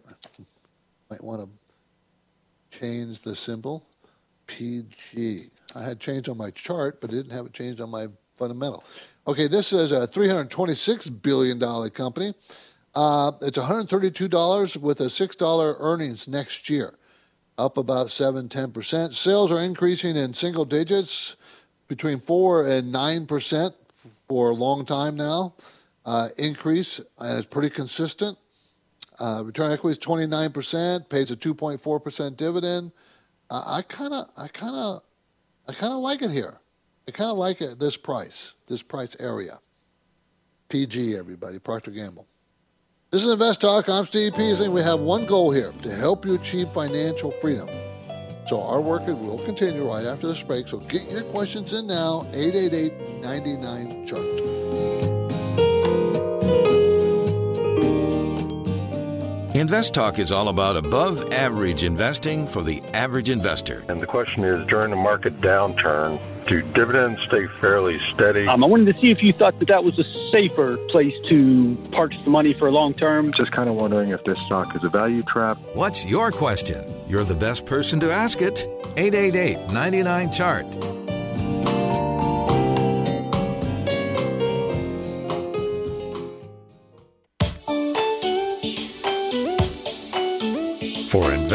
might 1.10 1.22
want 1.22 1.42
to 1.42 2.78
change 2.78 3.20
the 3.20 3.36
symbol. 3.36 3.86
PG. 4.46 5.50
I 5.76 5.82
had 5.82 6.00
changed 6.00 6.30
on 6.30 6.38
my 6.38 6.50
chart, 6.50 7.00
but 7.00 7.10
didn't 7.10 7.32
have 7.32 7.44
it 7.46 7.52
changed 7.52 7.82
on 7.82 7.90
my 7.90 8.06
fundamental. 8.36 8.84
Okay, 9.26 9.48
this 9.48 9.72
is 9.72 9.90
a 9.90 10.06
$326 10.06 11.22
billion 11.22 11.58
company. 11.90 12.34
Uh, 12.94 13.32
it's 13.40 13.56
$132 13.56 14.76
with 14.76 15.00
a 15.00 15.04
$6 15.04 15.76
earnings 15.80 16.28
next 16.28 16.68
year, 16.68 16.98
up 17.56 17.78
about 17.78 18.10
7 18.10 18.50
10%. 18.50 19.14
Sales 19.14 19.50
are 19.50 19.60
increasing 19.60 20.14
in 20.14 20.34
single 20.34 20.66
digits 20.66 21.36
between 21.88 22.20
4 22.20 22.68
and 22.68 22.94
9% 22.94 23.72
for 24.28 24.50
a 24.50 24.54
long 24.54 24.84
time 24.84 25.16
now. 25.16 25.54
Uh, 26.04 26.28
increase, 26.36 27.00
and 27.18 27.38
it's 27.38 27.46
pretty 27.46 27.70
consistent. 27.70 28.36
Uh, 29.18 29.42
return 29.42 29.72
equity 29.72 29.98
is 29.98 30.06
29%, 30.06 31.08
pays 31.08 31.30
a 31.30 31.36
2.4% 31.36 32.36
dividend. 32.36 32.92
Uh, 33.48 33.62
I 33.66 33.80
kind 33.80 34.12
of, 34.12 34.26
I 34.36 34.48
kind 34.48 34.76
of, 34.76 35.02
I 35.66 35.72
kind 35.72 35.94
of 35.94 36.00
like 36.00 36.20
it 36.20 36.30
here. 36.30 36.60
I 37.06 37.10
kind 37.10 37.30
of 37.30 37.36
like 37.36 37.60
it 37.60 37.78
this 37.78 37.98
price, 37.98 38.54
this 38.66 38.82
price 38.82 39.14
area. 39.20 39.58
PG, 40.70 41.16
everybody, 41.16 41.58
Procter 41.58 41.90
Gamble. 41.90 42.26
This 43.10 43.24
is 43.24 43.32
Invest 43.32 43.60
Talk. 43.60 43.88
I'm 43.88 44.06
Steve 44.06 44.34
Peasley. 44.34 44.70
We 44.70 44.80
have 44.80 45.00
one 45.00 45.26
goal 45.26 45.50
here 45.50 45.72
to 45.82 45.90
help 45.90 46.24
you 46.24 46.34
achieve 46.34 46.70
financial 46.70 47.30
freedom. 47.32 47.68
So 48.46 48.62
our 48.62 48.80
work 48.80 49.06
will 49.06 49.38
continue 49.44 49.86
right 49.86 50.04
after 50.04 50.26
this 50.26 50.42
break. 50.42 50.66
So 50.66 50.78
get 50.78 51.10
your 51.10 51.22
questions 51.24 51.74
in 51.74 51.86
now, 51.86 52.22
888-99-CHART. 52.32 54.33
Invest 59.54 59.94
Talk 59.94 60.18
is 60.18 60.32
all 60.32 60.48
about 60.48 60.76
above 60.76 61.32
average 61.32 61.84
investing 61.84 62.44
for 62.44 62.64
the 62.64 62.82
average 62.92 63.30
investor. 63.30 63.84
And 63.88 64.00
the 64.00 64.06
question 64.06 64.42
is 64.42 64.66
during 64.66 64.90
the 64.90 64.96
market 64.96 65.36
downturn, 65.36 66.20
do 66.48 66.60
dividends 66.72 67.20
stay 67.28 67.46
fairly 67.60 68.00
steady? 68.12 68.48
Um, 68.48 68.64
I 68.64 68.66
wanted 68.66 68.92
to 68.92 69.00
see 69.00 69.12
if 69.12 69.22
you 69.22 69.32
thought 69.32 69.60
that 69.60 69.68
that 69.68 69.84
was 69.84 69.96
a 69.96 70.04
safer 70.32 70.76
place 70.88 71.14
to 71.28 71.76
park 71.92 72.14
the 72.24 72.30
money 72.30 72.52
for 72.52 72.66
a 72.66 72.72
long 72.72 72.94
term. 72.94 73.32
Just 73.32 73.52
kind 73.52 73.68
of 73.68 73.76
wondering 73.76 74.10
if 74.10 74.24
this 74.24 74.40
stock 74.40 74.74
is 74.74 74.82
a 74.82 74.88
value 74.88 75.22
trap. 75.22 75.56
What's 75.74 76.04
your 76.04 76.32
question? 76.32 76.84
You're 77.06 77.22
the 77.22 77.36
best 77.36 77.64
person 77.64 78.00
to 78.00 78.10
ask 78.10 78.42
it. 78.42 78.66
888 78.96 79.72
99 79.72 80.32
Chart. 80.32 81.03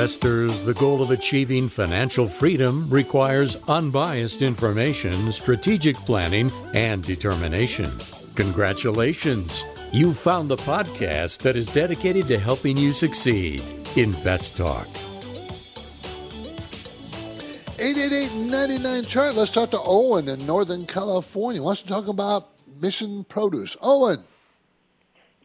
Investors, 0.10 0.64
the 0.64 0.74
goal 0.74 1.03
of 1.03 1.12
achieving 1.12 1.70
financial 1.70 2.28
freedom 2.28 2.89
requires 2.89 3.70
unbiased 3.70 4.41
information, 4.41 5.14
strategic 5.32 5.95
planning, 5.97 6.49
and 6.74 7.03
determination. 7.03 7.91
Congratulations! 8.34 9.64
You've 9.93 10.18
found 10.18 10.49
the 10.49 10.55
podcast 10.57 11.43
that 11.43 11.55
is 11.55 11.72
dedicated 11.72 12.26
to 12.26 12.39
helping 12.39 12.76
you 12.76 12.91
succeed. 12.91 13.62
Invest 13.97 14.57
Talk. 14.57 14.88
888 17.78 19.05
chart. 19.07 19.36
Let's 19.36 19.51
talk 19.51 19.70
to 19.70 19.80
Owen 19.80 20.28
in 20.28 20.43
Northern 20.47 20.88
California. 20.88 21.62
He 21.62 21.64
Wants 21.64 21.84
to 21.84 21.88
talk 21.88 22.07
about 22.07 22.47
Mission 22.82 23.26
Produce. 23.26 23.78
Owen. 23.80 24.18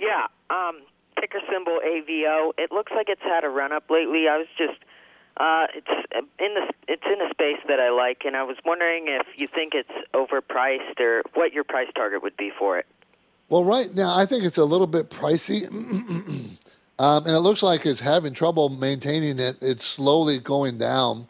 Yeah. 0.01 0.27
Um, 0.49 0.81
ticker 1.25 1.45
symbol 1.51 1.81
AVO. 1.85 2.53
It 2.59 2.72
looks 2.72 2.93
like 2.95 3.09
it's 3.09 3.22
had 3.22 3.45
a 3.45 3.49
run 3.49 3.72
up 3.72 3.89
lately. 3.91 4.29
I 4.29 4.39
was 4.39 4.47
just 4.59 4.79
uh, 5.37 5.66
it's 5.75 5.89
in 6.39 6.55
the 6.55 6.72
it's 6.87 7.03
in 7.07 7.20
a 7.20 7.31
space 7.31 7.61
that 7.68 7.81
I 7.81 7.91
like, 7.91 8.25
and 8.25 8.37
I 8.37 8.43
was 8.43 8.57
wondering 8.64 9.07
if 9.09 9.27
you 9.41 9.47
think 9.47 9.75
it's 9.75 9.91
overpriced 10.12 11.01
or 11.01 11.22
what 11.35 11.53
your 11.53 11.64
price 11.64 11.89
target 11.95 12.22
would 12.22 12.37
be 12.37 12.51
for 12.57 12.79
it. 12.79 12.87
Well, 13.49 13.64
right 13.64 13.89
now 13.95 14.16
I 14.16 14.27
think 14.27 14.45
it's 14.45 14.59
a 14.59 14.64
little 14.64 14.87
bit 14.87 15.11
pricey, 15.11 15.64
um, 16.99 17.27
and 17.27 17.35
it 17.35 17.41
looks 17.41 17.62
like 17.62 17.87
it's 17.87 18.01
having 18.01 18.33
trouble 18.33 18.68
maintaining 18.68 19.39
it. 19.39 19.57
It's 19.61 19.85
slowly 19.85 20.39
going 20.39 20.79
down 20.79 21.27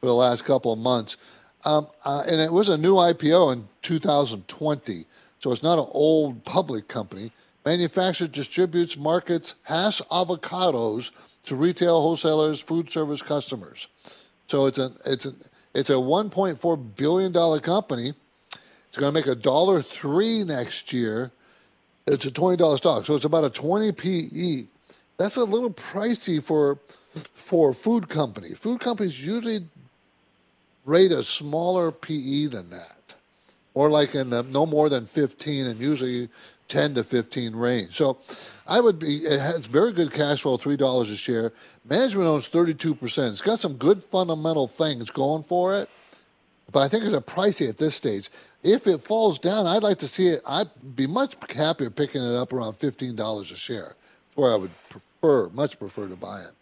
for 0.00 0.06
the 0.06 0.14
last 0.14 0.44
couple 0.44 0.72
of 0.72 0.78
months, 0.78 1.16
um, 1.64 1.86
uh, 2.04 2.24
and 2.28 2.40
it 2.40 2.52
was 2.52 2.68
a 2.68 2.76
new 2.76 2.94
IPO 2.94 3.52
in 3.52 3.68
2020, 3.82 5.04
so 5.38 5.52
it's 5.52 5.62
not 5.62 5.78
an 5.78 5.86
old 5.92 6.44
public 6.44 6.88
company 6.88 7.30
manufactures, 7.64 8.28
distributes, 8.28 8.96
markets 8.96 9.56
hass 9.62 10.00
avocados 10.10 11.10
to 11.44 11.56
retail 11.56 12.00
wholesalers, 12.00 12.60
food 12.60 12.90
service 12.90 13.22
customers. 13.22 13.88
So 14.46 14.66
it's 14.66 14.78
a 14.78 14.92
it's 15.06 15.26
a 15.26 15.32
it's 15.74 15.90
a 15.90 15.94
1.4 15.94 16.96
billion 16.96 17.32
dollar 17.32 17.60
company. 17.60 18.12
It's 18.88 18.98
going 19.00 19.12
to 19.12 19.18
make 19.18 19.26
a 19.26 19.34
dollar 19.34 19.82
three 19.82 20.44
next 20.44 20.92
year. 20.92 21.32
It's 22.06 22.26
a 22.26 22.30
twenty 22.30 22.56
dollar 22.56 22.76
stock, 22.76 23.06
so 23.06 23.16
it's 23.16 23.24
about 23.24 23.44
a 23.44 23.50
20 23.50 23.92
PE. 23.92 24.64
That's 25.16 25.36
a 25.36 25.44
little 25.44 25.70
pricey 25.70 26.42
for 26.42 26.78
for 27.34 27.70
a 27.70 27.74
food 27.74 28.08
company. 28.08 28.50
Food 28.50 28.80
companies 28.80 29.24
usually 29.24 29.66
rate 30.84 31.12
a 31.12 31.22
smaller 31.22 31.90
PE 31.90 32.46
than 32.46 32.70
that, 32.70 33.14
or 33.72 33.90
like 33.90 34.14
in 34.14 34.30
the 34.30 34.42
no 34.44 34.66
more 34.66 34.88
than 34.88 35.06
15, 35.06 35.66
and 35.66 35.80
usually 35.80 36.28
10 36.68 36.94
to 36.94 37.04
15 37.04 37.54
range. 37.54 37.96
So 37.96 38.18
I 38.66 38.80
would 38.80 38.98
be, 38.98 39.16
it 39.18 39.40
has 39.40 39.66
very 39.66 39.92
good 39.92 40.12
cash 40.12 40.42
flow, 40.42 40.56
$3 40.56 41.02
a 41.02 41.16
share. 41.16 41.52
Management 41.88 42.26
owns 42.26 42.48
32%. 42.48 43.28
It's 43.30 43.42
got 43.42 43.58
some 43.58 43.74
good 43.74 44.02
fundamental 44.02 44.66
things 44.66 45.10
going 45.10 45.42
for 45.42 45.76
it, 45.76 45.88
but 46.72 46.80
I 46.80 46.88
think 46.88 47.04
it's 47.04 47.14
a 47.14 47.20
pricey 47.20 47.68
at 47.68 47.78
this 47.78 47.94
stage. 47.94 48.30
If 48.62 48.86
it 48.86 49.02
falls 49.02 49.38
down, 49.38 49.66
I'd 49.66 49.82
like 49.82 49.98
to 49.98 50.08
see 50.08 50.28
it. 50.28 50.40
I'd 50.46 50.70
be 50.96 51.06
much 51.06 51.36
happier 51.54 51.90
picking 51.90 52.22
it 52.22 52.34
up 52.34 52.52
around 52.52 52.74
$15 52.74 53.40
a 53.40 53.44
share, 53.56 53.94
where 54.34 54.52
I 54.52 54.56
would 54.56 54.70
prefer, 54.88 55.50
much 55.50 55.78
prefer 55.78 56.08
to 56.08 56.16
buy 56.16 56.40
it. 56.40 56.52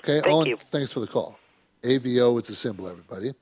Okay, 0.00 0.20
Thank 0.20 0.34
Owen, 0.34 0.46
you. 0.48 0.56
thanks 0.56 0.92
for 0.92 1.00
the 1.00 1.06
call. 1.06 1.38
AVO 1.82 2.40
is 2.40 2.48
the 2.48 2.54
symbol, 2.54 2.88
everybody. 2.88 3.32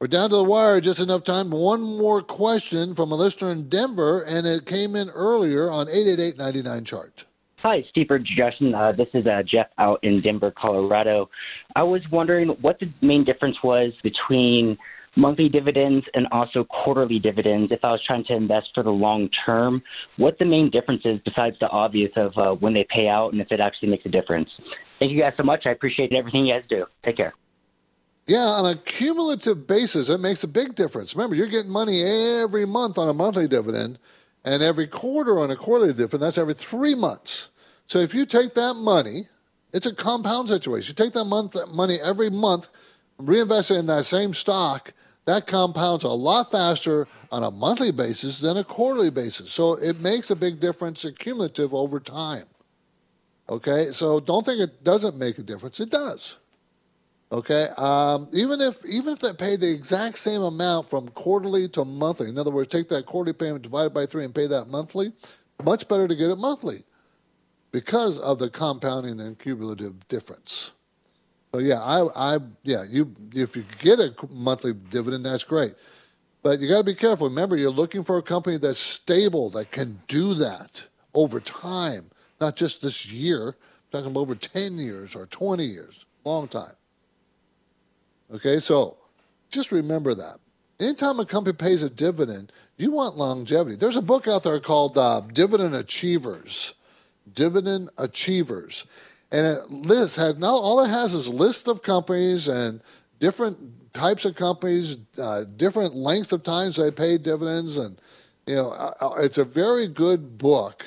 We're 0.00 0.06
down 0.06 0.30
to 0.30 0.36
the 0.36 0.44
wire, 0.44 0.80
just 0.80 0.98
enough 0.98 1.24
time. 1.24 1.50
One 1.50 1.82
more 1.82 2.22
question 2.22 2.94
from 2.94 3.12
a 3.12 3.14
listener 3.14 3.50
in 3.50 3.68
Denver, 3.68 4.22
and 4.22 4.46
it 4.46 4.64
came 4.64 4.96
in 4.96 5.10
earlier 5.10 5.70
on 5.70 5.90
888 5.90 6.86
chart. 6.86 7.26
Hi, 7.58 7.84
Steve 7.90 8.06
or 8.08 8.18
Justin. 8.18 8.74
Uh, 8.74 8.92
this 8.92 9.08
is 9.12 9.26
uh, 9.26 9.42
Jeff 9.42 9.66
out 9.76 10.02
in 10.02 10.22
Denver, 10.22 10.54
Colorado. 10.56 11.28
I 11.76 11.82
was 11.82 12.00
wondering 12.10 12.48
what 12.62 12.80
the 12.80 12.90
main 13.02 13.26
difference 13.26 13.58
was 13.62 13.92
between 14.02 14.78
monthly 15.16 15.50
dividends 15.50 16.06
and 16.14 16.26
also 16.32 16.64
quarterly 16.64 17.18
dividends 17.18 17.70
if 17.70 17.80
I 17.84 17.90
was 17.90 18.00
trying 18.06 18.24
to 18.28 18.34
invest 18.34 18.68
for 18.74 18.82
the 18.82 18.88
long 18.88 19.28
term. 19.44 19.82
What 20.16 20.38
the 20.38 20.46
main 20.46 20.70
difference 20.70 21.02
is 21.04 21.20
besides 21.26 21.56
the 21.60 21.68
obvious 21.68 22.12
of 22.16 22.32
uh, 22.38 22.54
when 22.54 22.72
they 22.72 22.86
pay 22.88 23.06
out 23.06 23.34
and 23.34 23.42
if 23.42 23.48
it 23.52 23.60
actually 23.60 23.90
makes 23.90 24.06
a 24.06 24.08
difference. 24.08 24.48
Thank 24.98 25.12
you 25.12 25.20
guys 25.20 25.34
so 25.36 25.42
much. 25.42 25.64
I 25.66 25.72
appreciate 25.72 26.10
everything 26.14 26.46
you 26.46 26.54
guys 26.54 26.64
do. 26.70 26.86
Take 27.04 27.18
care. 27.18 27.34
Yeah, 28.30 28.46
on 28.46 28.64
a 28.64 28.76
cumulative 28.76 29.66
basis, 29.66 30.08
it 30.08 30.20
makes 30.20 30.44
a 30.44 30.48
big 30.48 30.76
difference. 30.76 31.16
Remember, 31.16 31.34
you're 31.34 31.48
getting 31.48 31.72
money 31.72 32.00
every 32.04 32.64
month 32.64 32.96
on 32.96 33.08
a 33.08 33.12
monthly 33.12 33.48
dividend, 33.48 33.98
and 34.44 34.62
every 34.62 34.86
quarter 34.86 35.40
on 35.40 35.50
a 35.50 35.56
quarterly 35.56 35.92
dividend. 35.92 36.22
That's 36.22 36.38
every 36.38 36.54
three 36.54 36.94
months. 36.94 37.50
So 37.88 37.98
if 37.98 38.14
you 38.14 38.24
take 38.26 38.54
that 38.54 38.74
money, 38.74 39.22
it's 39.72 39.86
a 39.86 39.92
compound 39.92 40.48
situation. 40.48 40.94
You 40.96 41.04
take 41.04 41.12
that 41.14 41.24
month 41.24 41.56
money 41.74 41.96
every 42.00 42.30
month, 42.30 42.68
reinvest 43.18 43.72
it 43.72 43.78
in 43.78 43.86
that 43.86 44.04
same 44.04 44.32
stock. 44.32 44.92
that 45.24 45.48
compounds 45.48 46.04
a 46.04 46.08
lot 46.08 46.52
faster 46.52 47.08
on 47.32 47.42
a 47.42 47.50
monthly 47.50 47.90
basis 47.92 48.40
than 48.40 48.56
a 48.56 48.64
quarterly 48.64 49.10
basis. 49.10 49.50
So 49.50 49.74
it 49.74 50.00
makes 50.00 50.30
a 50.30 50.36
big 50.36 50.60
difference 50.60 51.04
cumulative 51.18 51.74
over 51.74 51.98
time. 51.98 52.46
Okay, 53.48 53.86
so 53.90 54.20
don't 54.20 54.46
think 54.46 54.60
it 54.60 54.84
doesn't 54.84 55.18
make 55.18 55.38
a 55.38 55.42
difference. 55.42 55.80
It 55.80 55.90
does. 55.90 56.38
Okay, 57.32 57.68
um, 57.76 58.28
even 58.32 58.60
if 58.60 58.84
even 58.84 59.12
if 59.12 59.20
they 59.20 59.32
pay 59.32 59.56
the 59.56 59.72
exact 59.72 60.18
same 60.18 60.42
amount 60.42 60.90
from 60.90 61.08
quarterly 61.10 61.68
to 61.68 61.84
monthly, 61.84 62.28
in 62.28 62.38
other 62.38 62.50
words, 62.50 62.68
take 62.68 62.88
that 62.88 63.06
quarterly 63.06 63.34
payment 63.34 63.62
divided 63.62 63.94
by 63.94 64.04
three 64.04 64.24
and 64.24 64.34
pay 64.34 64.48
that 64.48 64.66
monthly, 64.66 65.12
much 65.62 65.86
better 65.86 66.08
to 66.08 66.16
get 66.16 66.30
it 66.30 66.38
monthly 66.38 66.82
because 67.70 68.18
of 68.18 68.40
the 68.40 68.50
compounding 68.50 69.20
and 69.20 69.38
cumulative 69.38 70.08
difference. 70.08 70.72
So 71.52 71.60
yeah, 71.60 71.80
I, 71.80 72.34
I 72.34 72.38
yeah, 72.64 72.84
you 72.88 73.14
if 73.32 73.54
you 73.54 73.64
get 73.78 74.00
a 74.00 74.12
monthly 74.30 74.72
dividend, 74.72 75.24
that's 75.24 75.44
great. 75.44 75.74
But 76.42 76.58
you 76.58 76.68
got 76.68 76.78
to 76.78 76.84
be 76.84 76.94
careful. 76.94 77.28
Remember, 77.28 77.56
you're 77.56 77.70
looking 77.70 78.02
for 78.02 78.18
a 78.18 78.22
company 78.22 78.58
that's 78.58 78.78
stable 78.78 79.50
that 79.50 79.70
can 79.70 80.00
do 80.08 80.34
that 80.34 80.86
over 81.14 81.38
time, 81.38 82.10
not 82.40 82.56
just 82.56 82.82
this 82.82 83.10
year. 83.12 83.48
I'm 83.48 83.54
talking 83.92 84.10
about 84.10 84.20
over 84.20 84.34
10 84.34 84.78
years 84.78 85.14
or 85.14 85.26
20 85.26 85.64
years, 85.64 86.06
long 86.24 86.48
time. 86.48 86.72
Okay, 88.32 88.58
so 88.58 88.96
just 89.50 89.72
remember 89.72 90.14
that. 90.14 90.38
Anytime 90.78 91.20
a 91.20 91.26
company 91.26 91.54
pays 91.54 91.82
a 91.82 91.90
dividend, 91.90 92.52
you 92.78 92.90
want 92.90 93.16
longevity. 93.16 93.76
There's 93.76 93.96
a 93.96 94.02
book 94.02 94.28
out 94.28 94.44
there 94.44 94.58
called 94.60 94.96
uh, 94.96 95.20
Dividend 95.32 95.74
Achievers. 95.74 96.74
Dividend 97.32 97.90
Achievers 97.98 98.86
and 99.32 99.46
it 99.46 99.70
lists 99.70 100.16
has 100.16 100.36
now 100.38 100.54
all 100.54 100.82
it 100.84 100.88
has 100.88 101.14
is 101.14 101.28
list 101.28 101.68
of 101.68 101.82
companies 101.82 102.48
and 102.48 102.80
different 103.18 103.92
types 103.92 104.24
of 104.24 104.34
companies, 104.34 104.98
uh, 105.20 105.44
different 105.56 105.94
lengths 105.94 106.32
of 106.32 106.42
times 106.42 106.76
they 106.76 106.90
pay 106.90 107.18
dividends, 107.18 107.76
and 107.78 107.98
you 108.46 108.54
know 108.54 108.70
uh, 108.70 108.92
uh, 109.00 109.14
it's 109.18 109.38
a 109.38 109.44
very 109.44 109.86
good 109.86 110.38
book 110.38 110.84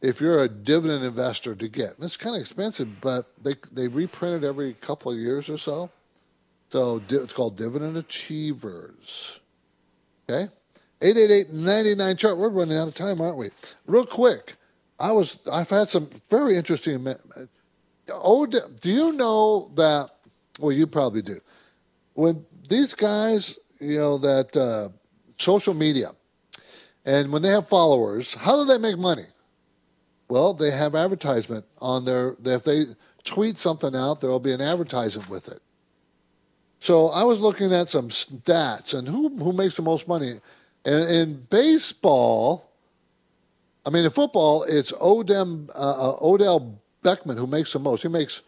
if 0.00 0.20
you're 0.20 0.42
a 0.42 0.48
dividend 0.48 1.04
investor 1.04 1.54
to 1.54 1.68
get. 1.68 1.94
And 1.96 2.04
it's 2.04 2.16
kind 2.16 2.36
of 2.36 2.40
expensive, 2.40 3.00
but 3.00 3.26
they 3.42 3.54
they 3.72 3.88
reprint 3.88 4.44
it 4.44 4.46
every 4.46 4.74
couple 4.74 5.10
of 5.10 5.18
years 5.18 5.48
or 5.48 5.58
so. 5.58 5.90
So 6.68 7.00
it's 7.08 7.32
called 7.32 7.56
Dividend 7.56 7.96
Achievers. 7.96 9.40
Okay, 10.30 10.52
888-99 11.00 12.18
chart. 12.18 12.36
We're 12.36 12.50
running 12.50 12.76
out 12.76 12.88
of 12.88 12.94
time, 12.94 13.20
aren't 13.20 13.38
we? 13.38 13.48
Real 13.86 14.04
quick, 14.04 14.56
I 14.98 15.12
was 15.12 15.38
I've 15.50 15.70
had 15.70 15.88
some 15.88 16.10
very 16.28 16.56
interesting 16.56 17.06
Oh, 18.10 18.46
do 18.46 18.60
you 18.82 19.12
know 19.12 19.70
that? 19.74 20.10
Well, 20.60 20.72
you 20.72 20.86
probably 20.86 21.22
do. 21.22 21.38
When 22.14 22.44
these 22.68 22.94
guys, 22.94 23.58
you 23.80 23.98
know, 23.98 24.18
that 24.18 24.56
uh, 24.56 24.88
social 25.38 25.74
media, 25.74 26.10
and 27.04 27.32
when 27.32 27.42
they 27.42 27.48
have 27.48 27.68
followers, 27.68 28.34
how 28.34 28.56
do 28.56 28.64
they 28.64 28.78
make 28.78 28.98
money? 28.98 29.26
Well, 30.28 30.52
they 30.52 30.70
have 30.70 30.94
advertisement 30.94 31.64
on 31.80 32.04
their. 32.04 32.36
If 32.44 32.64
they 32.64 32.84
tweet 33.24 33.56
something 33.56 33.94
out, 33.94 34.20
there 34.20 34.30
will 34.30 34.40
be 34.40 34.52
an 34.52 34.60
advertisement 34.60 35.28
with 35.28 35.48
it. 35.48 35.60
So 36.80 37.08
I 37.08 37.24
was 37.24 37.40
looking 37.40 37.72
at 37.72 37.88
some 37.88 38.08
stats 38.08 38.94
and 38.94 39.08
who 39.08 39.36
who 39.36 39.52
makes 39.52 39.76
the 39.76 39.82
most 39.82 40.08
money. 40.08 40.34
And 40.84 41.10
in 41.10 41.34
baseball, 41.50 42.70
I 43.84 43.90
mean 43.90 44.04
in 44.04 44.10
football, 44.10 44.62
it's 44.62 44.92
Odem, 44.92 45.68
uh, 45.74 46.10
uh 46.10 46.16
Odell 46.20 46.80
Beckham 47.02 47.36
who 47.36 47.46
makes 47.46 47.72
the 47.72 47.78
most, 47.78 48.02
he 48.02 48.08
makes 48.08 48.42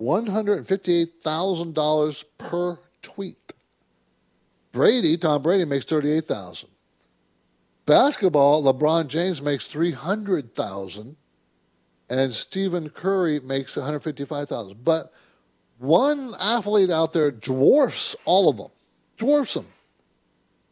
$158,000 0.00 2.24
per 2.38 2.78
tweet. 3.02 3.52
Brady, 4.72 5.16
Tom 5.16 5.42
Brady 5.42 5.64
makes 5.64 5.84
38,000. 5.84 6.68
Basketball, 7.86 8.62
LeBron 8.62 9.08
James 9.08 9.42
makes 9.42 9.66
300,000 9.68 11.16
and 12.08 12.32
Stephen 12.32 12.88
Curry 12.90 13.40
makes 13.40 13.76
155,000. 13.76 14.84
But 14.84 15.12
one 15.82 16.32
athlete 16.40 16.90
out 16.90 17.12
there 17.12 17.32
dwarfs 17.32 18.14
all 18.24 18.48
of 18.48 18.56
them. 18.56 18.68
Dwarfs 19.18 19.54
them. 19.54 19.66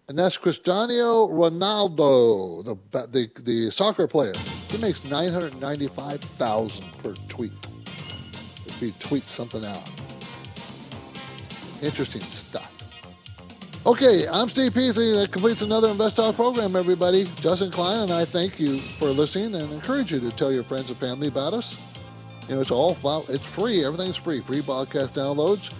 And 0.08 0.18
that's 0.18 0.36
Cristiano 0.36 1.28
Ronaldo, 1.28 2.64
the, 2.64 3.06
the, 3.06 3.42
the 3.42 3.70
soccer 3.70 4.06
player. 4.06 4.32
He 4.68 4.78
makes 4.78 5.04
995000 5.04 6.98
per 6.98 7.14
tweet. 7.28 7.52
If 8.66 8.80
he 8.80 8.90
tweets 8.92 9.22
something 9.22 9.64
out. 9.64 9.88
Interesting 11.82 12.22
stuff. 12.22 12.66
Okay, 13.86 14.28
I'm 14.28 14.48
Steve 14.48 14.74
Peasley. 14.74 15.12
That 15.12 15.32
completes 15.32 15.62
another 15.62 15.88
Invest 15.88 16.16
Talk 16.16 16.36
program, 16.36 16.76
everybody. 16.76 17.24
Justin 17.40 17.70
Klein 17.70 18.00
and 18.00 18.12
I 18.12 18.24
thank 18.24 18.60
you 18.60 18.78
for 18.78 19.06
listening 19.06 19.60
and 19.60 19.72
encourage 19.72 20.12
you 20.12 20.20
to 20.20 20.30
tell 20.30 20.52
your 20.52 20.64
friends 20.64 20.90
and 20.90 20.98
family 20.98 21.28
about 21.28 21.52
us. 21.54 21.89
You 22.50 22.56
know, 22.56 22.62
it's 22.62 22.72
all 22.72 22.96
it's 23.28 23.44
free. 23.44 23.84
Everything's 23.84 24.16
free. 24.16 24.40
Free 24.40 24.58
podcast 24.58 25.12
downloads. 25.12 25.72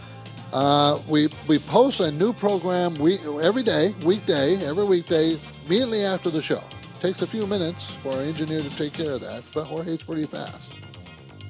Uh, 0.53 1.01
we 1.09 1.29
we 1.49 1.59
post 1.59 1.99
a 1.99 2.13
new 2.13 2.33
program 2.33 2.95
every 3.43 3.65
day, 3.65 3.93
weekday, 4.05 4.55
every 4.65 4.85
weekday, 4.85 5.37
immediately 5.67 6.05
after 6.05 6.31
the 6.31 6.41
show. 6.41 6.63
Takes 7.01 7.23
a 7.23 7.27
few 7.27 7.45
minutes 7.49 7.91
for 7.91 8.13
our 8.13 8.21
engineer 8.21 8.61
to 8.61 8.77
take 8.77 8.93
care 8.93 9.15
of 9.15 9.21
that, 9.21 9.43
but 9.53 9.65
Jorge's 9.65 10.05
pretty 10.05 10.27
fast. 10.27 10.75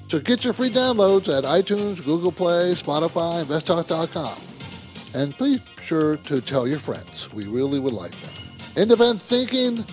So 0.08 0.20
get 0.20 0.42
your 0.42 0.54
free 0.54 0.70
downloads 0.70 1.28
at 1.28 1.44
iTunes, 1.44 2.02
Google 2.02 2.32
Play, 2.32 2.72
Spotify, 2.72 3.44
InvestTalk.com. 3.44 5.20
And 5.20 5.34
please 5.34 5.58
be 5.58 5.82
sure 5.82 6.16
to 6.16 6.40
tell 6.40 6.66
your 6.66 6.78
friends. 6.78 7.30
We 7.34 7.44
really 7.44 7.78
would 7.78 7.92
like 7.92 8.12
that. 8.12 8.80
Independent 8.80 9.20
thinking, 9.20 9.84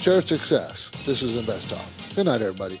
shared 0.00 0.24
success. 0.24 0.88
This 1.04 1.22
is 1.22 1.36
Invest 1.36 1.68
Talk. 1.68 2.16
Good 2.16 2.24
night, 2.24 2.40
everybody. 2.40 2.80